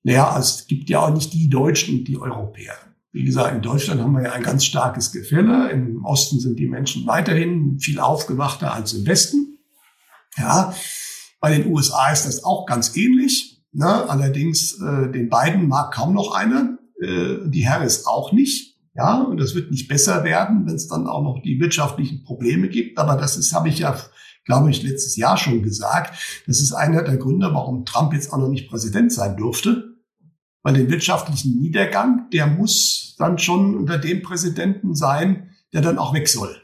Naja, 0.03 0.37
es 0.37 0.66
gibt 0.66 0.90
ja 0.90 1.07
auch 1.07 1.14
nicht 1.14 1.33
die 1.33 1.49
Deutschen 1.49 2.01
und 2.01 2.09
die 2.09 2.18
Europäer. 2.18 2.75
Wie 3.12 3.23
gesagt, 3.23 3.55
in 3.55 3.62
Deutschland 3.62 4.01
haben 4.01 4.14
wir 4.14 4.25
ja 4.25 4.33
ein 4.33 4.42
ganz 4.42 4.64
starkes 4.64 5.12
Gefälle. 5.12 5.71
Im 5.71 6.05
Osten 6.05 6.40
sind 6.40 6.59
die 6.59 6.66
Menschen 6.66 7.07
weiterhin 7.07 7.79
viel 7.79 8.01
aufgewachter 8.01 8.75
als 8.75 8.94
im 8.94 9.07
Westen. 9.07 9.61
Ja, 10.37 10.75
bei 11.38 11.57
den 11.57 11.73
USA 11.73 12.11
ist 12.11 12.27
das 12.27 12.42
auch 12.42 12.66
ganz 12.66 12.97
ähnlich. 12.97 13.58
Ne? 13.79 14.11
Allerdings, 14.11 14.81
äh, 14.81 15.09
den 15.09 15.29
beiden 15.29 15.69
mag 15.69 15.95
kaum 15.95 16.12
noch 16.12 16.35
einer. 16.35 16.79
Äh, 17.01 17.49
die 17.49 17.69
Harris 17.69 18.07
auch 18.07 18.33
nicht. 18.33 18.77
Ja, 18.97 19.23
und 19.23 19.38
das 19.38 19.55
wird 19.55 19.71
nicht 19.71 19.87
besser 19.87 20.25
werden, 20.25 20.67
wenn 20.67 20.75
es 20.75 20.88
dann 20.88 21.07
auch 21.07 21.23
noch 21.23 21.41
die 21.41 21.61
wirtschaftlichen 21.61 22.25
Probleme 22.25 22.69
gibt. 22.69 22.99
Aber 22.99 23.14
das 23.14 23.37
ist, 23.37 23.55
habe 23.55 23.69
ich 23.69 23.79
ja, 23.79 23.97
glaube 24.45 24.69
ich, 24.71 24.83
letztes 24.83 25.14
Jahr 25.14 25.37
schon 25.37 25.62
gesagt. 25.62 26.43
Das 26.49 26.61
ist 26.61 26.73
einer 26.73 27.05
der 27.05 27.19
Gründe, 27.19 27.51
warum 27.53 27.85
Trump 27.85 28.12
jetzt 28.14 28.33
auch 28.33 28.38
noch 28.38 28.49
nicht 28.49 28.69
Präsident 28.69 29.12
sein 29.12 29.37
durfte. 29.37 29.95
Weil 30.64 30.75
den 30.75 30.91
wirtschaftlichen 30.91 31.61
Niedergang, 31.61 32.29
der 32.33 32.49
muss 32.49 33.14
dann 33.17 33.38
schon 33.38 33.77
unter 33.77 33.97
dem 33.97 34.23
Präsidenten 34.23 34.97
sein, 34.97 35.51
der 35.73 35.83
dann 35.83 35.99
auch 35.99 36.14
weg 36.14 36.29
soll. 36.29 36.57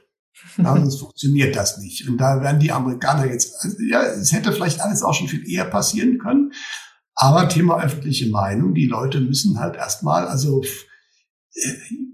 Ja, 0.58 0.74
sonst 0.80 0.98
funktioniert 0.98 1.54
das 1.54 1.78
nicht. 1.78 2.08
Und 2.08 2.18
da 2.18 2.40
werden 2.42 2.58
die 2.58 2.72
Amerikaner 2.72 3.26
jetzt, 3.26 3.54
also, 3.60 3.76
ja, 3.88 4.02
es 4.02 4.32
hätte 4.32 4.50
vielleicht 4.50 4.80
alles 4.80 5.04
auch 5.04 5.14
schon 5.14 5.28
viel 5.28 5.48
eher 5.48 5.64
passieren 5.64 6.18
können. 6.18 6.43
Aber 7.14 7.48
Thema 7.48 7.82
öffentliche 7.82 8.28
Meinung, 8.28 8.74
die 8.74 8.86
Leute 8.86 9.20
müssen 9.20 9.60
halt 9.60 9.76
erstmal, 9.76 10.26
also 10.26 10.62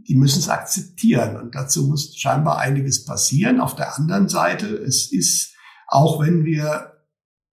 die 0.09 0.15
müssen 0.15 0.41
es 0.41 0.49
akzeptieren. 0.49 1.37
Und 1.37 1.55
dazu 1.55 1.87
muss 1.87 2.15
scheinbar 2.17 2.59
einiges 2.59 3.05
passieren. 3.05 3.61
Auf 3.61 3.75
der 3.75 3.97
anderen 3.97 4.29
Seite, 4.29 4.67
es 4.67 5.11
ist, 5.11 5.55
auch 5.87 6.21
wenn 6.21 6.45
wir 6.45 6.93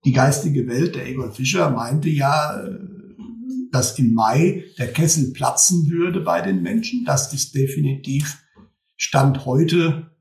die 0.04 0.12
geistige 0.12 0.68
Welt, 0.68 0.96
der 0.96 1.08
Egon 1.08 1.34
Fischer 1.34 1.69
meinte 1.69 2.10
ja, 2.10 2.62
dass 3.71 3.98
im 4.00 4.13
Mai 4.13 4.65
der 4.78 4.92
Kessel 4.92 5.34
platzen 5.34 5.90
würde 5.90 6.21
bei 6.21 6.42
den 6.42 6.62
Menschen. 6.62 7.06
Das 7.06 7.34
ist 7.34 7.56
definitiv 7.56 8.38
Stand 8.96 9.46
heute, 9.46 10.12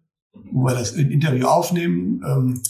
wo 0.52 0.64
wir 0.64 0.74
das 0.74 0.92
Interview 0.92 1.46
aufnehmen. 1.46 2.22
Ähm, 2.26 2.62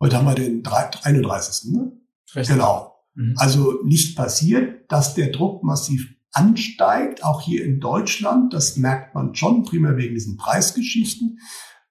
heute 0.00 0.16
haben 0.16 0.26
wir 0.26 0.34
den 0.34 0.62
31. 0.66 1.72
Ne? 1.72 1.92
Genau. 2.34 2.95
Mhm. 3.16 3.34
Also 3.36 3.82
nicht 3.84 4.16
passiert, 4.16 4.90
dass 4.92 5.14
der 5.14 5.30
Druck 5.32 5.64
massiv 5.64 6.14
ansteigt, 6.32 7.24
auch 7.24 7.40
hier 7.40 7.64
in 7.64 7.80
Deutschland. 7.80 8.52
Das 8.52 8.76
merkt 8.76 9.14
man 9.14 9.34
schon, 9.34 9.64
primär 9.64 9.96
wegen 9.96 10.14
diesen 10.14 10.36
Preisgeschichten. 10.36 11.38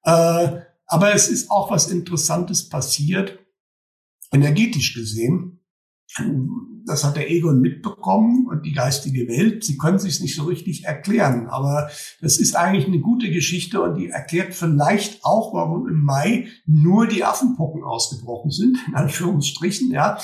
Äh, 0.04 0.60
aber 0.86 1.14
es 1.14 1.28
ist 1.28 1.50
auch 1.50 1.72
was 1.72 1.90
Interessantes 1.90 2.70
passiert, 2.70 3.40
energetisch 4.32 4.94
gesehen. 4.94 5.62
Das 6.86 7.04
hat 7.04 7.16
der 7.16 7.32
Egon 7.32 7.60
mitbekommen 7.60 8.46
und 8.46 8.64
die 8.64 8.74
geistige 8.74 9.28
Welt. 9.28 9.64
Sie 9.64 9.78
können 9.78 9.98
sich 9.98 10.22
nicht 10.22 10.36
so 10.36 10.44
richtig 10.44 10.86
erklären, 10.86 11.48
aber 11.48 11.90
das 12.22 12.38
ist 12.38 12.56
eigentlich 12.56 12.86
eine 12.86 13.00
gute 13.00 13.32
Geschichte 13.32 13.82
und 13.82 13.96
die 13.96 14.10
erklärt 14.10 14.54
vielleicht 14.54 15.26
auch, 15.26 15.56
warum 15.56 15.88
im 15.88 16.04
Mai 16.04 16.48
nur 16.68 17.08
die 17.08 17.24
Affenpocken 17.24 17.84
ausgebrochen 17.84 18.52
sind, 18.52 18.78
in 18.88 18.94
Anführungsstrichen, 18.94 19.90
ja. 19.90 20.20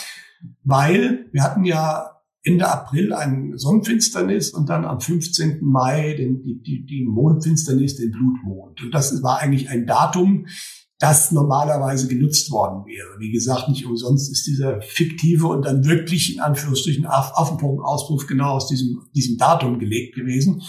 Weil 0.64 1.30
wir 1.32 1.44
hatten 1.44 1.64
ja 1.64 2.12
Ende 2.44 2.68
April 2.68 3.14
ein 3.14 3.54
Sonnenfinsternis 3.56 4.50
und 4.50 4.70
dann 4.70 4.86
am 4.86 5.00
15. 5.00 5.60
Mai 5.62 6.16
den, 6.16 6.42
die, 6.42 6.62
die, 6.62 6.86
die 6.86 7.06
Mondfinsternis, 7.06 7.98
den 7.98 8.12
Blutmond. 8.12 8.82
Und 8.82 8.94
das 8.94 9.22
war 9.22 9.40
eigentlich 9.40 9.70
ein 9.70 9.86
Datum, 9.86 10.48
das 10.98 11.32
normalerweise 11.32 12.08
genutzt 12.08 12.52
worden 12.52 12.86
wäre. 12.86 13.20
Wie 13.20 13.32
gesagt, 13.32 13.70
nicht 13.70 13.86
umsonst 13.86 14.32
ist 14.32 14.46
dieser 14.46 14.82
fiktive 14.82 15.48
und 15.48 15.66
dann 15.66 15.86
wirklich 15.86 16.36
in 16.36 16.42
Anführungsstrichen 16.42 17.06
Affenpunkt-Auspuff 17.06 18.28
genau 18.28 18.54
aus 18.54 18.68
diesem, 18.68 19.02
diesem 19.16 19.38
Datum 19.38 19.80
gelegt 19.80 20.16
gewesen. 20.16 20.62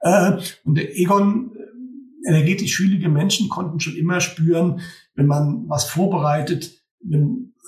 Äh, 0.00 0.38
und 0.64 0.76
der 0.76 0.98
Egon, 0.98 1.52
äh, 1.54 2.28
energetisch 2.28 2.76
fühlige 2.76 3.08
Menschen 3.08 3.48
konnten 3.48 3.80
schon 3.80 3.96
immer 3.96 4.20
spüren, 4.20 4.80
wenn 5.14 5.26
man 5.26 5.68
was 5.68 5.84
vorbereitet, 5.84 6.82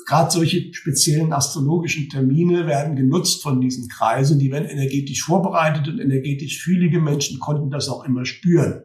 gerade 0.06 0.30
solche 0.30 0.72
speziellen 0.72 1.32
astrologischen 1.32 2.08
Termine 2.08 2.66
werden 2.66 2.96
genutzt 2.96 3.42
von 3.42 3.60
diesen 3.60 3.88
Kreisen, 3.88 4.38
die 4.38 4.50
werden 4.50 4.68
energetisch 4.68 5.22
vorbereitet 5.24 5.88
und 5.88 5.98
energetisch 5.98 6.62
fühlige 6.62 7.00
Menschen 7.00 7.38
konnten 7.38 7.70
das 7.70 7.88
auch 7.88 8.04
immer 8.04 8.24
spüren. 8.24 8.82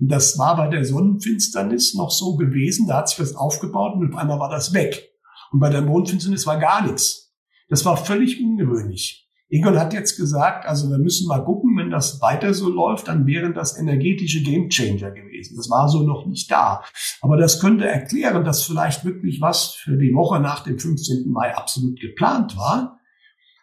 Und 0.00 0.08
das 0.08 0.38
war 0.38 0.56
bei 0.56 0.68
der 0.68 0.84
Sonnenfinsternis 0.84 1.94
noch 1.94 2.10
so 2.10 2.36
gewesen, 2.36 2.86
da 2.86 2.98
hat 2.98 3.08
sich 3.08 3.20
was 3.20 3.34
aufgebaut 3.34 3.94
und 3.94 4.12
auf 4.12 4.20
einmal 4.20 4.38
war 4.38 4.50
das 4.50 4.72
weg. 4.74 5.10
Und 5.52 5.60
bei 5.60 5.70
der 5.70 5.82
Mondfinsternis 5.82 6.46
war 6.46 6.58
gar 6.58 6.84
nichts. 6.86 7.32
Das 7.68 7.84
war 7.84 7.96
völlig 7.96 8.40
ungewöhnlich. 8.42 9.23
Egon 9.54 9.78
hat 9.78 9.92
jetzt 9.92 10.16
gesagt, 10.16 10.66
also 10.66 10.90
wir 10.90 10.98
müssen 10.98 11.28
mal 11.28 11.44
gucken, 11.44 11.76
wenn 11.76 11.88
das 11.88 12.20
weiter 12.20 12.54
so 12.54 12.68
läuft, 12.68 13.06
dann 13.06 13.24
wären 13.24 13.54
das 13.54 13.78
energetische 13.78 14.42
Gamechanger 14.42 15.12
gewesen. 15.12 15.56
Das 15.56 15.70
war 15.70 15.88
so 15.88 16.02
noch 16.02 16.26
nicht 16.26 16.50
da. 16.50 16.82
Aber 17.20 17.36
das 17.36 17.60
könnte 17.60 17.86
erklären, 17.86 18.44
dass 18.44 18.64
vielleicht 18.64 19.04
wirklich 19.04 19.40
was 19.40 19.74
für 19.74 19.96
die 19.96 20.12
Woche 20.12 20.40
nach 20.40 20.64
dem 20.64 20.80
15. 20.80 21.30
Mai 21.30 21.54
absolut 21.54 22.00
geplant 22.00 22.56
war, 22.56 22.98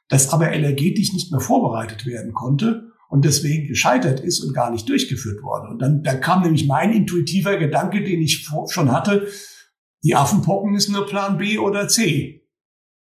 das 0.08 0.32
aber 0.32 0.54
energetisch 0.54 1.12
nicht 1.12 1.30
mehr 1.30 1.42
vorbereitet 1.42 2.06
werden 2.06 2.32
konnte 2.32 2.94
und 3.10 3.26
deswegen 3.26 3.68
gescheitert 3.68 4.22
ist 4.22 4.40
und 4.40 4.54
gar 4.54 4.72
nicht 4.72 4.88
durchgeführt 4.88 5.44
wurde. 5.44 5.68
Und 5.68 5.80
dann, 5.80 6.04
dann 6.04 6.22
kam 6.22 6.44
nämlich 6.44 6.68
mein 6.68 6.94
intuitiver 6.94 7.58
Gedanke, 7.58 8.02
den 8.02 8.22
ich 8.22 8.48
schon 8.70 8.94
hatte, 8.94 9.28
die 10.06 10.16
Affenpocken 10.16 10.74
ist 10.74 10.88
nur 10.88 11.06
Plan 11.06 11.38
B 11.38 11.58
oder 11.58 11.90
C. 11.90 12.48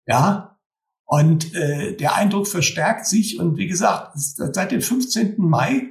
Ja, 0.06 0.49
und 1.12 1.56
äh, 1.56 1.96
der 1.96 2.14
Eindruck 2.14 2.46
verstärkt 2.46 3.04
sich. 3.04 3.40
Und 3.40 3.56
wie 3.56 3.66
gesagt, 3.66 4.12
seit 4.14 4.70
dem 4.70 4.80
15. 4.80 5.34
Mai 5.38 5.90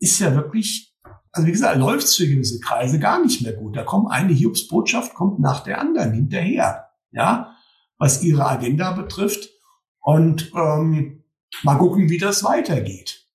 ist 0.00 0.20
ja 0.20 0.34
wirklich, 0.34 0.96
also 1.32 1.46
wie 1.46 1.52
gesagt, 1.52 1.76
läuft 1.76 2.04
es 2.04 2.16
für 2.16 2.26
gewisse 2.26 2.60
Kreise 2.60 2.98
gar 2.98 3.22
nicht 3.22 3.42
mehr 3.42 3.52
gut. 3.52 3.76
Da 3.76 3.82
kommt 3.82 4.10
eine 4.10 4.32
Hiobs-Botschaft, 4.32 5.12
kommt 5.12 5.38
nach 5.38 5.64
der 5.64 5.82
anderen 5.82 6.14
hinterher, 6.14 6.88
ja, 7.10 7.54
was 7.98 8.22
ihre 8.22 8.46
Agenda 8.46 8.92
betrifft. 8.92 9.50
Und 10.00 10.50
ähm, 10.56 11.24
mal 11.62 11.76
gucken, 11.76 12.08
wie 12.08 12.16
das 12.16 12.42
weitergeht. 12.42 13.28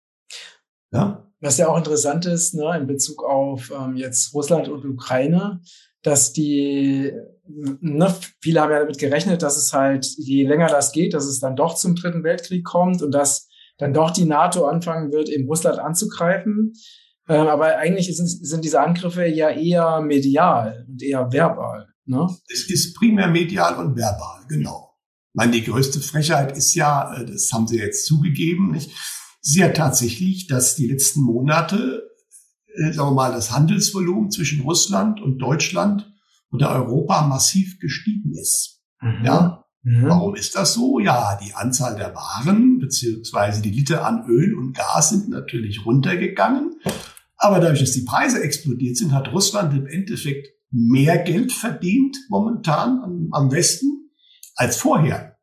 Ja? 0.91 1.31
Was 1.41 1.59
ja 1.59 1.67
auch 1.67 1.77
interessant 1.77 2.25
ist, 2.25 2.55
ne, 2.55 2.75
in 2.75 2.87
Bezug 2.87 3.23
auf 3.23 3.71
ähm, 3.71 3.95
jetzt 3.95 4.33
Russland 4.33 4.67
und 4.67 4.83
Ukraine, 4.83 5.61
dass 6.03 6.33
die, 6.33 7.11
ne, 7.47 8.15
viele 8.41 8.61
haben 8.61 8.71
ja 8.71 8.79
damit 8.79 8.97
gerechnet, 8.97 9.41
dass 9.41 9.57
es 9.57 9.73
halt, 9.73 10.05
je 10.17 10.47
länger 10.47 10.67
das 10.67 10.91
geht, 10.91 11.13
dass 11.13 11.25
es 11.25 11.39
dann 11.39 11.55
doch 11.55 11.75
zum 11.75 11.95
Dritten 11.95 12.23
Weltkrieg 12.23 12.63
kommt 12.63 13.01
und 13.01 13.11
dass 13.11 13.49
dann 13.77 13.93
doch 13.93 14.11
die 14.11 14.25
NATO 14.25 14.65
anfangen 14.65 15.11
wird, 15.11 15.29
in 15.29 15.45
Russland 15.47 15.79
anzugreifen. 15.79 16.73
Ähm, 17.27 17.47
aber 17.47 17.77
eigentlich 17.77 18.15
sind, 18.15 18.27
sind 18.27 18.63
diese 18.65 18.81
Angriffe 18.81 19.25
ja 19.25 19.49
eher 19.49 20.01
medial 20.01 20.85
und 20.87 21.01
eher 21.01 21.31
verbal. 21.31 21.87
Ne? 22.05 22.27
Es 22.51 22.69
ist 22.69 22.95
primär 22.95 23.27
medial 23.27 23.75
und 23.77 23.95
verbal, 23.95 24.45
genau. 24.47 24.97
Ich 25.31 25.35
meine, 25.35 25.51
die 25.51 25.63
größte 25.63 25.99
Frechheit 25.99 26.57
ist 26.57 26.73
ja, 26.73 27.15
äh, 27.15 27.25
das 27.25 27.51
haben 27.53 27.67
Sie 27.67 27.77
jetzt 27.77 28.05
zugegeben, 28.05 28.71
nicht? 28.71 28.91
ist 29.41 29.55
ja 29.55 29.69
tatsächlich, 29.69 30.47
dass 30.47 30.75
die 30.75 30.87
letzten 30.87 31.21
Monate 31.21 32.08
sagen 32.91 33.09
wir 33.09 33.13
mal, 33.13 33.31
das 33.31 33.51
Handelsvolumen 33.51 34.31
zwischen 34.31 34.61
Russland 34.61 35.21
und 35.21 35.39
Deutschland 35.39 36.11
oder 36.51 36.71
Europa 36.71 37.25
massiv 37.27 37.79
gestiegen 37.79 38.31
ist. 38.33 38.81
Mhm. 39.01 39.25
Ja. 39.25 39.65
Mhm. 39.83 40.07
Warum 40.07 40.35
ist 40.35 40.55
das 40.55 40.73
so? 40.73 40.99
Ja, 40.99 41.37
die 41.41 41.53
Anzahl 41.53 41.95
der 41.95 42.13
Waren 42.13 42.79
beziehungsweise 42.79 43.61
die 43.61 43.71
Liter 43.71 44.05
an 44.05 44.25
Öl 44.27 44.53
und 44.55 44.75
Gas 44.75 45.09
sind 45.09 45.29
natürlich 45.29 45.85
runtergegangen. 45.85 46.79
Aber 47.37 47.59
dadurch, 47.59 47.79
dass 47.79 47.91
die 47.91 48.03
Preise 48.03 48.43
explodiert 48.43 48.97
sind, 48.97 49.13
hat 49.13 49.31
Russland 49.31 49.73
im 49.73 49.87
Endeffekt 49.87 50.47
mehr 50.71 51.17
Geld 51.19 51.53
verdient 51.53 52.17
momentan 52.27 52.99
am, 52.99 53.29
am 53.31 53.51
Westen 53.51 54.11
als 54.55 54.75
vorher, 54.75 55.37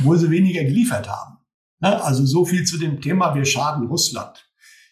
wo 0.00 0.14
sie 0.14 0.30
weniger 0.30 0.62
geliefert 0.62 1.08
haben. 1.08 1.38
Also 1.80 2.24
so 2.26 2.44
viel 2.44 2.64
zu 2.64 2.78
dem 2.78 3.00
Thema, 3.00 3.34
wir 3.34 3.44
schaden 3.44 3.86
Russland. 3.86 4.45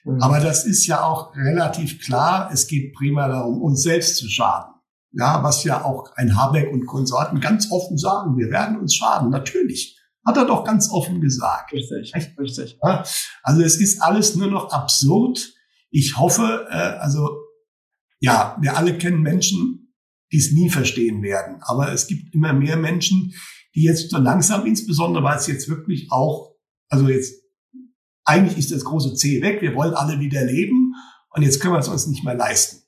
Mhm. 0.04 0.20
Aber 0.20 0.40
das 0.40 0.64
ist 0.64 0.86
ja 0.86 1.02
auch 1.02 1.34
relativ 1.34 2.00
klar. 2.04 2.50
Es 2.52 2.66
geht 2.66 2.94
prima 2.94 3.28
darum, 3.28 3.62
uns 3.62 3.82
selbst 3.82 4.16
zu 4.16 4.28
schaden. 4.28 4.72
Ja, 5.12 5.42
was 5.42 5.64
ja 5.64 5.84
auch 5.84 6.12
ein 6.16 6.36
Habeck 6.36 6.72
und 6.72 6.86
Konsorten 6.86 7.40
ganz 7.40 7.70
offen 7.70 7.96
sagen. 7.96 8.36
Wir 8.36 8.50
werden 8.50 8.78
uns 8.78 8.94
schaden. 8.94 9.30
Natürlich. 9.30 10.00
Hat 10.26 10.36
er 10.36 10.46
doch 10.46 10.64
ganz 10.64 10.90
offen 10.90 11.20
gesagt. 11.20 11.72
Richtig, 11.72 12.12
Echt? 12.14 12.38
richtig. 12.38 12.78
Ja, 12.82 13.04
also 13.42 13.62
es 13.62 13.76
ist 13.76 14.02
alles 14.02 14.34
nur 14.34 14.48
noch 14.48 14.72
absurd. 14.72 15.52
Ich 15.90 16.16
hoffe, 16.16 16.66
äh, 16.70 16.74
also 16.74 17.28
ja, 18.20 18.56
wir 18.60 18.76
alle 18.76 18.96
kennen 18.96 19.20
Menschen, 19.20 19.94
die 20.32 20.38
es 20.38 20.52
nie 20.52 20.70
verstehen 20.70 21.22
werden. 21.22 21.58
Aber 21.60 21.92
es 21.92 22.06
gibt 22.06 22.34
immer 22.34 22.52
mehr 22.52 22.76
Menschen, 22.76 23.34
die 23.74 23.82
jetzt 23.82 24.10
so 24.10 24.18
langsam, 24.18 24.66
insbesondere 24.66 25.22
weil 25.22 25.36
es 25.36 25.46
jetzt 25.46 25.68
wirklich 25.68 26.08
auch, 26.10 26.56
also 26.88 27.08
jetzt 27.08 27.43
eigentlich 28.24 28.58
ist 28.58 28.72
das 28.72 28.84
große 28.84 29.14
C 29.14 29.42
weg, 29.42 29.60
wir 29.62 29.74
wollen 29.74 29.94
alle 29.94 30.18
wieder 30.20 30.44
leben 30.44 30.94
und 31.30 31.42
jetzt 31.42 31.60
können 31.60 31.74
wir 31.74 31.78
es 31.78 31.88
uns 31.88 32.06
nicht 32.06 32.24
mehr 32.24 32.34
leisten. 32.34 32.82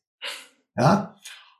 Ja, 0.77 1.17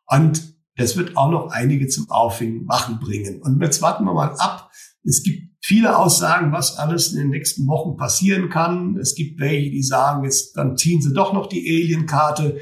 und 0.07 0.57
das 0.77 0.97
wird 0.97 1.17
auch 1.17 1.31
noch 1.31 1.51
einige 1.51 1.89
zum 1.89 2.11
Aufwachen 2.11 2.99
bringen. 3.01 3.41
Und 3.43 3.61
jetzt 3.63 3.81
warten 3.81 4.05
wir 4.05 4.13
mal 4.13 4.35
ab. 4.37 4.71
Es 5.05 5.23
gibt 5.23 5.57
viele 5.63 5.97
Aussagen, 5.99 6.53
was 6.53 6.77
alles 6.77 7.13
in 7.13 7.19
den 7.19 7.31
nächsten 7.31 7.67
Wochen 7.67 7.97
passieren 7.97 8.51
kann. 8.51 8.97
Es 8.99 9.15
gibt 9.15 9.41
welche, 9.41 9.71
die 9.71 9.83
sagen, 9.83 10.25
jetzt, 10.25 10.57
dann 10.57 10.77
ziehen 10.77 11.01
sie 11.01 11.15
doch 11.15 11.33
noch 11.33 11.47
die 11.47 11.67
Alien-Karte. 11.67 12.59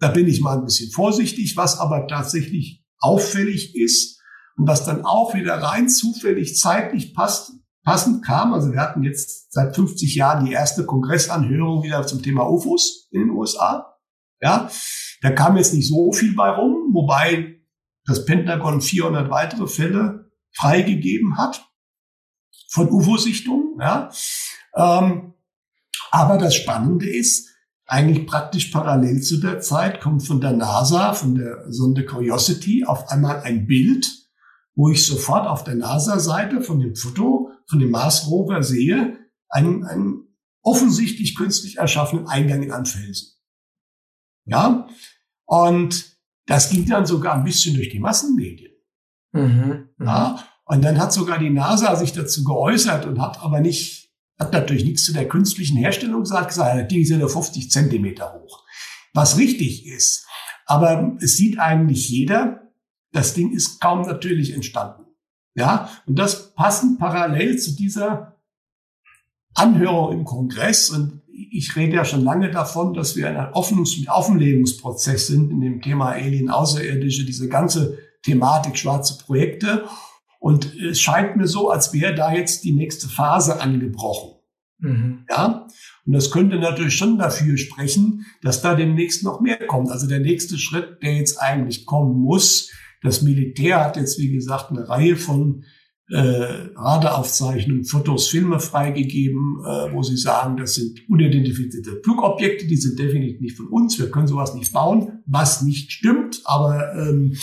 Da 0.00 0.08
bin 0.08 0.26
ich 0.26 0.40
mal 0.40 0.58
ein 0.58 0.64
bisschen 0.64 0.90
vorsichtig, 0.90 1.56
was 1.56 1.78
aber 1.78 2.08
tatsächlich 2.08 2.84
auffällig 2.98 3.76
ist 3.76 4.20
und 4.56 4.66
was 4.66 4.84
dann 4.84 5.04
auch 5.04 5.34
wieder 5.34 5.54
rein 5.54 5.88
zufällig 5.88 6.56
zeitlich 6.56 7.14
passt, 7.14 7.52
passend 7.84 8.24
kam. 8.24 8.54
Also 8.54 8.72
wir 8.72 8.80
hatten 8.80 9.02
jetzt 9.02 9.52
seit 9.52 9.74
50 9.74 10.14
Jahren 10.14 10.44
die 10.44 10.52
erste 10.52 10.86
Kongressanhörung 10.86 11.82
wieder 11.82 12.06
zum 12.06 12.22
Thema 12.22 12.48
UFOs 12.48 13.08
in 13.10 13.20
den 13.20 13.30
USA. 13.30 13.98
Ja, 14.40 14.70
da 15.20 15.30
kam 15.30 15.56
jetzt 15.56 15.72
nicht 15.74 15.88
so 15.88 16.12
viel 16.12 16.34
bei 16.34 16.50
rum, 16.50 16.90
wobei 16.92 17.60
das 18.04 18.24
Pentagon 18.24 18.80
400 18.80 19.30
weitere 19.30 19.68
Fälle 19.68 20.32
freigegeben 20.54 21.38
hat 21.38 21.64
von 22.68 22.90
UFO-Sichtungen. 22.90 23.78
Ja. 23.80 24.10
Ähm, 24.74 25.34
aber 26.10 26.38
das 26.38 26.54
Spannende 26.56 27.08
ist, 27.08 27.48
eigentlich 27.86 28.26
praktisch 28.26 28.66
parallel 28.66 29.20
zu 29.20 29.38
der 29.38 29.60
Zeit 29.60 30.00
kommt 30.00 30.26
von 30.26 30.40
der 30.40 30.52
NASA, 30.52 31.12
von 31.12 31.34
der 31.34 31.70
Sonde 31.70 32.04
Curiosity, 32.04 32.84
auf 32.84 33.08
einmal 33.10 33.42
ein 33.42 33.66
Bild, 33.66 34.06
wo 34.74 34.88
ich 34.88 35.06
sofort 35.06 35.46
auf 35.46 35.64
der 35.64 35.74
NASA-Seite 35.74 36.62
von 36.62 36.80
dem 36.80 36.96
Foto 36.96 37.51
von 37.68 37.78
dem 37.78 37.90
Mars 37.90 38.28
Rover 38.28 38.62
sehe, 38.62 39.18
einen, 39.48 39.84
einen 39.84 40.36
offensichtlich 40.62 41.34
künstlich 41.34 41.78
erschaffenen 41.78 42.26
Eingang 42.26 42.62
in 42.62 42.72
einen 42.72 42.86
Felsen. 42.86 43.38
Ja, 44.44 44.88
und 45.46 46.16
das 46.46 46.70
ging 46.70 46.86
dann 46.86 47.06
sogar 47.06 47.34
ein 47.34 47.44
bisschen 47.44 47.74
durch 47.74 47.90
die 47.90 48.00
Massenmedien. 48.00 48.72
Mhm, 49.32 49.88
mhm, 49.96 50.06
ja, 50.06 50.46
und 50.64 50.82
dann 50.82 50.98
hat 50.98 51.12
sogar 51.12 51.38
die 51.38 51.50
NASA 51.50 51.94
sich 51.96 52.12
dazu 52.12 52.44
geäußert 52.44 53.06
und 53.06 53.20
hat 53.20 53.40
aber 53.42 53.60
nicht, 53.60 54.10
hat 54.38 54.52
natürlich 54.52 54.84
nichts 54.84 55.04
zu 55.04 55.12
der 55.12 55.28
künstlichen 55.28 55.76
Herstellung 55.76 56.22
gesagt, 56.22 56.48
gesagt, 56.48 56.80
das 56.80 56.88
Ding 56.88 57.02
ist 57.02 57.10
ja 57.10 57.18
nur 57.18 57.28
50 57.28 57.70
Zentimeter 57.70 58.32
hoch. 58.34 58.64
Was 59.14 59.36
richtig 59.38 59.86
ist. 59.86 60.26
Aber 60.66 61.16
es 61.20 61.36
sieht 61.36 61.58
eigentlich 61.58 62.08
jeder, 62.08 62.72
das 63.12 63.34
Ding 63.34 63.52
ist 63.52 63.80
kaum 63.80 64.02
natürlich 64.02 64.54
entstanden. 64.54 65.04
Ja, 65.54 65.90
und 66.06 66.18
das 66.18 66.54
passend 66.54 66.98
parallel 66.98 67.58
zu 67.58 67.76
dieser 67.76 68.36
Anhörung 69.54 70.12
im 70.12 70.24
Kongress. 70.24 70.90
Und 70.90 71.22
ich 71.28 71.76
rede 71.76 71.96
ja 71.96 72.04
schon 72.04 72.24
lange 72.24 72.50
davon, 72.50 72.94
dass 72.94 73.16
wir 73.16 73.28
in 73.28 73.36
einem 73.36 73.52
Offenungs 73.52 73.96
Offenlegungsprozess 74.08 75.26
sind 75.26 75.50
in 75.50 75.60
dem 75.60 75.82
Thema 75.82 76.10
Alien 76.10 76.50
Außerirdische, 76.50 77.24
diese 77.24 77.48
ganze 77.48 77.98
Thematik 78.22 78.78
schwarze 78.78 79.18
Projekte. 79.18 79.84
Und 80.38 80.74
es 80.74 81.00
scheint 81.00 81.36
mir 81.36 81.46
so, 81.46 81.70
als 81.70 81.92
wäre 81.92 82.14
da 82.14 82.32
jetzt 82.32 82.64
die 82.64 82.72
nächste 82.72 83.08
Phase 83.08 83.60
angebrochen. 83.60 84.32
Mhm. 84.78 85.26
Ja, 85.30 85.68
und 86.04 86.12
das 86.12 86.30
könnte 86.30 86.58
natürlich 86.58 86.96
schon 86.96 87.18
dafür 87.18 87.56
sprechen, 87.56 88.26
dass 88.42 88.62
da 88.62 88.74
demnächst 88.74 89.22
noch 89.22 89.40
mehr 89.40 89.66
kommt. 89.66 89.90
Also 89.90 90.08
der 90.08 90.18
nächste 90.18 90.58
Schritt, 90.58 91.02
der 91.02 91.14
jetzt 91.14 91.40
eigentlich 91.40 91.86
kommen 91.86 92.18
muss, 92.18 92.70
das 93.02 93.22
Militär 93.22 93.84
hat 93.84 93.96
jetzt, 93.96 94.18
wie 94.18 94.32
gesagt, 94.32 94.70
eine 94.70 94.88
Reihe 94.88 95.16
von 95.16 95.64
äh, 96.12 96.68
Radaraufzeichnungen, 96.76 97.84
Fotos, 97.84 98.28
Filme 98.28 98.60
freigegeben, 98.60 99.62
äh, 99.64 99.92
wo 99.92 100.02
sie 100.02 100.16
sagen, 100.16 100.56
das 100.56 100.74
sind 100.74 101.00
unidentifizierte 101.08 102.00
Flugobjekte, 102.04 102.66
die 102.66 102.76
sind 102.76 102.98
definitiv 102.98 103.40
nicht 103.40 103.56
von 103.56 103.68
uns, 103.68 103.98
wir 103.98 104.10
können 104.10 104.26
sowas 104.26 104.54
nicht 104.54 104.72
bauen, 104.72 105.22
was 105.26 105.62
nicht 105.62 105.90
stimmt, 105.90 106.42
aber 106.44 106.94
ähm, 106.94 107.34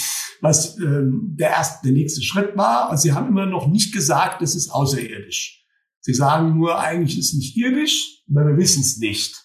was 0.41 0.77
ähm, 0.77 1.35
der 1.39 1.49
erste, 1.49 1.87
der 1.87 1.93
nächste 1.93 2.21
Schritt 2.21 2.55
war. 2.55 2.89
Also 2.89 3.03
sie 3.03 3.13
haben 3.13 3.29
immer 3.29 3.45
noch 3.45 3.67
nicht 3.67 3.93
gesagt, 3.93 4.41
es 4.41 4.55
ist 4.55 4.69
außerirdisch. 4.69 5.65
Sie 6.01 6.13
sagen 6.13 6.57
nur, 6.57 6.79
eigentlich 6.79 7.17
ist 7.17 7.33
es 7.33 7.39
nicht 7.39 7.57
irdisch, 7.57 8.23
aber 8.29 8.45
wir 8.47 8.57
wissen 8.57 8.81
es 8.81 8.97
nicht. 8.97 9.35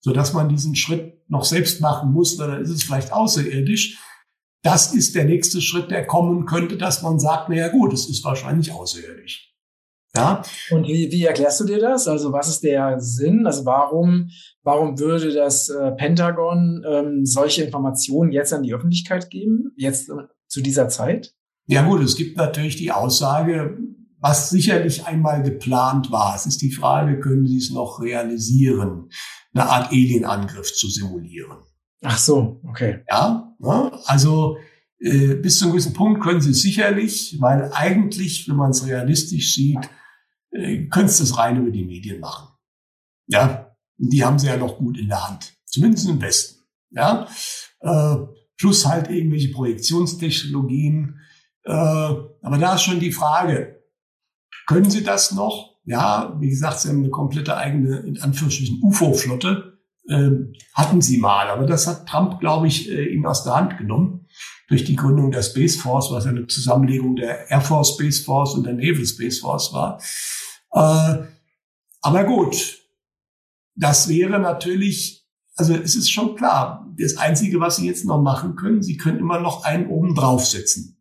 So 0.00 0.12
dass 0.12 0.32
man 0.32 0.48
diesen 0.48 0.74
Schritt 0.74 1.14
noch 1.28 1.44
selbst 1.44 1.80
machen 1.80 2.12
muss, 2.12 2.36
dann 2.36 2.60
ist 2.60 2.70
es 2.70 2.82
vielleicht 2.82 3.12
außerirdisch 3.12 3.98
das 4.62 4.94
ist 4.94 5.14
der 5.14 5.24
nächste 5.24 5.60
Schritt, 5.60 5.90
der 5.90 6.06
kommen 6.06 6.46
könnte, 6.46 6.76
dass 6.76 7.02
man 7.02 7.18
sagt, 7.18 7.48
na 7.48 7.56
ja 7.56 7.68
gut, 7.68 7.92
es 7.92 8.08
ist 8.08 8.24
wahrscheinlich 8.24 8.72
außerirdisch. 8.72 9.52
Ja. 10.14 10.42
Und 10.70 10.86
wie, 10.86 11.10
wie 11.10 11.24
erklärst 11.24 11.60
du 11.60 11.64
dir 11.64 11.80
das? 11.80 12.06
Also 12.06 12.32
was 12.32 12.48
ist 12.48 12.62
der 12.62 13.00
Sinn? 13.00 13.46
Also 13.46 13.64
warum, 13.64 14.28
warum 14.62 14.98
würde 14.98 15.32
das 15.32 15.70
äh, 15.70 15.92
Pentagon 15.92 16.84
ähm, 16.86 17.24
solche 17.24 17.64
Informationen 17.64 18.30
jetzt 18.30 18.52
an 18.52 18.62
die 18.62 18.74
Öffentlichkeit 18.74 19.30
geben, 19.30 19.72
jetzt 19.76 20.10
äh, 20.10 20.14
zu 20.48 20.60
dieser 20.60 20.88
Zeit? 20.88 21.34
Ja 21.66 21.82
gut, 21.82 22.02
es 22.02 22.16
gibt 22.16 22.36
natürlich 22.36 22.76
die 22.76 22.92
Aussage, 22.92 23.78
was 24.20 24.50
sicherlich 24.50 25.06
einmal 25.06 25.42
geplant 25.42 26.12
war. 26.12 26.34
Es 26.36 26.46
ist 26.46 26.60
die 26.60 26.72
Frage, 26.72 27.18
können 27.18 27.46
Sie 27.46 27.56
es 27.56 27.70
noch 27.70 28.00
realisieren, 28.00 29.08
eine 29.54 29.68
Art 29.68 29.90
Alienangriff 29.90 30.74
zu 30.74 30.88
simulieren? 30.88 31.58
Ach 32.02 32.18
so, 32.18 32.60
okay. 32.68 33.04
Ja, 33.08 33.51
ne? 33.62 33.92
also 34.04 34.58
äh, 34.98 35.34
bis 35.34 35.58
zu 35.58 35.64
einem 35.64 35.72
gewissen 35.72 35.94
Punkt 35.94 36.22
können 36.22 36.40
sie 36.40 36.54
sicherlich, 36.54 37.36
weil 37.40 37.70
eigentlich, 37.72 38.48
wenn 38.48 38.56
man 38.56 38.70
es 38.70 38.86
realistisch 38.86 39.54
sieht, 39.54 39.88
äh, 40.50 40.86
könntest 40.86 41.20
du 41.20 41.24
es 41.24 41.38
rein 41.38 41.60
über 41.60 41.70
die 41.70 41.84
Medien 41.84 42.20
machen. 42.20 42.48
Ja, 43.26 43.74
die 43.96 44.24
haben 44.24 44.38
sie 44.38 44.48
ja 44.48 44.56
noch 44.56 44.78
gut 44.78 44.98
in 44.98 45.08
der 45.08 45.28
Hand, 45.28 45.54
zumindest 45.64 46.08
im 46.08 46.20
Westen. 46.20 46.62
Ja, 46.90 47.26
äh, 47.80 48.16
plus 48.58 48.86
halt 48.86 49.10
irgendwelche 49.10 49.50
Projektionstechnologien. 49.50 51.18
Äh, 51.64 51.72
aber 51.72 52.58
da 52.58 52.74
ist 52.74 52.82
schon 52.82 53.00
die 53.00 53.12
Frage, 53.12 53.82
können 54.66 54.90
sie 54.90 55.02
das 55.02 55.32
noch? 55.32 55.80
Ja, 55.84 56.36
wie 56.38 56.48
gesagt, 56.48 56.80
sie 56.80 56.88
haben 56.88 56.98
eine 56.98 57.10
komplette 57.10 57.56
eigene, 57.56 58.00
in 58.00 58.20
Anführungsstrichen, 58.20 58.80
UFO-Flotte 58.82 59.71
ähm, 60.08 60.54
hatten 60.74 61.00
sie 61.00 61.18
mal. 61.18 61.48
Aber 61.48 61.66
das 61.66 61.86
hat 61.86 62.06
Trump, 62.08 62.40
glaube 62.40 62.66
ich, 62.66 62.90
äh, 62.90 63.12
ihnen 63.12 63.26
aus 63.26 63.44
der 63.44 63.54
Hand 63.54 63.78
genommen 63.78 64.26
durch 64.68 64.84
die 64.84 64.96
Gründung 64.96 65.30
der 65.30 65.42
Space 65.42 65.76
Force, 65.76 66.10
was 66.10 66.26
eine 66.26 66.46
Zusammenlegung 66.46 67.16
der 67.16 67.50
Air 67.50 67.60
Force 67.60 67.94
Space 67.94 68.20
Force 68.20 68.54
und 68.54 68.64
der 68.64 68.74
Naval 68.74 69.04
Space 69.04 69.40
Force 69.40 69.72
war. 69.72 70.00
Äh, 70.72 71.26
aber 72.00 72.24
gut, 72.24 72.78
das 73.74 74.08
wäre 74.08 74.38
natürlich, 74.38 75.26
also 75.56 75.74
es 75.74 75.94
ist 75.94 76.10
schon 76.10 76.36
klar, 76.36 76.90
das 76.98 77.16
Einzige, 77.16 77.60
was 77.60 77.76
sie 77.76 77.86
jetzt 77.86 78.04
noch 78.04 78.20
machen 78.20 78.56
können, 78.56 78.82
sie 78.82 78.96
können 78.96 79.18
immer 79.18 79.40
noch 79.40 79.64
einen 79.64 79.86
oben 79.88 80.14
draufsetzen. 80.14 80.98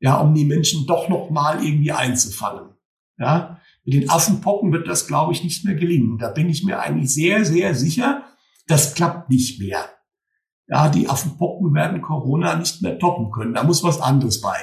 Ja, 0.00 0.18
um 0.18 0.34
die 0.34 0.44
Menschen 0.44 0.86
doch 0.86 1.08
noch 1.08 1.30
mal 1.30 1.64
irgendwie 1.64 1.92
einzufangen. 1.92 2.70
Ja, 3.18 3.60
mit 3.88 4.02
den 4.02 4.10
Affenpocken 4.10 4.70
wird 4.70 4.86
das, 4.86 5.06
glaube 5.06 5.32
ich, 5.32 5.42
nicht 5.42 5.64
mehr 5.64 5.74
gelingen. 5.74 6.18
Da 6.18 6.28
bin 6.28 6.50
ich 6.50 6.62
mir 6.62 6.80
eigentlich 6.80 7.12
sehr, 7.14 7.46
sehr 7.46 7.74
sicher, 7.74 8.24
das 8.66 8.94
klappt 8.94 9.30
nicht 9.30 9.60
mehr. 9.60 9.88
Ja, 10.66 10.90
die 10.90 11.08
Affenpocken 11.08 11.72
werden 11.72 12.02
Corona 12.02 12.56
nicht 12.56 12.82
mehr 12.82 12.98
toppen 12.98 13.30
können. 13.30 13.54
Da 13.54 13.64
muss 13.64 13.82
was 13.82 13.98
anderes 13.98 14.42
bei. 14.42 14.58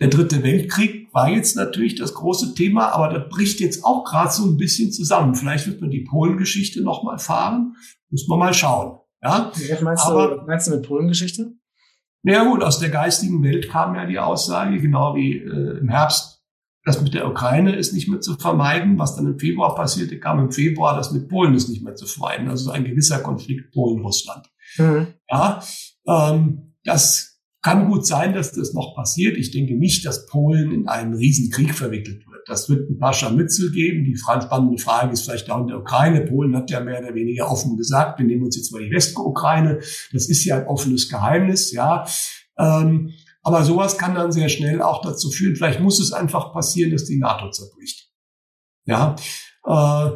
Der 0.00 0.06
dritte 0.06 0.44
Weltkrieg 0.44 1.12
war 1.12 1.28
jetzt 1.28 1.56
natürlich 1.56 1.96
das 1.96 2.14
große 2.14 2.54
Thema, 2.54 2.94
aber 2.94 3.08
das 3.12 3.28
bricht 3.28 3.58
jetzt 3.58 3.84
auch 3.84 4.04
gerade 4.04 4.30
so 4.30 4.46
ein 4.46 4.56
bisschen 4.56 4.92
zusammen. 4.92 5.34
Vielleicht 5.34 5.66
wird 5.66 5.80
man 5.80 5.90
die 5.90 6.06
Polengeschichte 6.08 6.80
noch 6.80 7.02
mal 7.02 7.18
fahren. 7.18 7.74
Muss 8.08 8.28
man 8.28 8.38
mal 8.38 8.54
schauen. 8.54 9.00
Ja, 9.20 9.50
was 9.68 9.80
meinst, 9.80 10.06
aber, 10.06 10.36
du, 10.36 10.46
meinst 10.46 10.68
du 10.68 10.70
mit 10.70 10.86
Polengeschichte? 10.86 11.54
Ja 12.22 12.44
gut, 12.44 12.62
aus 12.62 12.78
der 12.78 12.90
geistigen 12.90 13.42
Welt 13.42 13.68
kam 13.68 13.96
ja 13.96 14.06
die 14.06 14.20
Aussage, 14.20 14.80
genau 14.80 15.16
wie 15.16 15.38
äh, 15.38 15.78
im 15.80 15.88
Herbst 15.88 16.39
das 16.84 17.02
mit 17.02 17.12
der 17.12 17.28
Ukraine 17.28 17.76
ist 17.76 17.92
nicht 17.92 18.08
mehr 18.08 18.20
zu 18.20 18.36
vermeiden. 18.36 18.98
Was 18.98 19.16
dann 19.16 19.26
im 19.26 19.38
Februar 19.38 19.74
passierte, 19.74 20.18
kam 20.18 20.38
im 20.38 20.50
Februar. 20.50 20.96
Das 20.96 21.12
mit 21.12 21.28
Polen 21.28 21.54
ist 21.54 21.68
nicht 21.68 21.82
mehr 21.82 21.94
zu 21.94 22.06
vermeiden. 22.06 22.48
Also 22.48 22.70
ein 22.70 22.84
gewisser 22.84 23.18
Konflikt 23.18 23.72
Polen-Russland. 23.72 24.46
Mhm. 24.78 25.08
Ja, 25.28 25.62
ähm, 26.06 26.74
das 26.84 27.30
kann 27.62 27.90
gut 27.90 28.06
sein, 28.06 28.32
dass 28.32 28.52
das 28.52 28.72
noch 28.72 28.94
passiert. 28.94 29.36
Ich 29.36 29.50
denke 29.50 29.76
nicht, 29.76 30.06
dass 30.06 30.26
Polen 30.26 30.72
in 30.72 30.88
einen 30.88 31.14
Riesenkrieg 31.14 31.74
verwickelt 31.74 32.26
wird. 32.26 32.48
Das 32.48 32.70
wird 32.70 32.88
ein 32.88 32.98
paar 32.98 33.12
Scharmützel 33.12 33.70
geben. 33.70 34.04
Die 34.04 34.16
spannende 34.16 34.78
Frage 34.78 35.12
ist 35.12 35.24
vielleicht 35.24 35.50
auch 35.50 35.60
in 35.60 35.66
der 35.66 35.78
Ukraine. 35.78 36.22
Polen 36.22 36.56
hat 36.56 36.70
ja 36.70 36.80
mehr 36.80 37.00
oder 37.00 37.14
weniger 37.14 37.50
offen 37.50 37.76
gesagt, 37.76 38.18
wir 38.18 38.26
nehmen 38.26 38.44
uns 38.44 38.56
jetzt 38.56 38.72
mal 38.72 38.82
die 38.82 38.90
Westukraine. 38.90 39.80
Das 40.12 40.28
ist 40.30 40.44
ja 40.44 40.58
ein 40.58 40.66
offenes 40.66 41.10
Geheimnis, 41.10 41.72
ja. 41.72 42.06
Ähm, 42.58 43.10
aber 43.42 43.64
sowas 43.64 43.98
kann 43.98 44.14
dann 44.14 44.32
sehr 44.32 44.48
schnell 44.48 44.82
auch 44.82 45.02
dazu 45.02 45.30
führen, 45.30 45.56
vielleicht 45.56 45.80
muss 45.80 45.98
es 45.98 46.12
einfach 46.12 46.52
passieren, 46.52 46.92
dass 46.92 47.04
die 47.04 47.18
NATO 47.18 47.50
zerbricht. 47.50 48.10
Ja, 48.84 49.16
äh, 49.64 50.10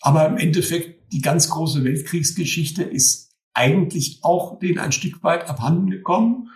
aber 0.00 0.26
im 0.26 0.36
Endeffekt 0.36 1.12
die 1.12 1.20
ganz 1.20 1.50
große 1.50 1.84
Weltkriegsgeschichte 1.84 2.82
ist 2.82 3.32
eigentlich 3.54 4.20
auch 4.22 4.58
denen 4.58 4.78
ein 4.78 4.92
Stück 4.92 5.22
weit 5.22 5.48
abhanden 5.48 5.90
gekommen. 5.90 6.48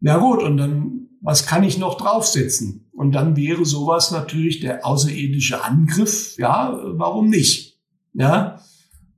Na 0.00 0.18
gut, 0.18 0.42
und 0.42 0.56
dann, 0.56 1.08
was 1.20 1.46
kann 1.46 1.62
ich 1.62 1.78
noch 1.78 1.96
draufsetzen? 1.96 2.90
Und 2.92 3.12
dann 3.12 3.36
wäre 3.36 3.64
sowas 3.64 4.10
natürlich 4.10 4.60
der 4.60 4.84
außerirdische 4.84 5.62
Angriff. 5.62 6.36
Ja, 6.38 6.76
warum 6.82 7.28
nicht? 7.28 7.80
Ja, 8.14 8.60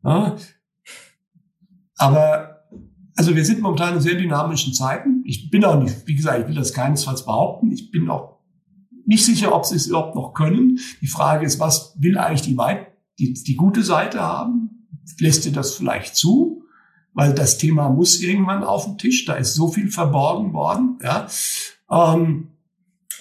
ja. 0.04 0.36
aber 1.96 2.53
also 3.16 3.36
wir 3.36 3.44
sind 3.44 3.60
momentan 3.60 3.94
in 3.94 4.00
sehr 4.00 4.14
dynamischen 4.14 4.74
Zeiten. 4.74 5.22
Ich 5.24 5.50
bin 5.50 5.64
auch 5.64 5.80
nicht, 5.80 6.06
wie 6.06 6.14
gesagt, 6.14 6.40
ich 6.40 6.48
will 6.48 6.54
das 6.54 6.72
keinesfalls 6.72 7.24
behaupten. 7.24 7.70
Ich 7.70 7.90
bin 7.90 8.10
auch 8.10 8.38
nicht 9.06 9.24
sicher, 9.24 9.54
ob 9.54 9.66
sie 9.66 9.76
es 9.76 9.86
überhaupt 9.86 10.14
noch 10.14 10.32
können. 10.32 10.80
Die 11.00 11.06
Frage 11.06 11.46
ist, 11.46 11.60
was 11.60 11.94
will 11.98 12.18
eigentlich 12.18 12.42
die, 12.42 12.56
weit, 12.56 12.88
die, 13.18 13.34
die 13.34 13.56
gute 13.56 13.82
Seite 13.82 14.20
haben? 14.20 14.88
Lässt 15.20 15.46
ihr 15.46 15.52
das 15.52 15.74
vielleicht 15.74 16.16
zu? 16.16 16.62
Weil 17.12 17.34
das 17.34 17.58
Thema 17.58 17.90
muss 17.90 18.20
irgendwann 18.20 18.64
auf 18.64 18.86
den 18.86 18.98
Tisch. 18.98 19.24
Da 19.26 19.34
ist 19.34 19.54
so 19.54 19.68
viel 19.68 19.90
verborgen 19.90 20.52
worden. 20.52 20.98
Ja. 21.02 21.28
Ähm, 21.90 22.48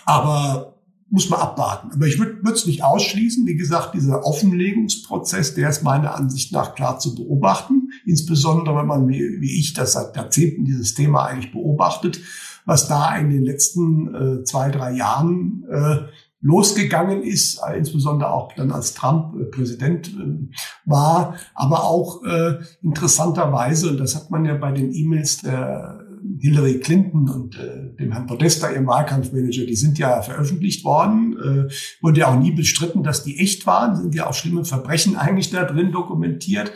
aber 0.06 0.73
muss 1.14 1.30
man 1.30 1.42
abwarten. 1.42 1.92
Aber 1.94 2.08
ich 2.08 2.18
würde 2.18 2.42
es 2.52 2.66
nicht 2.66 2.84
ausschließen. 2.84 3.46
Wie 3.46 3.56
gesagt, 3.56 3.94
dieser 3.94 4.26
Offenlegungsprozess, 4.26 5.54
der 5.54 5.70
ist 5.70 5.84
meiner 5.84 6.16
Ansicht 6.16 6.52
nach 6.52 6.74
klar 6.74 6.98
zu 6.98 7.14
beobachten. 7.14 7.92
Insbesondere, 8.04 8.76
wenn 8.76 8.88
man, 8.88 9.08
wie, 9.08 9.40
wie 9.40 9.60
ich, 9.60 9.74
das 9.74 9.94
seit 9.94 10.16
Jahrzehnten 10.16 10.66
dieses 10.66 10.96
Thema 10.96 11.28
eigentlich 11.28 11.52
beobachtet, 11.52 12.20
was 12.66 12.88
da 12.88 13.16
in 13.16 13.30
den 13.30 13.44
letzten 13.44 14.16
äh, 14.16 14.44
zwei, 14.44 14.72
drei 14.72 14.94
Jahren 14.94 15.64
äh, 15.70 15.98
losgegangen 16.42 17.22
ist, 17.22 17.62
äh, 17.64 17.78
insbesondere 17.78 18.32
auch 18.32 18.52
dann 18.54 18.72
als 18.72 18.96
Trump 18.96 19.36
äh, 19.40 19.46
Präsident 19.46 20.08
äh, 20.08 20.48
war, 20.86 21.36
aber 21.54 21.84
auch 21.84 22.24
äh, 22.24 22.58
interessanterweise, 22.82 23.92
und 23.92 24.00
das 24.00 24.16
hat 24.16 24.32
man 24.32 24.46
ja 24.46 24.56
bei 24.56 24.72
den 24.72 24.92
E-Mails 24.92 25.44
der 25.44 26.03
Hillary 26.40 26.80
Clinton 26.80 27.30
und 27.30 27.58
äh, 27.58 27.96
dem 27.98 28.12
Herrn 28.12 28.28
Podesta, 28.28 28.72
ihrem 28.72 28.88
Wahlkampfmanager, 28.88 29.66
die 29.66 29.76
sind 29.76 29.98
ja 29.98 30.22
veröffentlicht 30.22 30.84
worden. 30.84 31.38
Äh, 31.70 31.74
wurde 32.02 32.22
ja 32.22 32.28
auch 32.28 32.40
nie 32.40 32.52
bestritten, 32.52 33.04
dass 33.04 33.24
die 33.24 33.40
echt 33.40 33.66
waren. 33.66 33.96
Sind 33.96 34.16
ja 34.16 34.28
auch 34.28 34.34
schlimme 34.34 34.66
Verbrechen 34.66 35.16
eigentlich 35.18 35.50
da 35.50 35.64
drin 35.64 35.92
dokumentiert. 35.92 36.72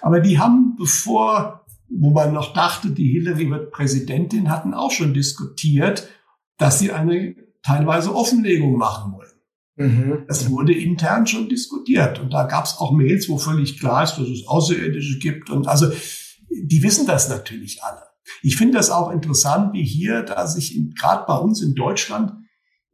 Aber 0.00 0.20
die 0.20 0.38
haben, 0.38 0.76
bevor, 0.78 1.64
wo 1.88 2.10
man 2.10 2.32
noch 2.32 2.52
dachte, 2.52 2.90
die 2.90 3.10
Hillary 3.12 3.50
wird 3.50 3.70
Präsidentin, 3.70 4.50
hatten 4.50 4.74
auch 4.74 4.90
schon 4.90 5.14
diskutiert, 5.14 6.08
dass 6.58 6.78
sie 6.78 6.92
eine 6.92 7.34
teilweise 7.62 8.14
Offenlegung 8.14 8.76
machen 8.76 9.12
wollen. 9.12 9.26
Mhm. 9.76 10.24
Das 10.26 10.48
wurde 10.50 10.72
intern 10.72 11.26
schon 11.26 11.48
diskutiert. 11.48 12.18
Und 12.18 12.32
da 12.32 12.44
gab 12.44 12.64
es 12.64 12.76
auch 12.78 12.92
Mails, 12.92 13.28
wo 13.28 13.36
völlig 13.36 13.78
klar 13.78 14.04
ist, 14.04 14.16
dass 14.16 14.28
es 14.28 14.46
Außerirdische 14.46 15.18
gibt. 15.18 15.50
Und 15.50 15.68
also, 15.68 15.90
die 16.50 16.82
wissen 16.82 17.06
das 17.06 17.28
natürlich 17.28 17.82
alle. 17.82 18.02
Ich 18.42 18.56
finde 18.56 18.78
das 18.78 18.90
auch 18.90 19.10
interessant, 19.10 19.72
wie 19.72 19.84
hier, 19.84 20.22
da 20.22 20.46
sich 20.46 20.78
gerade 20.98 21.24
bei 21.26 21.36
uns 21.36 21.62
in 21.62 21.74
Deutschland, 21.74 22.32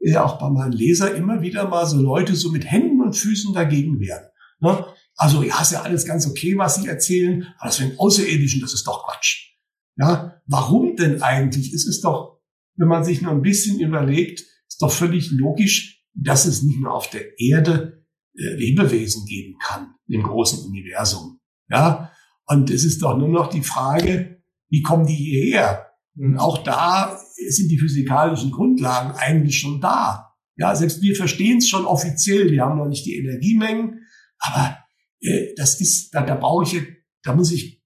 äh, 0.01 0.17
auch 0.17 0.39
bei 0.39 0.51
meinen 0.51 0.73
Leser 0.73 1.15
immer 1.15 1.43
wieder 1.43 1.69
mal 1.69 1.87
so 1.87 2.01
Leute 2.01 2.35
so 2.37 2.51
mit 2.51 2.71
Händen 2.71 3.01
und 3.01 3.17
Füßen 3.17 3.55
dagegen 3.55 4.01
wehren. 4.01 4.27
Ne? 4.61 4.85
Also 5.17 5.43
ja, 5.43 5.61
ist 5.61 5.73
ja 5.73 5.83
alles 5.83 6.05
ganz 6.05 6.27
okay, 6.27 6.57
was 6.57 6.77
sie 6.77 6.89
erzählen, 6.89 7.47
aber 7.59 7.69
das 7.69 7.81
mit 7.81 7.99
Außerirdischen, 7.99 8.61
das 8.61 8.75
ist 8.75 8.87
doch 8.87 9.07
Quatsch. 9.07 9.53
Ja, 9.97 10.41
warum 10.47 10.97
denn 10.97 11.23
eigentlich? 11.23 11.73
Es 11.73 11.87
ist 11.87 12.03
doch, 12.03 12.41
wenn 12.77 12.89
man 12.89 13.05
sich 13.05 13.21
nur 13.21 13.33
ein 13.33 13.43
bisschen 13.43 13.79
überlegt, 13.79 14.41
ist 14.41 14.81
doch 14.81 14.91
völlig 14.91 15.31
logisch, 15.31 16.03
dass 16.15 16.47
es 16.47 16.63
nicht 16.63 16.81
nur 16.81 16.93
auf 16.93 17.11
der 17.11 17.39
Erde 17.39 18.05
äh, 18.35 18.55
Lebewesen 18.55 19.27
geben 19.27 19.59
kann, 19.63 19.95
im 20.09 20.23
großen 20.23 20.65
Universum. 20.67 21.41
Ja, 21.69 22.11
und 22.47 22.71
es 22.71 22.85
ist 22.85 23.03
doch 23.03 23.17
nur 23.17 23.29
noch 23.29 23.49
die 23.49 23.63
Frage, 23.63 24.42
wie 24.73 24.81
kommen 24.81 25.07
die 25.07 25.15
hierher? 25.15 25.87
Und 26.17 26.39
auch 26.39 26.59
da 26.65 27.19
sind 27.49 27.71
die 27.71 27.79
physikalischen 27.79 28.51
Grundlagen 28.51 29.13
eigentlich 29.17 29.61
schon 29.61 29.81
da. 29.81 30.33
Ja, 30.57 30.75
selbst 30.75 31.03
wir 31.03 31.15
verstehen 31.15 31.59
es 31.59 31.69
schon 31.69 31.85
offiziell. 31.85 32.51
Wir 32.51 32.63
haben 32.63 32.79
noch 32.79 32.89
nicht 32.89 33.05
die 33.05 33.17
Energiemengen, 33.17 34.07
aber 34.39 34.79
äh, 35.21 35.55
das 35.57 35.81
ist, 35.81 36.15
da, 36.15 36.23
da 36.23 36.35
brauche 36.35 36.65
ich, 36.65 36.83
da 37.23 37.35
muss 37.35 37.53
ich 37.53 37.83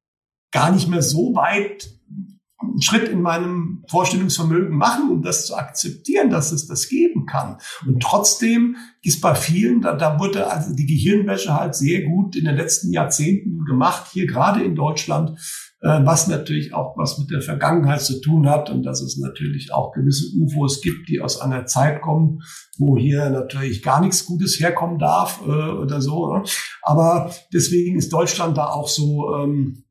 gar 0.52 0.70
nicht 0.70 0.88
mehr 0.88 1.02
so 1.02 1.34
weit 1.34 1.90
einen 2.58 2.82
Schritt 2.82 3.08
in 3.08 3.20
meinem 3.20 3.84
Vorstellungsvermögen 3.88 4.76
machen, 4.76 5.10
um 5.10 5.22
das 5.22 5.46
zu 5.46 5.56
akzeptieren, 5.56 6.30
dass 6.30 6.52
es 6.52 6.66
das 6.66 6.88
geben 6.88 7.26
kann. 7.26 7.58
Und 7.86 8.02
trotzdem 8.02 8.76
ist 9.02 9.20
bei 9.20 9.34
vielen, 9.34 9.80
da, 9.80 9.94
da 9.94 10.18
wurde 10.18 10.50
also 10.50 10.74
die 10.74 10.86
Gehirnwäsche 10.86 11.54
halt 11.54 11.74
sehr 11.74 12.02
gut 12.02 12.36
in 12.36 12.44
den 12.44 12.56
letzten 12.56 12.92
Jahrzehnten 12.92 13.64
gemacht, 13.64 14.10
hier 14.12 14.26
gerade 14.26 14.62
in 14.62 14.74
Deutschland, 14.74 15.38
was 15.80 16.26
natürlich 16.26 16.72
auch 16.72 16.96
was 16.96 17.18
mit 17.18 17.30
der 17.30 17.42
Vergangenheit 17.42 18.00
zu 18.00 18.20
tun 18.20 18.48
hat 18.48 18.70
und 18.70 18.82
dass 18.82 19.02
es 19.02 19.18
natürlich 19.18 19.72
auch 19.72 19.92
gewisse 19.92 20.34
UFOs 20.36 20.80
gibt, 20.80 21.08
die 21.08 21.20
aus 21.20 21.40
einer 21.40 21.66
Zeit 21.66 22.00
kommen, 22.00 22.40
wo 22.78 22.96
hier 22.96 23.28
natürlich 23.28 23.82
gar 23.82 24.00
nichts 24.00 24.24
Gutes 24.24 24.58
herkommen 24.58 24.98
darf 24.98 25.42
äh, 25.46 25.50
oder 25.50 26.00
so. 26.00 26.34
Ne? 26.34 26.44
Aber 26.82 27.30
deswegen 27.52 27.98
ist 27.98 28.12
Deutschland 28.12 28.56
da 28.56 28.66
auch 28.68 28.88
so 28.88 29.34
ähm, 29.36 29.84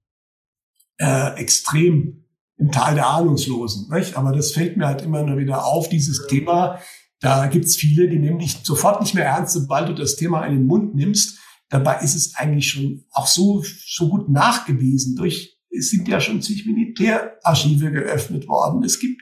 äh, 0.97 1.35
extrem 1.39 2.25
im 2.57 2.71
Tal 2.71 2.95
der 2.95 3.07
Ahnungslosen. 3.07 3.89
Nicht? 3.93 4.17
Aber 4.17 4.31
das 4.31 4.51
fällt 4.51 4.77
mir 4.77 4.87
halt 4.87 5.01
immer 5.01 5.23
nur 5.23 5.37
wieder 5.37 5.65
auf, 5.65 5.89
dieses 5.89 6.27
Thema. 6.27 6.79
Da 7.19 7.47
gibt's 7.47 7.75
viele, 7.75 8.09
die 8.09 8.19
nehmen 8.19 8.39
dich 8.39 8.59
sofort 8.63 9.01
nicht 9.01 9.13
mehr 9.13 9.25
ernst, 9.25 9.53
sobald 9.53 9.89
du 9.89 9.93
das 9.93 10.15
Thema 10.15 10.45
in 10.45 10.53
den 10.53 10.65
Mund 10.65 10.95
nimmst. 10.95 11.39
Dabei 11.69 11.99
ist 11.99 12.15
es 12.15 12.35
eigentlich 12.35 12.69
schon 12.69 13.05
auch 13.11 13.27
so, 13.27 13.63
so 13.85 14.09
gut 14.09 14.29
nachgewiesen. 14.29 15.15
Durch, 15.15 15.54
es 15.77 15.89
sind 15.89 16.07
ja 16.07 16.19
schon 16.19 16.41
zig 16.41 16.65
Militärarchive 16.65 17.91
geöffnet 17.91 18.47
worden. 18.47 18.83
Es 18.83 18.99
gibt 18.99 19.21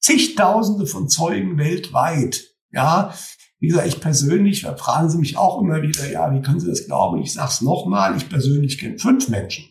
zigtausende 0.00 0.86
von 0.86 1.08
Zeugen 1.08 1.58
weltweit. 1.58 2.44
Ja, 2.70 3.14
wie 3.60 3.68
gesagt, 3.68 3.88
ich 3.88 4.00
persönlich, 4.00 4.62
da 4.62 4.76
fragen 4.76 5.10
Sie 5.10 5.18
mich 5.18 5.36
auch 5.36 5.60
immer 5.60 5.82
wieder, 5.82 6.08
ja, 6.10 6.32
wie 6.32 6.42
können 6.42 6.60
Sie 6.60 6.68
das 6.68 6.86
glauben? 6.86 7.20
Ich 7.20 7.32
sag's 7.32 7.60
nochmal, 7.60 8.16
ich 8.16 8.28
persönlich 8.28 8.78
kenne 8.78 8.98
fünf 8.98 9.28
Menschen, 9.28 9.64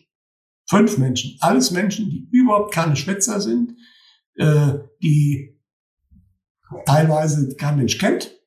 Fünf 0.68 0.98
Menschen. 0.98 1.38
Alles 1.40 1.70
Menschen, 1.70 2.10
die 2.10 2.28
überhaupt 2.30 2.74
keine 2.74 2.94
Schwätzer 2.94 3.40
sind, 3.40 3.74
äh, 4.34 4.74
die 5.02 5.58
teilweise 6.84 7.56
kein 7.56 7.76
Mensch 7.76 7.96
kennt, 7.96 8.38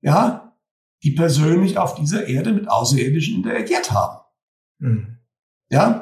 ja, 0.00 0.56
die 1.02 1.10
persönlich 1.10 1.76
auf 1.76 1.94
dieser 1.94 2.26
Erde 2.26 2.54
mit 2.54 2.70
Außerirdischen 2.70 3.36
interagiert 3.36 3.90
haben. 3.90 4.24
Mhm. 4.78 5.18
Ja. 5.68 6.01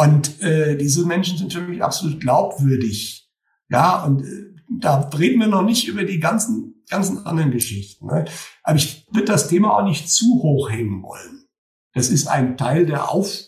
Und 0.00 0.40
äh, 0.40 0.78
diese 0.78 1.04
Menschen 1.04 1.36
sind 1.36 1.52
für 1.52 1.60
mich 1.60 1.82
absolut 1.82 2.20
glaubwürdig. 2.20 3.30
Ja, 3.68 4.02
und 4.04 4.22
äh, 4.22 4.54
da 4.80 5.00
reden 5.10 5.40
wir 5.40 5.46
noch 5.46 5.62
nicht 5.62 5.86
über 5.88 6.04
die 6.04 6.20
ganzen, 6.20 6.82
ganzen 6.88 7.26
anderen 7.26 7.50
Geschichten. 7.50 8.06
Ne? 8.06 8.24
Aber 8.62 8.76
ich 8.76 9.06
würde 9.10 9.26
das 9.26 9.48
Thema 9.48 9.76
auch 9.76 9.84
nicht 9.84 10.10
zu 10.10 10.42
hoch 10.42 10.70
hängen 10.70 11.02
wollen. 11.02 11.44
Das 11.92 12.08
ist 12.08 12.28
ein 12.28 12.56
Teil 12.56 12.86
der 12.86 13.10
Auf 13.10 13.42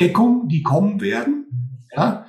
Deckung, 0.00 0.48
die 0.48 0.62
kommen 0.62 1.02
werden. 1.02 1.86
Ja? 1.94 2.26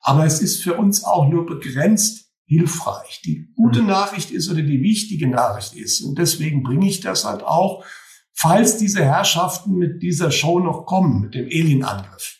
Aber 0.00 0.24
es 0.24 0.40
ist 0.40 0.62
für 0.62 0.78
uns 0.78 1.04
auch 1.04 1.28
nur 1.28 1.44
begrenzt 1.44 2.30
hilfreich. 2.46 3.20
Die 3.26 3.52
gute 3.56 3.82
mhm. 3.82 3.88
Nachricht 3.88 4.30
ist 4.30 4.50
oder 4.50 4.62
die 4.62 4.80
wichtige 4.80 5.28
Nachricht 5.28 5.74
ist, 5.74 6.00
und 6.00 6.18
deswegen 6.18 6.62
bringe 6.62 6.88
ich 6.88 7.00
das 7.00 7.26
halt 7.26 7.42
auch, 7.42 7.84
falls 8.32 8.78
diese 8.78 9.04
Herrschaften 9.04 9.74
mit 9.74 10.02
dieser 10.02 10.30
Show 10.30 10.60
noch 10.60 10.86
kommen, 10.86 11.20
mit 11.20 11.34
dem 11.34 11.44
Alien-Angriff, 11.44 12.39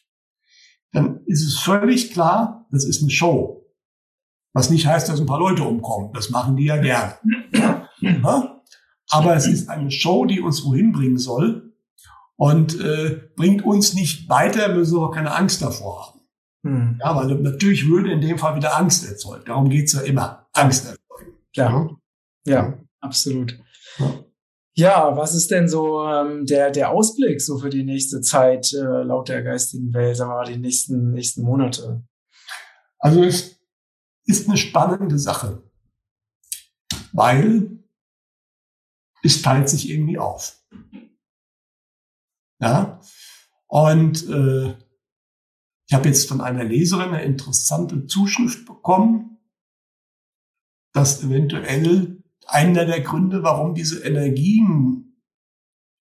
dann 0.92 1.20
ist 1.26 1.46
es 1.46 1.58
völlig 1.58 2.12
klar, 2.12 2.66
das 2.70 2.84
ist 2.84 3.02
eine 3.02 3.10
Show. 3.10 3.66
Was 4.52 4.70
nicht 4.70 4.86
heißt, 4.86 5.08
dass 5.08 5.20
ein 5.20 5.26
paar 5.26 5.38
Leute 5.38 5.62
umkommen. 5.62 6.12
Das 6.12 6.30
machen 6.30 6.56
die 6.56 6.64
ja 6.64 6.76
gerne. 6.76 7.14
Ja? 8.00 8.62
Aber 9.10 9.36
es 9.36 9.46
ist 9.46 9.68
eine 9.68 9.90
Show, 9.90 10.24
die 10.24 10.40
uns 10.40 10.64
wohin 10.64 10.92
bringen 10.92 11.18
soll 11.18 11.74
und 12.36 12.80
äh, 12.80 13.20
bringt 13.36 13.64
uns 13.64 13.94
nicht 13.94 14.28
weiter, 14.28 14.74
müssen 14.74 14.96
wir 14.96 15.02
auch 15.02 15.14
keine 15.14 15.34
Angst 15.34 15.62
davor 15.62 16.06
haben. 16.06 16.20
Hm. 16.62 16.98
Ja, 17.00 17.16
weil 17.16 17.34
natürlich 17.36 17.88
würde 17.88 18.12
in 18.12 18.20
dem 18.20 18.38
Fall 18.38 18.56
wieder 18.56 18.76
Angst 18.76 19.08
erzeugt. 19.08 19.48
Darum 19.48 19.68
geht's 19.68 19.92
ja 19.92 20.00
immer. 20.00 20.46
Angst 20.52 20.86
erzeugen. 20.86 21.38
Klar. 21.52 21.96
Ja, 22.44 22.54
ja 22.54 22.78
absolut. 23.00 23.58
Ja. 23.98 24.24
Ja. 24.74 25.16
was 25.16 25.34
ist 25.34 25.50
denn 25.50 25.68
so 25.68 26.02
ähm, 26.06 26.46
der, 26.46 26.70
der 26.70 26.90
Ausblick 26.90 27.40
so 27.40 27.58
für 27.58 27.70
die 27.70 27.84
nächste 27.84 28.20
Zeit 28.20 28.72
äh, 28.72 29.02
laut 29.02 29.28
der 29.28 29.42
geistigen 29.42 29.92
Welt, 29.92 30.16
sagen 30.16 30.30
wir 30.30 30.36
mal, 30.36 30.46
die 30.46 30.58
nächsten, 30.58 31.12
nächsten 31.12 31.42
Monate? 31.42 32.04
Also 32.98 33.24
es 33.24 33.60
ist 34.26 34.48
eine 34.48 34.56
spannende 34.56 35.18
Sache, 35.18 35.62
weil 37.12 37.82
es 39.22 39.42
teilt 39.42 39.68
sich 39.68 39.90
irgendwie 39.90 40.18
auf. 40.18 40.62
Ja? 42.60 43.00
Und 43.66 44.28
äh, 44.28 44.76
ich 45.88 45.94
habe 45.94 46.08
jetzt 46.08 46.28
von 46.28 46.40
einer 46.40 46.64
Leserin 46.64 47.08
eine 47.08 47.24
interessante 47.24 48.06
Zuschrift 48.06 48.66
bekommen, 48.66 49.38
dass 50.92 51.22
eventuell 51.22 52.19
einer 52.50 52.84
der 52.84 53.00
Gründe, 53.00 53.42
warum 53.42 53.74
diese 53.74 54.02
Energien, 54.04 55.22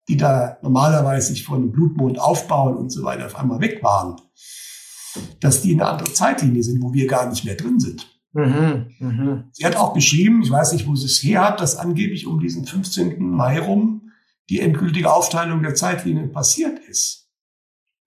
die 0.09 0.17
da 0.17 0.59
normalerweise 0.63 1.29
sich 1.29 1.49
einem 1.49 1.73
Blutmond 1.73 2.19
aufbauen 2.19 2.77
und 2.77 2.91
so 2.91 3.05
weiter, 3.05 3.27
auf 3.27 3.37
einmal 3.37 3.61
weg 3.61 3.83
waren, 3.83 4.21
dass 5.41 5.63
die 5.63 5.73
in 5.73 5.81
eine 5.81 5.91
andere 5.91 6.13
Zeitlinie 6.13 6.63
sind, 6.63 6.83
wo 6.83 6.93
wir 6.93 7.07
gar 7.07 7.29
nicht 7.29 7.45
mehr 7.45 7.55
drin 7.55 7.79
sind. 7.79 8.09
Mhm, 8.33 8.87
mh. 8.99 9.49
Sie 9.53 9.65
hat 9.65 9.77
auch 9.77 9.93
geschrieben, 9.93 10.43
ich 10.43 10.51
weiß 10.51 10.73
nicht, 10.73 10.87
wo 10.87 10.97
sie 10.97 11.07
es 11.07 11.23
her 11.23 11.43
hat, 11.47 11.61
dass 11.61 11.77
angeblich 11.77 12.27
um 12.27 12.41
diesen 12.41 12.67
15. 12.67 13.19
Mai 13.21 13.61
rum 13.61 14.11
die 14.49 14.61
endgültige 14.61 15.13
Aufteilung 15.13 15.63
der 15.63 15.75
Zeitlinien 15.75 16.33
passiert 16.33 16.79
ist. 16.81 17.31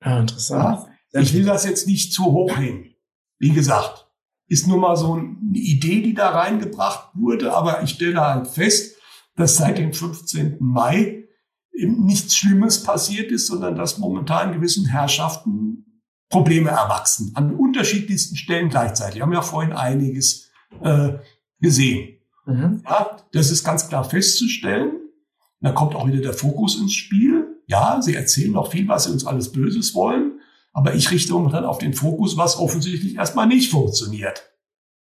Ja, 0.03 0.19
interessant. 0.19 0.88
Ja, 1.13 1.21
ich 1.21 1.33
will 1.33 1.45
das 1.45 1.65
jetzt 1.65 1.88
nicht 1.88 2.11
zu 2.11 2.25
hoch 2.25 2.57
hängen. 2.57 2.95
Wie 3.39 3.51
gesagt, 3.51 4.05
ist 4.48 4.68
nur 4.68 4.78
mal 4.78 4.96
so 4.96 5.14
eine 5.14 5.34
Idee, 5.54 6.02
die 6.02 6.14
da 6.14 6.30
reingebracht 6.30 7.10
wurde, 7.16 7.54
aber 7.54 7.84
ich 7.84 7.91
stelle 7.91 8.22
halt 8.22 8.48
fest, 8.48 8.96
dass 9.36 9.58
seit 9.58 9.78
dem 9.78 9.93
15. 9.93 10.58
Mai 10.60 11.26
eben 11.74 12.06
nichts 12.06 12.36
Schlimmes 12.36 12.84
passiert 12.84 13.32
ist, 13.32 13.48
sondern 13.48 13.76
dass 13.76 13.98
momentan 13.98 14.54
gewissen 14.54 14.86
Herrschaften 14.86 16.02
Probleme 16.30 16.70
erwachsen. 16.70 17.32
An 17.36 17.56
unterschiedlichsten 17.56 18.36
Stellen 18.36 18.70
gleichzeitig. 18.70 19.16
Wir 19.16 19.24
haben 19.24 19.34
ja 19.34 19.41
vorhin 19.41 19.74
einiges 19.74 20.50
äh, 20.82 21.14
gesehen. 21.60 22.20
Mhm. 22.46 22.82
Ja, 22.86 23.18
das 23.32 23.52
ist 23.52 23.64
ganz 23.64 23.88
klar 23.89 24.04
festzustellen. 24.04 24.91
Da 25.62 25.72
kommt 25.72 25.96
auch 25.96 26.08
wieder 26.08 26.22
der 26.22 26.34
Fokus 26.34 26.80
ins 26.80 26.93
Spiel. 26.93 27.62
Ja, 27.68 28.02
sie 28.02 28.16
erzählen 28.16 28.52
noch 28.52 28.72
viel, 28.72 28.88
was 28.88 29.06
sie 29.06 29.12
uns 29.12 29.26
alles 29.26 29.52
Böses 29.52 29.96
wollen. 29.96 30.34
Aber 30.76 30.93
ich 30.93 31.09
richte 31.09 31.32
dann 31.32 31.63
auf 31.63 31.78
den 31.78 31.93
Fokus, 31.93 32.36
was 32.36 32.59
offensichtlich 32.59 33.15
erstmal 33.15 33.47
nicht 33.47 33.71
funktioniert. 33.71 34.51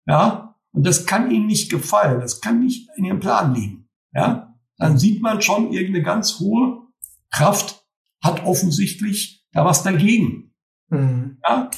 Ja, 0.06 0.56
und 0.72 0.86
das 0.86 1.06
kann 1.06 1.30
ihnen 1.30 1.46
nicht 1.46 1.70
gefallen. 1.70 2.20
Das 2.20 2.42
kann 2.42 2.60
nicht 2.60 2.90
in 2.96 3.06
ihrem 3.06 3.20
Plan 3.20 3.54
liegen. 3.54 3.88
Ja, 4.12 4.54
dann 4.76 4.98
sieht 4.98 5.22
man 5.22 5.40
schon, 5.40 5.72
irgendeine 5.72 6.04
ganz 6.04 6.38
hohe 6.38 6.82
Kraft 7.30 7.82
hat 8.22 8.44
offensichtlich 8.44 9.46
da 9.52 9.64
was 9.64 9.82
dagegen. 9.82 10.54
Mhm. 10.90 11.38
Ja, 11.48 11.70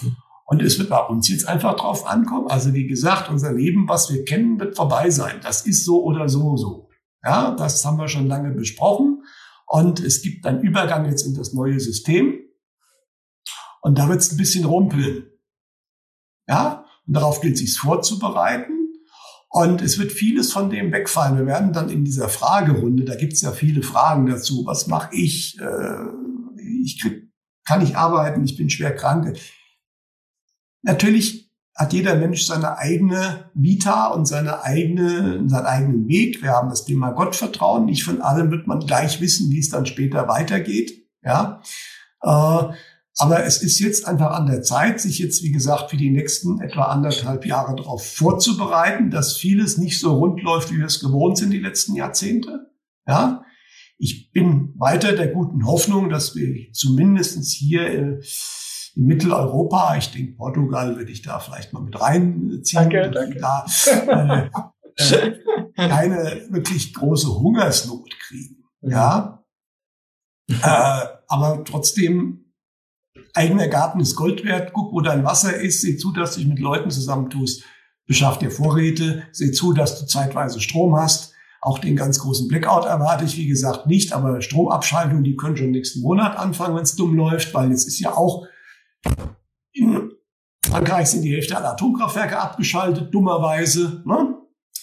und 0.47 0.63
es 0.63 0.81
wird 0.81 0.89
bei 0.89 1.01
uns 1.01 1.29
jetzt 1.29 1.47
einfach 1.47 1.77
drauf 1.77 2.09
ankommen. 2.09 2.49
Also 2.49 2.75
wie 2.75 2.89
gesagt, 2.89 3.31
unser 3.31 3.53
Leben, 3.53 3.89
was 3.89 4.13
wir 4.13 4.25
kennen, 4.25 4.59
wird 4.59 4.75
vorbei 4.75 5.11
sein. 5.11 5.37
Das 5.43 5.65
ist 5.65 5.85
so 5.85 6.03
oder 6.03 6.29
so 6.29 6.57
so. 6.57 6.89
Ja, 7.23 7.53
das 7.53 7.85
haben 7.85 7.99
wir 7.99 8.09
schon 8.09 8.27
lange 8.27 8.51
besprochen. 8.51 9.23
Und 9.69 10.01
es 10.01 10.23
gibt 10.23 10.45
einen 10.45 10.61
Übergang 10.61 11.05
jetzt 11.05 11.25
in 11.25 11.35
das 11.35 11.53
neue 11.53 11.79
System. 11.79 12.41
Und 13.87 13.99
da 13.99 14.09
wird 14.09 14.21
es 14.21 14.33
ein 14.33 14.37
bisschen 14.37 14.65
rumpeln. 14.65 15.27
Ja, 16.49 16.87
und 17.07 17.15
darauf 17.15 17.41
gilt 17.41 17.55
es 17.55 17.61
sich 17.61 17.79
vorzubereiten. 17.79 18.73
Und 19.49 19.81
es 19.81 20.01
wird 20.01 20.11
vieles 20.11 20.53
von 20.53 20.71
dem 20.71 20.91
wegfallen. 20.91 21.39
Wir 21.39 21.47
werden 21.47 21.73
dann 21.73 21.89
in 21.89 22.05
dieser 22.05 22.29
Fragerunde, 22.29 23.05
da 23.05 23.15
gibt 23.15 23.35
es 23.35 23.43
ja 23.43 23.53
viele 23.53 23.85
Fragen 23.85 24.27
dazu. 24.27 24.67
Was 24.67 24.89
mache 24.89 25.15
ich? 25.15 25.57
Äh, 25.61 26.05
ich 26.83 27.01
krieg, 27.01 27.31
kann 27.65 27.81
ich 27.81 27.97
arbeiten? 27.97 28.43
Ich 28.43 28.57
bin 28.57 28.71
schwer 28.71 28.93
krank. 28.93 29.39
Natürlich 30.83 31.53
hat 31.73 31.93
jeder 31.93 32.17
Mensch 32.17 32.45
seine 32.45 32.79
eigene 32.79 33.51
Vita 33.55 34.09
und 34.09 34.27
seine 34.27 34.65
eigene, 34.65 35.49
seinen 35.49 35.67
eigenen 35.67 36.09
Weg. 36.09 36.43
Wir 36.43 36.51
haben 36.51 36.71
das 36.71 36.87
Thema 36.87 37.13
Gottvertrauen. 37.13 37.85
Nicht 37.85 38.03
von 38.03 38.21
allem 38.21 38.51
wird 38.51 38.67
man 38.67 38.81
gleich 38.81 39.21
wissen, 39.21 39.53
wie 39.53 39.61
es 39.61 39.71
dann 39.71 39.87
später 39.87 40.27
weitergeht. 40.27 41.07
Ja. 41.23 41.63
Aber 43.19 43.45
es 43.45 43.63
ist 43.63 43.79
jetzt 43.79 44.07
einfach 44.07 44.33
an 44.33 44.47
der 44.47 44.63
Zeit, 44.63 45.01
sich 45.01 45.19
jetzt, 45.19 45.43
wie 45.43 45.51
gesagt, 45.51 45.91
für 45.91 45.97
die 45.97 46.11
nächsten 46.11 46.61
etwa 46.61 46.85
anderthalb 46.85 47.47
Jahre 47.47 47.75
darauf 47.75 48.07
vorzubereiten, 48.07 49.11
dass 49.11 49.37
vieles 49.37 49.79
nicht 49.79 49.99
so 49.99 50.19
rund 50.19 50.43
läuft, 50.43 50.71
wie 50.71 50.79
wir 50.79 50.87
es 50.87 51.01
gewohnt 51.01 51.39
sind 51.39 51.51
die 51.51 51.59
letzten 51.59 51.95
Jahrzehnte. 51.95 52.71
Ja. 53.07 53.43
Ich 53.99 54.31
bin 54.33 54.75
weiter 54.77 55.15
der 55.15 55.29
guten 55.29 55.67
Hoffnung, 55.67 56.11
dass 56.11 56.37
wir 56.37 56.71
zumindestens 56.73 57.53
hier 57.53 57.87
äh, 57.87 58.21
in 58.97 59.07
Mitteleuropa, 59.07 59.97
ich 59.97 60.11
denke 60.11 60.33
Portugal 60.33 60.97
würde 60.97 61.13
ich 61.13 61.23
da 61.23 61.39
vielleicht 61.39 61.73
mal 61.73 61.83
mit 61.83 61.99
reinziehen. 62.01 62.91
Danke, 62.91 63.11
danke. 63.11 63.39
Da, 63.39 63.67
äh, 64.07 64.51
äh, 64.97 65.41
keine 65.77 66.47
wirklich 66.51 66.95
große 66.95 67.39
Hungersnot 67.39 68.11
kriegen. 68.21 68.65
Ja. 68.81 69.45
äh, 70.49 71.07
aber 71.29 71.65
trotzdem, 71.65 72.46
eigener 73.35 73.69
Garten 73.69 74.01
ist 74.01 74.17
Gold 74.17 74.45
wert. 74.45 74.73
Guck, 74.73 74.93
wo 74.93 75.01
dein 75.01 75.25
Wasser 75.25 75.55
ist. 75.55 75.83
Sieh 75.83 75.97
zu, 75.97 76.13
dass 76.13 76.35
du 76.35 76.41
dich 76.41 76.49
mit 76.49 76.59
Leuten 76.59 76.91
zusammentust. 76.91 77.65
Beschaff 78.07 78.39
dir 78.39 78.51
Vorräte. 78.51 79.25
Sieh 79.33 79.53
zu, 79.53 79.73
dass 79.73 80.01
du 80.01 80.07
zeitweise 80.07 80.61
Strom 80.61 80.97
hast. 80.97 81.35
Auch 81.61 81.79
den 81.79 81.97
ganz 81.97 82.21
großen 82.21 82.49
Blackout 82.49 82.85
erwarte 82.85 83.25
ich, 83.25 83.37
wie 83.37 83.49
gesagt, 83.49 83.87
nicht. 83.87 84.13
Aber 84.13 84.41
Stromabschaltung, 84.41 85.25
die 85.25 85.37
können 85.37 85.57
schon 85.57 85.71
nächsten 85.71 86.01
Monat 86.01 86.37
anfangen, 86.37 86.77
wenn 86.77 86.85
es 86.85 86.97
dumm 86.97 87.15
läuft, 87.15 87.53
weil 87.55 87.71
jetzt 87.71 87.87
ist 87.87 87.99
ja 87.99 88.13
auch 88.13 88.47
in 89.73 90.13
Frankreich 90.65 91.09
sind 91.09 91.23
die 91.23 91.33
Hälfte 91.33 91.57
aller 91.57 91.73
Atomkraftwerke 91.73 92.39
abgeschaltet, 92.39 93.15
dummerweise. 93.15 94.03
Ne? 94.05 94.37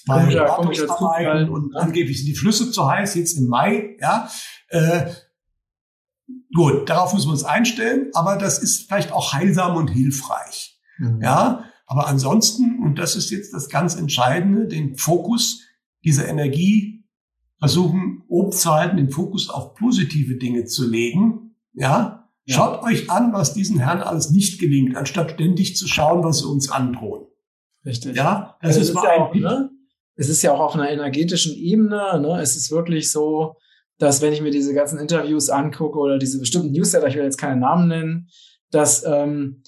Weil 0.05 0.35
Wartungsarbeiten 0.35 1.49
und 1.49 1.75
angeblich 1.75 2.17
sind 2.17 2.27
die 2.27 2.35
Flüsse 2.35 2.71
zu 2.71 2.89
heiß, 2.89 3.15
jetzt 3.15 3.37
im 3.37 3.47
Mai. 3.47 3.95
Ja, 3.99 4.29
äh, 4.69 5.05
Gut, 6.53 6.89
darauf 6.89 7.13
müssen 7.13 7.27
wir 7.27 7.33
uns 7.33 7.43
einstellen, 7.43 8.09
aber 8.13 8.37
das 8.37 8.59
ist 8.59 8.87
vielleicht 8.87 9.11
auch 9.11 9.33
heilsam 9.33 9.75
und 9.75 9.87
hilfreich. 9.87 10.79
Mhm. 10.99 11.21
Ja, 11.21 11.65
aber 11.85 12.07
ansonsten, 12.07 12.79
und 12.83 12.99
das 12.99 13.15
ist 13.15 13.31
jetzt 13.31 13.53
das 13.53 13.69
ganz 13.69 13.95
Entscheidende, 13.95 14.67
den 14.67 14.95
Fokus 14.95 15.61
dieser 16.03 16.27
Energie 16.27 17.05
versuchen, 17.59 18.23
oben 18.27 18.51
zu 18.51 18.71
halten, 18.71 18.97
den 18.97 19.09
Fokus 19.09 19.49
auf 19.49 19.75
positive 19.75 20.35
Dinge 20.35 20.65
zu 20.65 20.87
legen. 20.87 21.55
Ja, 21.73 22.29
ja. 22.45 22.55
schaut 22.55 22.83
euch 22.83 23.09
an, 23.09 23.33
was 23.33 23.53
diesen 23.53 23.79
Herren 23.79 24.01
alles 24.01 24.29
nicht 24.29 24.59
gelingt, 24.59 24.95
anstatt 24.95 25.31
ständig 25.31 25.77
zu 25.77 25.87
schauen, 25.87 26.23
was 26.23 26.39
sie 26.39 26.47
uns 26.47 26.69
androhen. 26.69 27.25
Richtig. 27.85 28.15
Ja, 28.15 28.57
das 28.61 28.77
also 28.77 28.81
ist, 28.81 28.89
ist 28.89 29.03
ja 29.03 29.11
auch, 29.21 29.33
ne? 29.33 29.69
Es 30.15 30.29
ist 30.29 30.41
ja 30.43 30.53
auch 30.53 30.59
auf 30.59 30.75
einer 30.75 30.91
energetischen 30.91 31.55
Ebene, 31.55 32.19
ne? 32.19 32.39
Es 32.41 32.55
ist 32.55 32.69
wirklich 32.69 33.11
so, 33.11 33.55
dass 34.03 34.21
wenn 34.21 34.33
ich 34.33 34.41
mir 34.41 34.51
diese 34.51 34.73
ganzen 34.73 34.99
Interviews 34.99 35.49
angucke 35.49 35.97
oder 35.97 36.17
diese 36.19 36.37
bestimmten 36.37 36.71
Newsletter, 36.71 37.07
ich 37.07 37.15
will 37.15 37.23
jetzt 37.23 37.37
keine 37.37 37.59
Namen 37.59 37.87
nennen, 37.87 38.29
dass 38.69 39.05
ähm, 39.05 39.63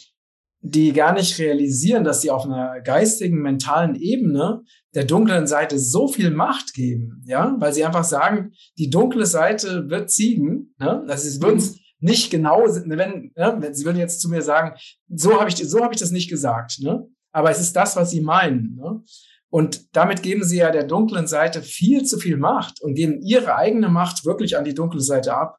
die 0.59 0.91
gar 0.91 1.13
nicht 1.13 1.39
realisieren, 1.39 2.03
dass 2.03 2.21
sie 2.21 2.31
auf 2.31 2.43
einer 2.43 2.81
geistigen, 2.81 3.41
mentalen 3.41 3.95
Ebene 3.95 4.61
der 4.93 5.05
dunklen 5.05 5.47
Seite 5.47 5.79
so 5.79 6.07
viel 6.09 6.31
Macht 6.31 6.73
geben, 6.73 7.23
ja, 7.25 7.55
weil 7.59 7.73
sie 7.73 7.85
einfach 7.85 8.03
sagen, 8.03 8.51
die 8.77 8.89
dunkle 8.89 9.25
Seite 9.25 9.89
wird 9.89 10.09
siegen, 10.09 10.75
ne? 10.79 11.05
Also 11.07 11.29
sie 11.29 11.41
würden 11.41 11.57
es 11.57 11.79
nicht 11.99 12.29
genau, 12.29 12.63
wenn, 12.65 13.31
ne? 13.35 13.57
wenn 13.59 13.73
sie 13.73 13.85
würden 13.85 13.97
jetzt 13.97 14.19
zu 14.19 14.29
mir 14.29 14.41
sagen, 14.41 14.75
so 15.07 15.39
habe 15.39 15.49
ich, 15.49 15.55
so 15.55 15.81
habe 15.81 15.93
ich 15.93 15.99
das 15.99 16.11
nicht 16.11 16.29
gesagt, 16.29 16.79
ne? 16.81 17.07
Aber 17.31 17.51
es 17.51 17.61
ist 17.61 17.73
das, 17.73 17.95
was 17.95 18.11
sie 18.11 18.21
meinen, 18.21 18.75
ne? 18.75 19.01
Und 19.49 19.95
damit 19.95 20.23
geben 20.23 20.43
sie 20.43 20.57
ja 20.57 20.71
der 20.71 20.83
dunklen 20.83 21.27
Seite 21.27 21.61
viel 21.61 22.03
zu 22.03 22.17
viel 22.17 22.37
Macht 22.37 22.81
und 22.81 22.95
geben 22.95 23.21
ihre 23.21 23.55
eigene 23.55 23.89
Macht 23.89 24.25
wirklich 24.25 24.57
an 24.57 24.65
die 24.65 24.73
dunkle 24.73 25.01
Seite 25.01 25.35
ab. 25.35 25.57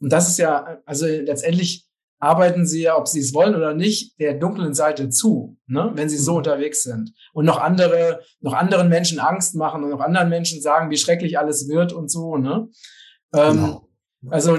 Und 0.00 0.12
das 0.12 0.28
ist 0.28 0.38
ja, 0.38 0.78
also 0.84 1.06
letztendlich 1.06 1.88
arbeiten 2.24 2.66
sie 2.66 2.82
ja, 2.82 2.96
ob 2.96 3.06
sie 3.06 3.20
es 3.20 3.34
wollen 3.34 3.54
oder 3.54 3.74
nicht, 3.74 4.18
der 4.18 4.34
dunklen 4.34 4.74
Seite 4.74 5.10
zu, 5.10 5.56
ne? 5.66 5.92
wenn 5.94 6.08
sie 6.08 6.16
so 6.16 6.32
mhm. 6.32 6.38
unterwegs 6.38 6.82
sind. 6.82 7.12
Und 7.32 7.44
noch 7.44 7.60
andere, 7.60 8.20
noch 8.40 8.54
anderen 8.54 8.88
Menschen 8.88 9.18
Angst 9.18 9.54
machen 9.54 9.84
und 9.84 9.90
noch 9.90 10.00
anderen 10.00 10.28
Menschen 10.28 10.60
sagen, 10.60 10.90
wie 10.90 10.96
schrecklich 10.96 11.38
alles 11.38 11.68
wird 11.68 11.92
und 11.92 12.10
so. 12.10 12.36
Ne? 12.36 12.68
Ähm, 13.34 13.56
genau. 13.56 13.88
Also 14.30 14.58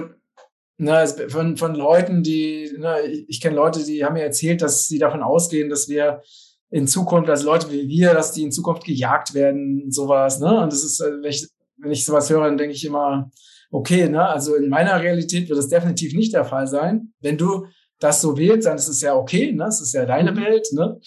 ne, 0.77 1.07
von, 1.29 1.57
von 1.57 1.75
Leuten, 1.75 2.23
die, 2.23 2.71
ne, 2.77 3.01
ich, 3.01 3.29
ich 3.29 3.41
kenne 3.41 3.55
Leute, 3.55 3.83
die 3.83 4.05
haben 4.05 4.13
mir 4.13 4.23
erzählt, 4.23 4.61
dass 4.61 4.85
sie 4.87 4.99
davon 4.99 5.23
ausgehen, 5.23 5.69
dass 5.69 5.89
wir 5.89 6.21
in 6.69 6.87
Zukunft, 6.87 7.29
also 7.29 7.45
Leute 7.45 7.71
wie 7.71 7.87
wir, 7.87 8.13
dass 8.13 8.31
die 8.31 8.43
in 8.43 8.51
Zukunft 8.51 8.83
gejagt 8.83 9.33
werden, 9.33 9.91
sowas, 9.91 10.39
ne? 10.39 10.61
Und 10.61 10.71
das 10.71 10.83
ist, 10.83 10.99
äh, 10.99 11.21
wenn 11.21 11.29
ich, 11.29 11.47
wenn 11.77 11.91
ich 11.91 12.05
sowas 12.05 12.29
höre, 12.29 12.45
dann 12.45 12.57
denke 12.57 12.75
ich 12.75 12.85
immer, 12.85 13.29
okay, 13.71 14.09
ne? 14.09 14.27
Also 14.27 14.55
in 14.55 14.69
meiner 14.69 15.01
Realität 15.01 15.47
wird 15.49 15.59
das 15.59 15.69
definitiv 15.69 16.13
nicht 16.13 16.33
der 16.33 16.45
Fall 16.45 16.67
sein. 16.67 17.13
Wenn 17.21 17.37
du 17.37 17.67
das 17.99 18.21
so 18.21 18.37
wählst, 18.37 18.67
dann 18.67 18.77
ist 18.77 18.87
es 18.87 19.01
ja 19.01 19.15
okay, 19.15 19.51
ne? 19.53 19.65
Es 19.65 19.81
ist 19.81 19.93
ja 19.93 20.05
deine 20.05 20.31
mhm. 20.31 20.37
Welt, 20.37 20.67
ne? 20.73 20.99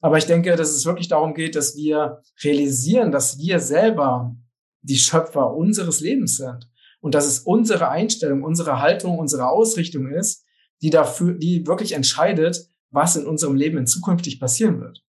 Aber 0.00 0.18
ich 0.18 0.26
denke, 0.26 0.54
dass 0.56 0.70
es 0.70 0.84
wirklich 0.84 1.08
darum 1.08 1.34
geht, 1.34 1.56
dass 1.56 1.76
wir 1.76 2.20
realisieren, 2.44 3.10
dass 3.10 3.38
wir 3.38 3.58
selber 3.60 4.36
die 4.82 4.98
Schöpfer 4.98 5.54
unseres 5.54 6.00
Lebens 6.00 6.36
sind. 6.36 6.68
Und 7.00 7.14
dass 7.14 7.26
es 7.26 7.40
unsere 7.40 7.88
Einstellung, 7.88 8.42
unsere 8.42 8.80
Haltung, 8.80 9.18
unsere 9.18 9.48
Ausrichtung 9.48 10.08
ist, 10.08 10.44
die 10.82 10.90
dafür, 10.90 11.34
die 11.34 11.66
wirklich 11.66 11.92
entscheidet, 11.92 12.68
was 12.96 13.14
in 13.14 13.26
unserem 13.26 13.54
Leben 13.54 13.78
in 13.78 13.86
zukünftig 13.86 14.40
passieren 14.40 14.80
wird. 14.80 15.04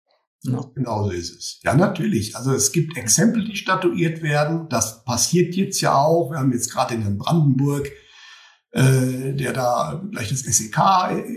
Ja. 0.41 0.59
Genau 0.75 1.03
so 1.05 1.11
ist 1.11 1.37
es. 1.37 1.59
Ja, 1.63 1.75
natürlich. 1.75 2.35
Also 2.35 2.53
es 2.53 2.71
gibt 2.71 2.97
Exempel, 2.97 3.45
die 3.45 3.55
statuiert 3.55 4.23
werden. 4.23 4.67
Das 4.69 5.05
passiert 5.05 5.55
jetzt 5.55 5.79
ja 5.81 5.95
auch. 5.95 6.31
Wir 6.31 6.39
haben 6.39 6.51
jetzt 6.51 6.71
gerade 6.71 6.95
in 6.95 7.17
Brandenburg, 7.17 7.89
äh, 8.71 9.33
der 9.33 9.53
da 9.53 10.03
gleich 10.11 10.29
das 10.29 10.41
SEK 10.41 10.77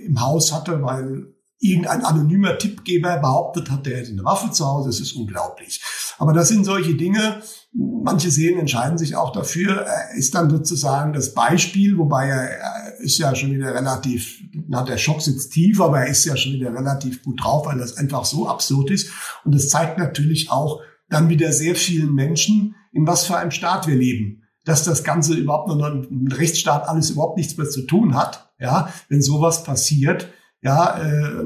im 0.06 0.20
Haus 0.20 0.52
hatte, 0.52 0.82
weil 0.82 1.34
irgendein 1.58 2.04
anonymer 2.04 2.58
Tippgeber 2.58 3.18
behauptet 3.18 3.70
hat, 3.70 3.86
der 3.86 3.98
hätte 3.98 4.10
eine 4.10 4.24
Waffe 4.24 4.50
zu 4.50 4.66
Hause. 4.66 4.88
Das 4.88 5.00
ist 5.00 5.12
unglaublich. 5.12 5.80
Aber 6.18 6.32
das 6.32 6.48
sind 6.48 6.64
solche 6.64 6.94
Dinge. 6.96 7.42
Manche 7.78 8.30
Seelen 8.30 8.58
entscheiden 8.58 8.96
sich 8.96 9.16
auch 9.16 9.32
dafür. 9.32 9.86
Ist 10.16 10.34
dann 10.34 10.48
sozusagen 10.48 11.12
das 11.12 11.34
Beispiel, 11.34 11.98
wobei 11.98 12.28
er 12.28 12.98
ist 13.00 13.18
ja 13.18 13.34
schon 13.34 13.52
wieder 13.52 13.74
relativ, 13.74 14.40
na, 14.68 14.82
der 14.82 14.96
Schock 14.96 15.20
sitzt 15.20 15.52
tief, 15.52 15.80
aber 15.80 16.00
er 16.00 16.08
ist 16.08 16.24
ja 16.24 16.36
schon 16.36 16.54
wieder 16.54 16.72
relativ 16.72 17.22
gut 17.22 17.42
drauf, 17.42 17.66
weil 17.66 17.78
das 17.78 17.96
einfach 17.96 18.24
so 18.24 18.48
absurd 18.48 18.90
ist. 18.90 19.10
Und 19.44 19.54
das 19.54 19.68
zeigt 19.68 19.98
natürlich 19.98 20.50
auch 20.50 20.80
dann 21.08 21.28
wieder 21.28 21.52
sehr 21.52 21.74
vielen 21.74 22.14
Menschen, 22.14 22.74
in 22.92 23.06
was 23.06 23.26
für 23.26 23.36
einem 23.36 23.50
Staat 23.50 23.86
wir 23.86 23.96
leben 23.96 24.42
dass 24.66 24.82
das 24.82 25.04
Ganze 25.04 25.34
überhaupt 25.34 25.68
noch 25.68 26.10
mit 26.10 26.36
Rechtsstaat 26.36 26.88
alles 26.88 27.10
überhaupt 27.10 27.38
nichts 27.38 27.56
mehr 27.56 27.70
zu 27.70 27.82
tun 27.82 28.14
hat. 28.14 28.52
Ja, 28.58 28.92
wenn 29.08 29.22
sowas 29.22 29.62
passiert, 29.62 30.28
ja, 30.60 30.98
äh, 30.98 31.44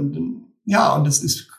ja, 0.65 0.95
und 0.95 1.07
es 1.07 1.23
ist, 1.23 1.51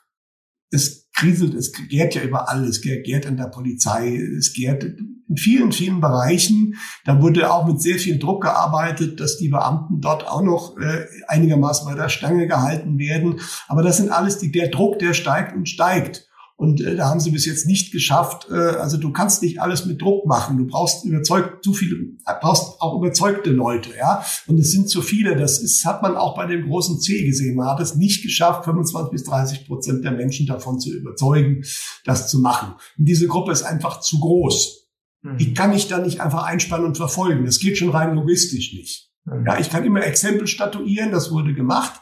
es 0.71 1.00
kriselt, 1.13 1.53
es 1.53 1.71
gärt 1.89 2.15
ja 2.15 2.21
überall, 2.21 2.63
es 2.65 2.81
gärt 2.81 3.25
in 3.25 3.37
der 3.37 3.47
Polizei, 3.47 4.15
es 4.37 4.53
gärt 4.53 4.83
in 4.83 5.37
vielen, 5.37 5.71
vielen 5.71 6.01
Bereichen. 6.01 6.75
Da 7.05 7.21
wurde 7.21 7.51
auch 7.51 7.67
mit 7.67 7.81
sehr 7.81 7.97
viel 7.97 8.19
Druck 8.19 8.43
gearbeitet, 8.43 9.19
dass 9.19 9.37
die 9.37 9.49
Beamten 9.49 10.01
dort 10.01 10.27
auch 10.27 10.41
noch 10.41 10.77
äh, 10.77 11.05
einigermaßen 11.27 11.85
bei 11.85 11.95
der 11.95 12.09
Stange 12.09 12.47
gehalten 12.47 12.97
werden. 12.97 13.39
Aber 13.67 13.83
das 13.83 13.97
sind 13.97 14.09
alles 14.09 14.37
die, 14.39 14.51
der 14.51 14.69
Druck, 14.69 14.99
der 14.99 15.13
steigt 15.13 15.55
und 15.55 15.69
steigt. 15.69 16.27
Und 16.61 16.79
äh, 16.79 16.95
da 16.95 17.09
haben 17.09 17.19
sie 17.19 17.31
bis 17.31 17.47
jetzt 17.47 17.65
nicht 17.65 17.91
geschafft. 17.91 18.47
Äh, 18.51 18.53
also 18.53 18.97
du 18.97 19.11
kannst 19.11 19.41
nicht 19.41 19.59
alles 19.59 19.87
mit 19.87 19.99
Druck 19.99 20.27
machen. 20.27 20.59
Du 20.59 20.67
brauchst 20.67 21.03
überzeugt 21.05 21.63
zu 21.63 21.73
viele, 21.73 21.95
brauchst 22.39 22.79
auch 22.79 22.95
überzeugte 23.01 23.49
Leute, 23.49 23.89
ja. 23.97 24.23
Und 24.45 24.59
es 24.59 24.71
sind 24.71 24.87
zu 24.87 25.01
viele. 25.01 25.35
Das 25.35 25.57
ist, 25.57 25.83
hat 25.87 26.03
man 26.03 26.15
auch 26.15 26.35
bei 26.35 26.45
dem 26.45 26.67
großen 26.67 26.99
C 26.99 27.25
gesehen. 27.25 27.55
Man 27.55 27.67
hat 27.67 27.79
es 27.79 27.95
nicht 27.95 28.21
geschafft, 28.21 28.65
25 28.65 29.11
bis 29.11 29.23
30 29.23 29.65
Prozent 29.65 30.05
der 30.05 30.11
Menschen 30.11 30.45
davon 30.45 30.79
zu 30.79 30.93
überzeugen, 30.95 31.63
das 32.05 32.29
zu 32.29 32.37
machen. 32.37 32.75
Und 32.95 33.05
diese 33.05 33.27
Gruppe 33.27 33.51
ist 33.51 33.63
einfach 33.63 33.99
zu 33.99 34.19
groß. 34.19 34.87
Mhm. 35.23 35.37
Die 35.39 35.55
kann 35.55 35.73
ich 35.73 35.87
da 35.87 35.97
nicht 35.97 36.21
einfach 36.21 36.43
einspannen 36.43 36.85
und 36.85 36.95
verfolgen. 36.95 37.43
Das 37.43 37.57
geht 37.57 37.79
schon 37.79 37.89
rein 37.89 38.13
logistisch 38.13 38.71
nicht. 38.73 39.09
Mhm. 39.25 39.47
Ja, 39.47 39.59
ich 39.59 39.71
kann 39.71 39.83
immer 39.83 40.03
Exempel 40.03 40.45
statuieren. 40.45 41.11
Das 41.11 41.31
wurde 41.31 41.55
gemacht. 41.55 42.01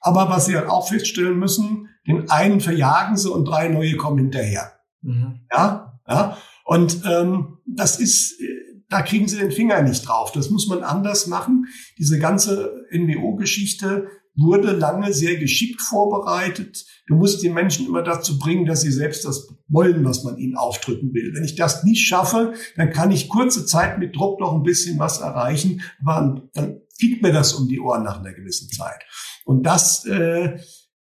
Aber 0.00 0.28
was 0.30 0.46
Sie 0.46 0.56
halt 0.56 0.68
auch 0.68 0.88
feststellen 0.88 1.38
müssen, 1.38 1.89
den 2.10 2.30
einen 2.30 2.60
verjagen 2.60 3.16
sie 3.16 3.30
und 3.30 3.46
drei 3.46 3.68
neue 3.68 3.96
kommen 3.96 4.18
hinterher. 4.18 4.72
Mhm. 5.02 5.40
Ja, 5.52 6.00
ja. 6.08 6.36
Und 6.64 7.02
ähm, 7.04 7.58
das 7.66 7.98
ist, 7.98 8.40
da 8.88 9.02
kriegen 9.02 9.28
sie 9.28 9.38
den 9.38 9.50
Finger 9.50 9.82
nicht 9.82 10.06
drauf. 10.06 10.32
Das 10.32 10.50
muss 10.50 10.68
man 10.68 10.82
anders 10.82 11.26
machen. 11.26 11.66
Diese 11.98 12.18
ganze 12.18 12.86
NWO-Geschichte 12.92 14.08
wurde 14.36 14.72
lange 14.72 15.12
sehr 15.12 15.36
geschickt 15.36 15.80
vorbereitet. 15.80 16.84
Du 17.06 17.16
musst 17.16 17.42
die 17.42 17.48
Menschen 17.48 17.86
immer 17.86 18.02
dazu 18.02 18.38
bringen, 18.38 18.66
dass 18.66 18.82
sie 18.82 18.92
selbst 18.92 19.24
das 19.24 19.48
wollen, 19.68 20.04
was 20.04 20.24
man 20.24 20.38
ihnen 20.38 20.56
aufdrücken 20.56 21.12
will. 21.12 21.32
Wenn 21.34 21.44
ich 21.44 21.56
das 21.56 21.84
nicht 21.84 22.06
schaffe, 22.06 22.54
dann 22.76 22.90
kann 22.90 23.10
ich 23.10 23.28
kurze 23.28 23.66
Zeit 23.66 23.98
mit 23.98 24.14
Druck 24.16 24.40
noch 24.40 24.54
ein 24.54 24.62
bisschen 24.62 24.98
was 24.98 25.20
erreichen, 25.20 25.82
aber 26.00 26.48
dann 26.54 26.80
fliegt 26.98 27.22
mir 27.22 27.32
das 27.32 27.54
um 27.54 27.68
die 27.68 27.80
Ohren 27.80 28.04
nach 28.04 28.20
einer 28.20 28.32
gewissen 28.32 28.68
Zeit. 28.68 29.02
Und 29.44 29.64
das 29.64 30.04
äh, 30.04 30.58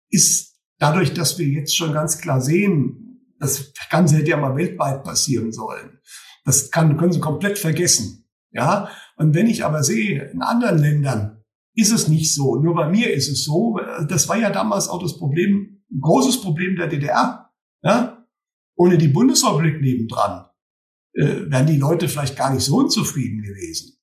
ist 0.09 0.50
dadurch, 0.81 1.13
dass 1.13 1.37
wir 1.37 1.47
jetzt 1.47 1.77
schon 1.77 1.93
ganz 1.93 2.17
klar 2.17 2.41
sehen, 2.41 3.35
das 3.39 3.71
Ganze 3.89 4.17
hätte 4.17 4.31
ja 4.31 4.37
mal 4.37 4.55
weltweit 4.55 5.03
passieren 5.03 5.51
sollen. 5.51 5.99
Das 6.43 6.71
kann, 6.71 6.97
können 6.97 7.11
Sie 7.11 7.19
komplett 7.19 7.59
vergessen. 7.59 8.27
Ja. 8.51 8.89
Und 9.15 9.35
wenn 9.35 9.47
ich 9.47 9.63
aber 9.63 9.83
sehe, 9.83 10.23
in 10.31 10.41
anderen 10.41 10.79
Ländern 10.79 11.43
ist 11.75 11.91
es 11.91 12.07
nicht 12.07 12.33
so. 12.33 12.57
Nur 12.57 12.75
bei 12.75 12.89
mir 12.89 13.13
ist 13.13 13.29
es 13.29 13.45
so. 13.45 13.79
Das 14.09 14.27
war 14.27 14.37
ja 14.37 14.49
damals 14.49 14.89
auch 14.89 15.01
das 15.01 15.17
Problem, 15.17 15.83
ein 15.91 16.01
großes 16.01 16.41
Problem 16.41 16.75
der 16.75 16.87
DDR. 16.87 17.51
Ja. 17.83 18.25
Ohne 18.75 18.97
die 18.97 19.07
Bundesrepublik 19.07 19.79
nebendran 19.81 20.47
äh, 21.13 21.49
wären 21.49 21.67
die 21.67 21.77
Leute 21.77 22.07
vielleicht 22.07 22.35
gar 22.35 22.53
nicht 22.53 22.63
so 22.63 22.77
unzufrieden 22.77 23.43
gewesen. 23.43 23.97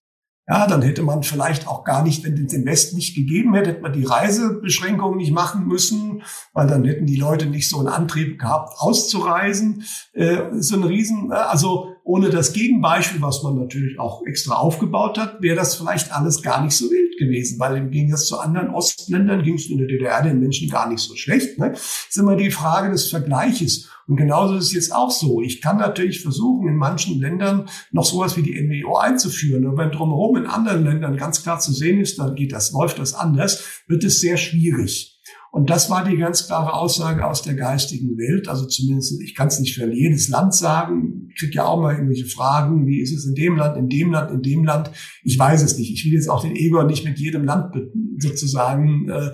Ja, 0.50 0.66
dann 0.66 0.80
hätte 0.80 1.02
man 1.02 1.22
vielleicht 1.22 1.68
auch 1.68 1.84
gar 1.84 2.02
nicht, 2.02 2.24
wenn 2.24 2.42
es 2.42 2.52
den 2.52 2.64
Westen 2.64 2.96
nicht 2.96 3.14
gegeben 3.14 3.54
hätte, 3.54 3.68
hätte 3.70 3.82
man 3.82 3.92
die 3.92 4.04
Reisebeschränkungen 4.04 5.18
nicht 5.18 5.32
machen 5.32 5.66
müssen, 5.66 6.22
weil 6.54 6.66
dann 6.66 6.84
hätten 6.84 7.04
die 7.04 7.16
Leute 7.16 7.44
nicht 7.44 7.68
so 7.68 7.78
einen 7.78 7.88
Antrieb 7.88 8.38
gehabt, 8.38 8.72
auszureisen. 8.78 9.84
Äh, 10.14 10.38
so 10.58 10.76
ein 10.76 10.84
Riesen, 10.84 11.32
äh, 11.32 11.34
also 11.34 11.96
ohne 12.08 12.30
das 12.30 12.54
Gegenbeispiel, 12.54 13.20
was 13.20 13.42
man 13.42 13.56
natürlich 13.56 14.00
auch 14.00 14.24
extra 14.24 14.54
aufgebaut 14.54 15.18
hat, 15.18 15.42
wäre 15.42 15.56
das 15.56 15.76
vielleicht 15.76 16.10
alles 16.10 16.42
gar 16.42 16.64
nicht 16.64 16.74
so 16.74 16.86
wild 16.86 17.18
gewesen, 17.18 17.60
weil 17.60 17.76
im 17.76 17.90
Gegensatz 17.90 18.24
zu 18.24 18.38
anderen 18.38 18.70
Ostländern 18.70 19.42
ging 19.42 19.56
es 19.56 19.68
in 19.68 19.76
der 19.76 19.88
DDR 19.88 20.22
den 20.22 20.40
Menschen 20.40 20.70
gar 20.70 20.88
nicht 20.88 21.00
so 21.00 21.14
schlecht. 21.16 21.58
Ne? 21.58 21.72
Das 21.72 22.06
ist 22.08 22.16
immer 22.16 22.34
die 22.34 22.50
Frage 22.50 22.90
des 22.90 23.10
Vergleiches. 23.10 23.90
Und 24.06 24.16
genauso 24.16 24.56
ist 24.56 24.68
es 24.68 24.72
jetzt 24.72 24.94
auch 24.94 25.10
so. 25.10 25.42
Ich 25.42 25.60
kann 25.60 25.76
natürlich 25.76 26.22
versuchen, 26.22 26.66
in 26.68 26.76
manchen 26.76 27.20
Ländern 27.20 27.68
noch 27.90 28.06
sowas 28.06 28.38
wie 28.38 28.42
die 28.42 28.58
NWO 28.58 28.96
einzuführen. 28.96 29.66
Und 29.66 29.76
wenn 29.76 29.90
drumherum 29.90 30.38
in 30.38 30.46
anderen 30.46 30.84
Ländern 30.84 31.18
ganz 31.18 31.42
klar 31.42 31.60
zu 31.60 31.74
sehen 31.74 32.00
ist, 32.00 32.18
dann 32.18 32.34
geht 32.34 32.52
das, 32.52 32.72
läuft 32.72 32.98
das 32.98 33.12
anders, 33.12 33.82
wird 33.86 34.02
es 34.04 34.22
sehr 34.22 34.38
schwierig. 34.38 35.17
Und 35.58 35.70
das 35.70 35.90
war 35.90 36.04
die 36.04 36.16
ganz 36.16 36.46
klare 36.46 36.72
Aussage 36.72 37.26
aus 37.26 37.42
der 37.42 37.54
geistigen 37.54 38.16
Welt. 38.16 38.46
Also 38.46 38.64
zumindest, 38.64 39.20
ich 39.20 39.34
kann 39.34 39.48
es 39.48 39.58
nicht 39.58 39.74
für 39.74 39.92
jedes 39.92 40.28
Land 40.28 40.54
sagen. 40.54 41.26
Ich 41.30 41.40
kriege 41.40 41.54
ja 41.54 41.64
auch 41.64 41.82
mal 41.82 41.94
irgendwelche 41.94 42.26
Fragen, 42.26 42.86
wie 42.86 43.00
ist 43.00 43.12
es 43.12 43.26
in 43.26 43.34
dem 43.34 43.56
Land, 43.56 43.76
in 43.76 43.88
dem 43.88 44.12
Land, 44.12 44.30
in 44.30 44.42
dem 44.42 44.64
Land. 44.64 44.92
Ich 45.24 45.36
weiß 45.36 45.64
es 45.64 45.76
nicht. 45.76 45.92
Ich 45.92 46.04
will 46.04 46.12
jetzt 46.12 46.30
auch 46.30 46.42
den 46.42 46.54
Ego 46.54 46.84
nicht 46.84 47.04
mit 47.04 47.18
jedem 47.18 47.42
Land 47.44 47.74
sozusagen 48.18 49.08
äh, 49.08 49.32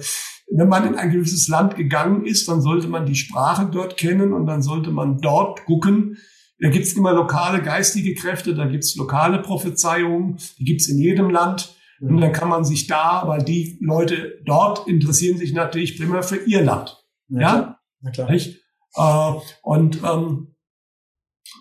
wenn 0.51 0.69
man 0.69 0.87
in 0.87 0.95
ein 0.95 1.11
gewisses 1.11 1.49
Land 1.49 1.77
gegangen 1.77 2.25
ist, 2.25 2.49
dann 2.49 2.61
sollte 2.61 2.89
man 2.89 3.07
die 3.07 3.15
Sprache 3.15 3.69
dort 3.71 3.97
kennen 3.97 4.33
und 4.33 4.47
dann 4.47 4.63
sollte 4.63 4.91
man 4.91 5.19
dort 5.19 5.65
gucken. 5.67 6.17
Da 6.59 6.71
gibt's 6.71 6.95
immer 6.95 7.13
lokale 7.13 7.61
geistige 7.61 8.15
Kräfte, 8.15 8.55
da 8.55 8.67
gibt's 8.67 8.95
lokale 8.97 9.43
Prophezeiungen, 9.43 10.39
die 10.59 10.65
gibt's 10.65 10.89
in 10.89 10.99
jedem 10.99 11.29
Land. 11.29 11.75
Und 12.01 12.21
dann 12.21 12.33
kann 12.33 12.49
man 12.49 12.65
sich 12.65 12.87
da, 12.87 13.23
weil 13.27 13.43
die 13.43 13.79
Leute 13.81 14.43
dort 14.45 14.87
interessieren 14.89 15.39
sich 15.39 15.53
natürlich 15.53 15.99
primär 15.99 16.23
für 16.23 16.37
ihr 16.37 16.63
Land. 16.63 17.05
Ja, 17.29 17.41
ja? 17.41 17.81
Na 18.01 18.11
klar. 18.11 18.31
Nicht? 18.31 18.61
Äh, 18.97 19.33
und 19.63 20.03
ähm, 20.05 20.55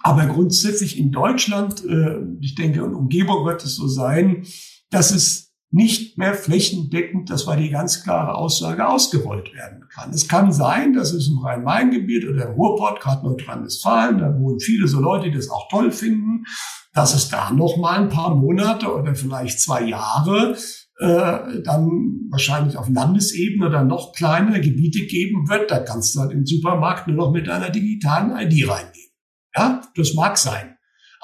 aber 0.02 0.26
grundsätzlich 0.26 0.98
in 0.98 1.12
Deutschland, 1.12 1.84
äh, 1.86 2.20
ich 2.42 2.56
denke, 2.56 2.80
in 2.80 2.94
Umgebung 2.94 3.46
wird 3.46 3.64
es 3.64 3.76
so 3.76 3.88
sein, 3.88 4.46
dass 4.90 5.12
es 5.12 5.43
nicht 5.74 6.20
mehr 6.20 6.36
flächendeckend, 6.36 7.32
das 7.32 7.48
war 7.48 7.58
die 7.58 7.72
ganz 7.72 8.04
klare 8.04 8.36
Aussage, 8.36 8.88
ausgerollt 8.88 9.54
werden 9.56 9.86
kann. 9.90 10.12
Es 10.12 10.28
kann 10.28 10.54
sein, 10.54 10.94
dass 10.94 11.12
es 11.14 11.28
im 11.28 11.40
Rhein-Main-Gebiet 11.40 12.30
oder 12.30 12.48
im 12.48 12.54
Ruhrpott, 12.54 13.02
gerade 13.02 13.26
Nordrhein-Westfalen, 13.26 14.20
da 14.20 14.38
wohnen 14.38 14.60
viele 14.60 14.88
so 14.88 15.00
Leute, 15.00 15.32
die 15.32 15.38
das 15.38 15.50
auch 15.50 15.68
toll 15.70 15.92
finden, 15.92 16.46
dass 16.94 17.16
es 17.16 17.30
da 17.30 17.52
noch 17.52 17.78
mal 17.78 18.00
ein 18.00 18.10
paar 18.10 18.36
Monate 18.36 18.94
oder 18.94 19.16
vielleicht 19.16 19.60
zwei 19.60 19.84
Jahre 19.84 20.56
äh, 21.00 21.62
dann 21.64 22.28
wahrscheinlich 22.30 22.78
auf 22.78 22.88
Landesebene 22.88 23.66
oder 23.66 23.84
noch 23.84 24.14
kleinere 24.14 24.62
Gebiete 24.62 25.08
geben 25.08 25.50
wird. 25.50 25.72
Da 25.72 25.80
kannst 25.80 26.16
du 26.16 26.20
halt 26.20 26.32
im 26.32 26.46
Supermarkt 26.46 27.08
nur 27.08 27.18
noch 27.18 27.32
mit 27.32 27.50
einer 27.50 27.72
digitalen 27.72 28.30
ID 28.30 28.70
reingehen. 28.70 29.12
Ja, 29.56 29.82
das 29.96 30.14
mag 30.14 30.38
sein. 30.38 30.73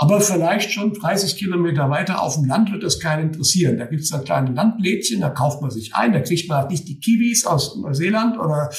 Aber 0.01 0.21
vielleicht 0.21 0.71
schon 0.71 0.93
30 0.93 1.35
Kilometer 1.35 1.89
weiter 1.89 2.23
auf 2.23 2.35
dem 2.35 2.45
Land 2.45 2.71
wird 2.71 2.83
das 2.83 3.01
keinen 3.01 3.33
interessieren. 3.33 3.77
Da 3.77 3.85
gibt 3.85 4.03
es 4.03 4.09
dann 4.09 4.23
kleine 4.23 4.53
Landlädchen, 4.53 5.19
da 5.19 5.29
kauft 5.29 5.61
man 5.61 5.71
sich 5.71 5.93
ein, 5.93 6.13
da 6.13 6.21
kriegt 6.21 6.47
man 6.47 6.59
halt 6.59 6.71
nicht 6.71 6.87
die 6.87 7.01
Kiwis 7.01 7.45
aus 7.45 7.75
Neuseeland 7.75 8.39
oder 8.39 8.69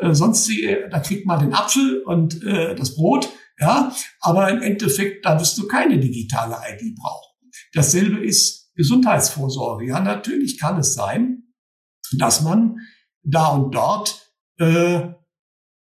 äh, 0.00 0.12
sonst, 0.12 0.50
da 0.90 0.98
kriegt 0.98 1.24
man 1.24 1.38
den 1.38 1.54
Apfel 1.54 2.02
und 2.02 2.42
äh, 2.42 2.74
das 2.74 2.96
Brot. 2.96 3.28
Ja, 3.60 3.92
aber 4.20 4.50
im 4.50 4.60
Endeffekt, 4.60 5.24
da 5.24 5.38
wirst 5.38 5.56
du 5.56 5.68
keine 5.68 6.00
digitale 6.00 6.56
ID 6.56 6.96
brauchen. 6.96 7.38
Dasselbe 7.72 8.18
ist 8.26 8.74
Gesundheitsvorsorge. 8.74 9.86
Ja, 9.86 10.00
natürlich 10.00 10.58
kann 10.58 10.78
es 10.78 10.94
sein, 10.94 11.44
dass 12.18 12.42
man 12.42 12.78
da 13.22 13.50
und 13.50 13.72
dort 13.72 14.32
äh, 14.58 15.10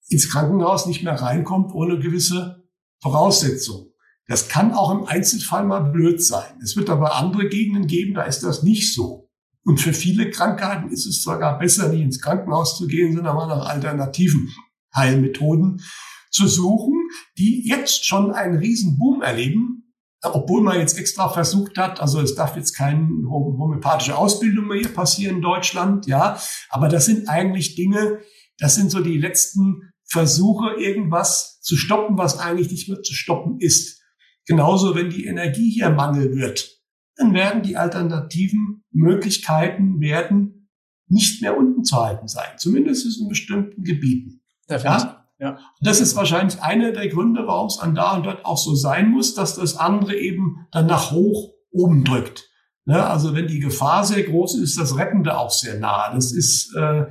ins 0.08 0.30
Krankenhaus 0.30 0.84
nicht 0.84 1.02
mehr 1.02 1.14
reinkommt 1.14 1.72
ohne 1.72 1.98
gewisse 1.98 2.68
Voraussetzungen. 3.00 3.95
Das 4.28 4.48
kann 4.48 4.72
auch 4.72 4.90
im 4.90 5.06
Einzelfall 5.06 5.64
mal 5.64 5.80
blöd 5.80 6.22
sein. 6.22 6.58
Es 6.62 6.76
wird 6.76 6.90
aber 6.90 7.16
andere 7.16 7.48
Gegenden 7.48 7.86
geben, 7.86 8.14
da 8.14 8.22
ist 8.22 8.42
das 8.42 8.62
nicht 8.62 8.92
so. 8.92 9.30
Und 9.64 9.80
für 9.80 9.92
viele 9.92 10.30
Krankheiten 10.30 10.90
ist 10.90 11.06
es 11.06 11.22
sogar 11.22 11.58
besser, 11.58 11.88
nicht 11.88 12.02
ins 12.02 12.20
Krankenhaus 12.20 12.76
zu 12.76 12.86
gehen, 12.86 13.14
sondern 13.14 13.36
mal 13.36 13.48
nach 13.48 13.66
alternativen 13.66 14.54
Heilmethoden 14.94 15.82
zu 16.30 16.48
suchen, 16.48 17.08
die 17.38 17.66
jetzt 17.66 18.06
schon 18.06 18.32
einen 18.32 18.58
riesen 18.58 18.98
Boom 18.98 19.22
erleben, 19.22 19.94
obwohl 20.22 20.62
man 20.62 20.78
jetzt 20.78 20.98
extra 20.98 21.28
versucht 21.28 21.78
hat, 21.78 22.00
also 22.00 22.20
es 22.20 22.34
darf 22.34 22.56
jetzt 22.56 22.74
keine 22.74 23.06
homöopathische 23.28 24.16
Ausbildung 24.16 24.66
mehr 24.66 24.78
hier 24.78 24.92
passieren 24.92 25.36
in 25.36 25.42
Deutschland, 25.42 26.06
ja, 26.06 26.38
aber 26.68 26.88
das 26.88 27.06
sind 27.06 27.28
eigentlich 27.28 27.74
Dinge, 27.74 28.20
das 28.58 28.74
sind 28.74 28.90
so 28.90 29.00
die 29.00 29.18
letzten 29.18 29.92
Versuche, 30.04 30.74
irgendwas 30.78 31.60
zu 31.60 31.76
stoppen, 31.76 32.18
was 32.18 32.38
eigentlich 32.38 32.70
nicht 32.70 32.88
mehr 32.88 33.02
zu 33.02 33.14
stoppen 33.14 33.58
ist. 33.60 34.02
Genauso, 34.46 34.94
wenn 34.94 35.10
die 35.10 35.26
Energie 35.26 35.70
hier 35.70 35.90
Mangel 35.90 36.34
wird, 36.34 36.70
dann 37.16 37.34
werden 37.34 37.62
die 37.62 37.76
alternativen 37.76 38.84
Möglichkeiten 38.92 40.00
werden 40.00 40.68
nicht 41.08 41.42
mehr 41.42 41.56
unten 41.56 41.84
zu 41.84 41.96
halten 41.96 42.28
sein, 42.28 42.48
zumindest 42.56 43.20
in 43.20 43.28
bestimmten 43.28 43.84
Gebieten. 43.84 44.42
Ja? 44.68 45.26
Ja. 45.38 45.58
Das 45.80 46.00
ist 46.00 46.16
wahrscheinlich 46.16 46.62
einer 46.62 46.92
der 46.92 47.08
Gründe, 47.08 47.46
warum 47.46 47.66
es 47.66 47.78
an 47.78 47.94
da 47.94 48.16
und 48.16 48.24
dort 48.24 48.44
auch 48.44 48.56
so 48.56 48.74
sein 48.74 49.10
muss, 49.10 49.34
dass 49.34 49.54
das 49.54 49.76
andere 49.76 50.16
eben 50.16 50.66
dann 50.72 50.86
nach 50.86 51.10
hoch 51.10 51.52
oben 51.70 52.04
drückt. 52.04 52.48
Ne? 52.86 53.04
Also 53.04 53.34
wenn 53.34 53.46
die 53.46 53.58
Gefahr 53.58 54.04
sehr 54.04 54.22
groß 54.22 54.54
ist, 54.56 54.70
ist 54.70 54.78
das 54.78 54.96
Rettende 54.96 55.36
auch 55.38 55.50
sehr 55.50 55.78
nah. 55.78 56.12
Das 56.14 56.32
ist, 56.32 56.74
äh, 56.74 57.06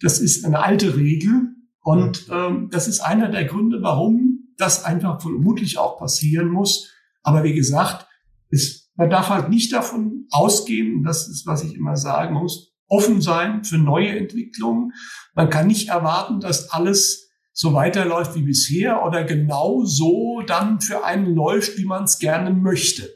das 0.00 0.18
ist 0.18 0.44
eine 0.44 0.60
alte 0.60 0.96
Regel. 0.96 1.54
Und 1.82 2.26
ähm, 2.30 2.70
das 2.72 2.88
ist 2.88 3.00
einer 3.00 3.28
der 3.28 3.44
Gründe, 3.44 3.82
warum 3.82 4.16
das 4.58 4.84
einfach 4.84 5.20
vermutlich 5.20 5.78
auch 5.78 5.98
passieren 5.98 6.48
muss. 6.48 6.92
Aber 7.22 7.44
wie 7.44 7.54
gesagt, 7.54 8.06
es, 8.50 8.90
man 8.96 9.10
darf 9.10 9.28
halt 9.28 9.48
nicht 9.48 9.72
davon 9.72 10.26
ausgehen, 10.30 10.96
und 10.96 11.04
das 11.04 11.28
ist, 11.28 11.46
was 11.46 11.64
ich 11.64 11.74
immer 11.74 11.96
sagen 11.96 12.34
muss, 12.34 12.74
offen 12.88 13.20
sein 13.20 13.64
für 13.64 13.78
neue 13.78 14.16
Entwicklungen. 14.16 14.92
Man 15.34 15.50
kann 15.50 15.66
nicht 15.66 15.88
erwarten, 15.88 16.40
dass 16.40 16.70
alles 16.70 17.30
so 17.52 17.72
weiterläuft 17.72 18.34
wie 18.34 18.42
bisher 18.42 19.04
oder 19.04 19.24
genau 19.24 19.84
so 19.84 20.42
dann 20.46 20.80
für 20.80 21.04
einen 21.04 21.34
läuft, 21.34 21.78
wie 21.78 21.84
man 21.84 22.04
es 22.04 22.18
gerne 22.18 22.50
möchte. 22.50 23.08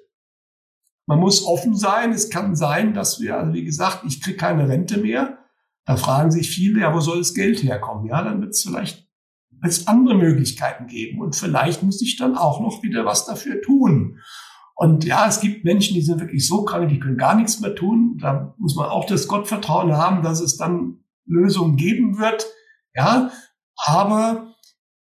Man 1.06 1.20
muss 1.20 1.44
offen 1.44 1.74
sein. 1.74 2.12
Es 2.12 2.30
kann 2.30 2.54
sein, 2.54 2.94
dass 2.94 3.20
wir, 3.20 3.36
also 3.36 3.52
wie 3.52 3.64
gesagt, 3.64 4.04
ich 4.06 4.20
kriege 4.20 4.36
keine 4.36 4.68
Rente 4.68 4.98
mehr. 4.98 5.38
Da 5.84 5.96
fragen 5.96 6.30
sich 6.30 6.50
viele, 6.50 6.80
ja, 6.80 6.94
wo 6.94 7.00
soll 7.00 7.18
das 7.18 7.34
Geld 7.34 7.62
herkommen? 7.62 8.06
Ja, 8.06 8.22
dann 8.22 8.40
wird 8.40 8.50
es 8.50 8.62
vielleicht 8.62 9.07
es 9.62 9.86
andere 9.86 10.16
Möglichkeiten 10.16 10.86
geben. 10.86 11.20
Und 11.20 11.36
vielleicht 11.36 11.82
muss 11.82 12.02
ich 12.02 12.16
dann 12.16 12.36
auch 12.36 12.60
noch 12.60 12.82
wieder 12.82 13.04
was 13.04 13.26
dafür 13.26 13.60
tun. 13.60 14.18
Und 14.74 15.04
ja, 15.04 15.26
es 15.26 15.40
gibt 15.40 15.64
Menschen, 15.64 15.94
die 15.94 16.02
sind 16.02 16.20
wirklich 16.20 16.46
so 16.46 16.64
krank, 16.64 16.88
die 16.88 17.00
können 17.00 17.16
gar 17.16 17.34
nichts 17.34 17.60
mehr 17.60 17.74
tun. 17.74 18.16
Da 18.20 18.54
muss 18.58 18.76
man 18.76 18.86
auch 18.86 19.06
das 19.06 19.26
Gottvertrauen 19.26 19.96
haben, 19.96 20.22
dass 20.22 20.40
es 20.40 20.56
dann 20.56 21.00
Lösungen 21.26 21.76
geben 21.76 22.18
wird. 22.18 22.46
Ja, 22.94 23.32
aber 23.76 24.54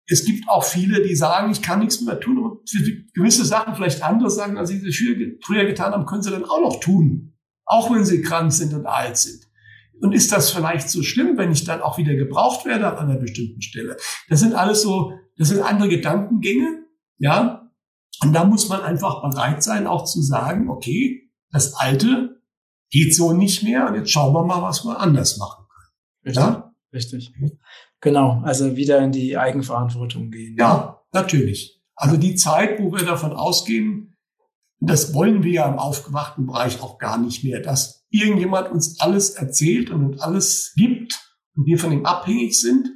es 0.07 0.25
gibt 0.25 0.47
auch 0.49 0.63
viele, 0.63 1.01
die 1.01 1.15
sagen, 1.15 1.51
ich 1.51 1.61
kann 1.61 1.79
nichts 1.79 2.01
mehr 2.01 2.19
tun 2.19 2.37
und 2.37 2.69
gewisse 3.13 3.45
Sachen 3.45 3.75
vielleicht 3.75 4.03
andere 4.03 4.29
sagen, 4.29 4.57
als 4.57 4.69
sie 4.69 5.39
früher 5.43 5.65
getan 5.65 5.93
haben, 5.93 6.05
können 6.05 6.21
sie 6.21 6.31
dann 6.31 6.45
auch 6.45 6.61
noch 6.61 6.79
tun. 6.79 7.33
Auch 7.65 7.91
wenn 7.91 8.05
sie 8.05 8.21
krank 8.21 8.51
sind 8.51 8.73
und 8.73 8.85
alt 8.85 9.17
sind. 9.17 9.47
Und 10.03 10.11
ist 10.11 10.33
das 10.33 10.51
vielleicht 10.51 10.89
so 10.89 11.01
schlimm, 11.01 11.37
wenn 11.37 11.53
ich 11.53 11.63
dann 11.63 11.81
auch 11.81 11.97
wieder 11.97 12.13
gebraucht 12.15 12.65
werde 12.65 12.87
an 12.87 13.09
einer 13.09 13.17
bestimmten 13.17 13.61
Stelle? 13.61 13.95
Das 14.27 14.41
sind 14.41 14.53
alles 14.53 14.81
so, 14.81 15.13
das 15.37 15.47
sind 15.47 15.61
andere 15.61 15.87
Gedankengänge, 15.87 16.83
ja. 17.19 17.71
Und 18.21 18.33
da 18.33 18.43
muss 18.43 18.67
man 18.67 18.81
einfach 18.81 19.21
bereit 19.21 19.63
sein, 19.63 19.87
auch 19.87 20.03
zu 20.03 20.21
sagen, 20.21 20.69
okay, 20.69 21.31
das 21.51 21.75
Alte 21.75 22.41
geht 22.89 23.15
so 23.15 23.31
nicht 23.31 23.63
mehr 23.63 23.87
und 23.87 23.95
jetzt 23.95 24.11
schauen 24.11 24.33
wir 24.33 24.43
mal, 24.43 24.61
was 24.61 24.83
wir 24.83 24.99
anders 24.99 25.37
machen 25.37 25.65
können. 25.69 26.25
Richtig. 26.25 26.43
Ja? 26.43 26.73
Richtig. 26.93 27.33
Genau. 28.01 28.41
Also 28.43 28.75
wieder 28.75 28.99
in 28.99 29.13
die 29.13 29.37
Eigenverantwortung 29.37 30.31
gehen. 30.31 30.57
Ja, 30.59 31.01
natürlich. 31.13 31.81
Also 31.95 32.17
die 32.17 32.35
Zeit, 32.35 32.77
wo 32.77 32.91
wir 32.91 33.05
davon 33.05 33.31
ausgehen, 33.31 34.17
das 34.81 35.13
wollen 35.13 35.43
wir 35.43 35.51
ja 35.53 35.69
im 35.69 35.79
aufgewachten 35.79 36.45
Bereich 36.45 36.81
auch 36.81 36.97
gar 36.97 37.17
nicht 37.17 37.45
mehr, 37.45 37.61
dass 37.61 38.02
irgendjemand 38.13 38.71
uns 38.71 38.99
alles 38.99 39.31
erzählt 39.31 39.89
und 39.89 40.05
uns 40.05 40.21
alles 40.21 40.73
gibt 40.75 41.19
und 41.55 41.65
wir 41.65 41.79
von 41.79 41.91
ihm 41.91 42.05
abhängig 42.05 42.59
sind, 42.59 42.89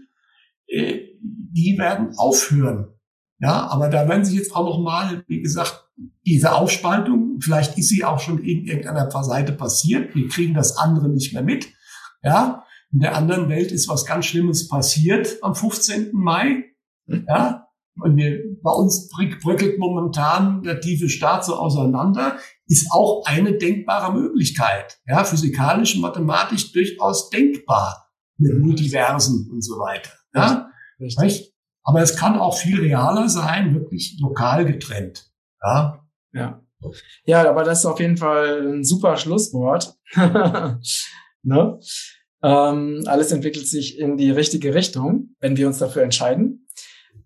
äh, 0.68 0.99
die 1.20 1.78
werden 1.78 2.15
aufhören. 2.18 2.93
Ja, 3.39 3.68
aber 3.68 3.89
da 3.89 4.07
werden 4.07 4.26
sich 4.26 4.36
jetzt 4.36 4.55
auch 4.55 4.65
noch 4.65 4.80
mal, 4.80 5.24
wie 5.28 5.41
gesagt, 5.41 5.86
diese 6.26 6.53
Aufspaltung, 6.53 7.39
vielleicht 7.39 7.78
ist 7.78 7.89
sie 7.89 8.03
auch 8.03 8.20
schon 8.20 8.39
in 8.39 8.65
irgendeiner 8.65 9.09
Seite 9.24 9.53
passiert. 9.53 10.15
Wir 10.15 10.28
kriegen 10.28 10.53
das 10.53 10.78
andere 10.78 11.09
nicht 11.09 11.34
mehr 11.34 11.43
mit. 11.43 11.68
Ja, 12.24 12.63
in 12.91 12.99
der 12.99 13.15
anderen 13.15 13.49
Welt 13.49 13.72
ist 13.72 13.89
was 13.89 14.05
ganz 14.05 14.26
Schlimmes 14.26 14.68
passiert 14.68 15.38
am 15.41 15.55
15. 15.55 16.11
Mai. 16.13 16.65
Ja, 17.07 17.68
und 17.99 18.15
wir, 18.15 18.43
bei 18.61 18.72
uns 18.72 19.09
bröckelt 19.09 19.80
momentan 19.80 20.61
der 20.61 20.80
tiefe 20.82 21.09
Staat 21.09 21.45
so 21.45 21.55
auseinander. 21.55 22.38
Ist 22.68 22.91
auch 22.91 23.24
eine 23.26 23.57
denkbare 23.57 24.13
Möglichkeit. 24.13 24.99
Ja, 25.07 25.24
physikalisch, 25.24 25.97
mathematisch 25.97 26.72
durchaus 26.72 27.30
denkbar 27.30 28.11
mit 28.38 28.53
mhm. 28.53 28.61
Multiversen 28.61 29.49
und 29.51 29.61
so 29.61 29.80
weiter. 29.80 30.11
Ja, 30.34 30.70
Richtig. 30.99 31.53
Aber 31.84 32.01
es 32.01 32.18
kann 32.18 32.38
auch 32.38 32.57
viel 32.57 32.80
realer 32.80 33.30
sein, 33.30 33.74
wirklich 33.74 34.18
lokal 34.20 34.65
getrennt. 34.65 35.32
Ja. 35.63 36.05
Ja. 36.34 36.61
Ja, 37.26 37.49
aber 37.49 37.63
das 37.63 37.80
ist 37.80 37.86
auf 37.86 37.99
jeden 37.99 38.18
Fall 38.18 38.68
ein 38.68 38.84
super 38.84 39.18
Schlusswort. 39.18 39.97
ne? 40.15 41.80
ähm, 42.43 43.03
alles 43.05 43.32
entwickelt 43.32 43.68
sich 43.68 43.97
in 43.97 44.18
die 44.18 44.30
richtige 44.30 44.76
Richtung, 44.76 45.36
wenn 45.39 45.57
wir 45.57 45.68
uns 45.68 45.80
dafür 45.80 46.03
entscheiden. 46.03 46.68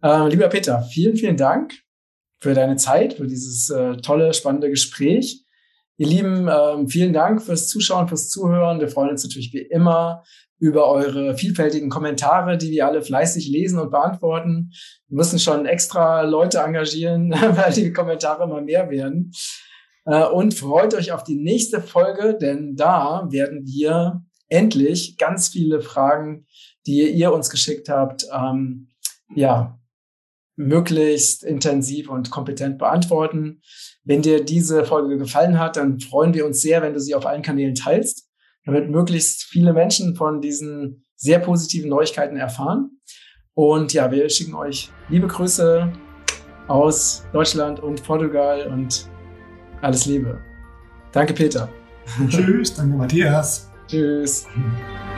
Äh, 0.02 0.30
lieber 0.30 0.48
Peter, 0.48 0.84
vielen, 0.84 1.18
vielen 1.18 1.38
Dank 1.38 1.74
für 2.42 2.56
deine 2.56 2.76
Zeit, 2.76 3.14
für 3.14 3.28
dieses 3.28 3.70
äh, 3.70 3.98
tolle, 3.98 4.34
spannende 4.34 4.70
Gespräch. 4.70 5.46
Ihr 5.98 6.08
Lieben, 6.08 6.50
ähm, 6.50 6.88
vielen 6.88 7.14
Dank 7.14 7.42
fürs 7.42 7.68
Zuschauen, 7.68 8.08
fürs 8.08 8.30
Zuhören. 8.30 8.80
Wir 8.80 8.88
freuen 8.88 9.12
uns 9.12 9.24
natürlich 9.24 9.54
wie 9.54 9.62
immer 9.62 10.24
über 10.58 10.90
eure 10.90 11.38
vielfältigen 11.38 11.90
Kommentare, 11.90 12.58
die 12.58 12.72
wir 12.72 12.88
alle 12.88 13.04
fleißig 13.04 13.48
lesen 13.48 13.80
und 13.80 13.92
beantworten. 13.92 14.72
Wir 15.08 15.18
müssen 15.18 15.38
schon 15.38 15.68
extra 15.68 16.22
Leute 16.22 16.60
engagieren, 16.60 17.32
weil 17.32 17.72
die 17.74 17.94
Kommentare 17.94 18.44
immer 18.44 18.62
mehr 18.62 18.90
werden. 18.90 19.32
Äh, 20.06 20.26
und 20.26 20.56
freut 20.56 20.96
euch 20.96 21.12
auf 21.12 21.24
die 21.24 21.38
nächste 21.38 21.80
Folge, 21.82 22.36
denn 22.36 22.76
da 22.76 23.28
werden 23.30 23.66
wir 23.66 24.24
endlich 24.50 25.18
ganz 25.18 25.50
viele 25.50 25.82
Fragen, 25.82 26.48
die 26.88 27.08
ihr 27.08 27.32
uns 27.32 27.52
geschickt 27.52 27.90
habt, 27.90 28.26
ähm, 28.34 28.90
ja, 29.36 29.80
möglichst 30.56 31.44
intensiv 31.44 32.10
und 32.10 32.32
kompetent 32.32 32.78
beantworten. 32.78 33.62
Wenn 34.04 34.22
dir 34.22 34.44
diese 34.44 34.86
Folge 34.86 35.18
gefallen 35.18 35.60
hat, 35.60 35.78
dann 35.78 36.00
freuen 36.00 36.34
wir 36.34 36.46
uns 36.46 36.62
sehr, 36.62 36.82
wenn 36.82 36.94
du 36.94 37.00
sie 37.00 37.16
auf 37.16 37.26
allen 37.26 37.42
Kanälen 37.42 37.76
teilst, 37.76 38.28
damit 38.66 38.90
möglichst 38.90 39.44
viele 39.44 39.74
Menschen 39.74 40.16
von 40.16 40.42
diesen 40.42 41.06
sehr 41.16 41.40
positiven 41.40 41.90
Neuigkeiten 41.90 42.38
erfahren. 42.38 43.00
Und 43.54 43.94
ja, 43.94 44.12
wir 44.12 44.30
schicken 44.30 44.56
euch 44.56 44.90
liebe 45.10 45.28
Grüße 45.28 45.92
aus 46.68 47.26
Deutschland 47.34 47.80
und 47.80 48.04
Portugal 48.04 48.68
und 48.68 49.10
alles 49.82 50.06
Liebe. 50.06 50.40
Danke, 51.12 51.34
Peter. 51.34 51.70
Tschüss, 52.30 52.74
danke, 52.74 52.98
Matthias. 52.98 53.70
Tschüss. 53.88 54.48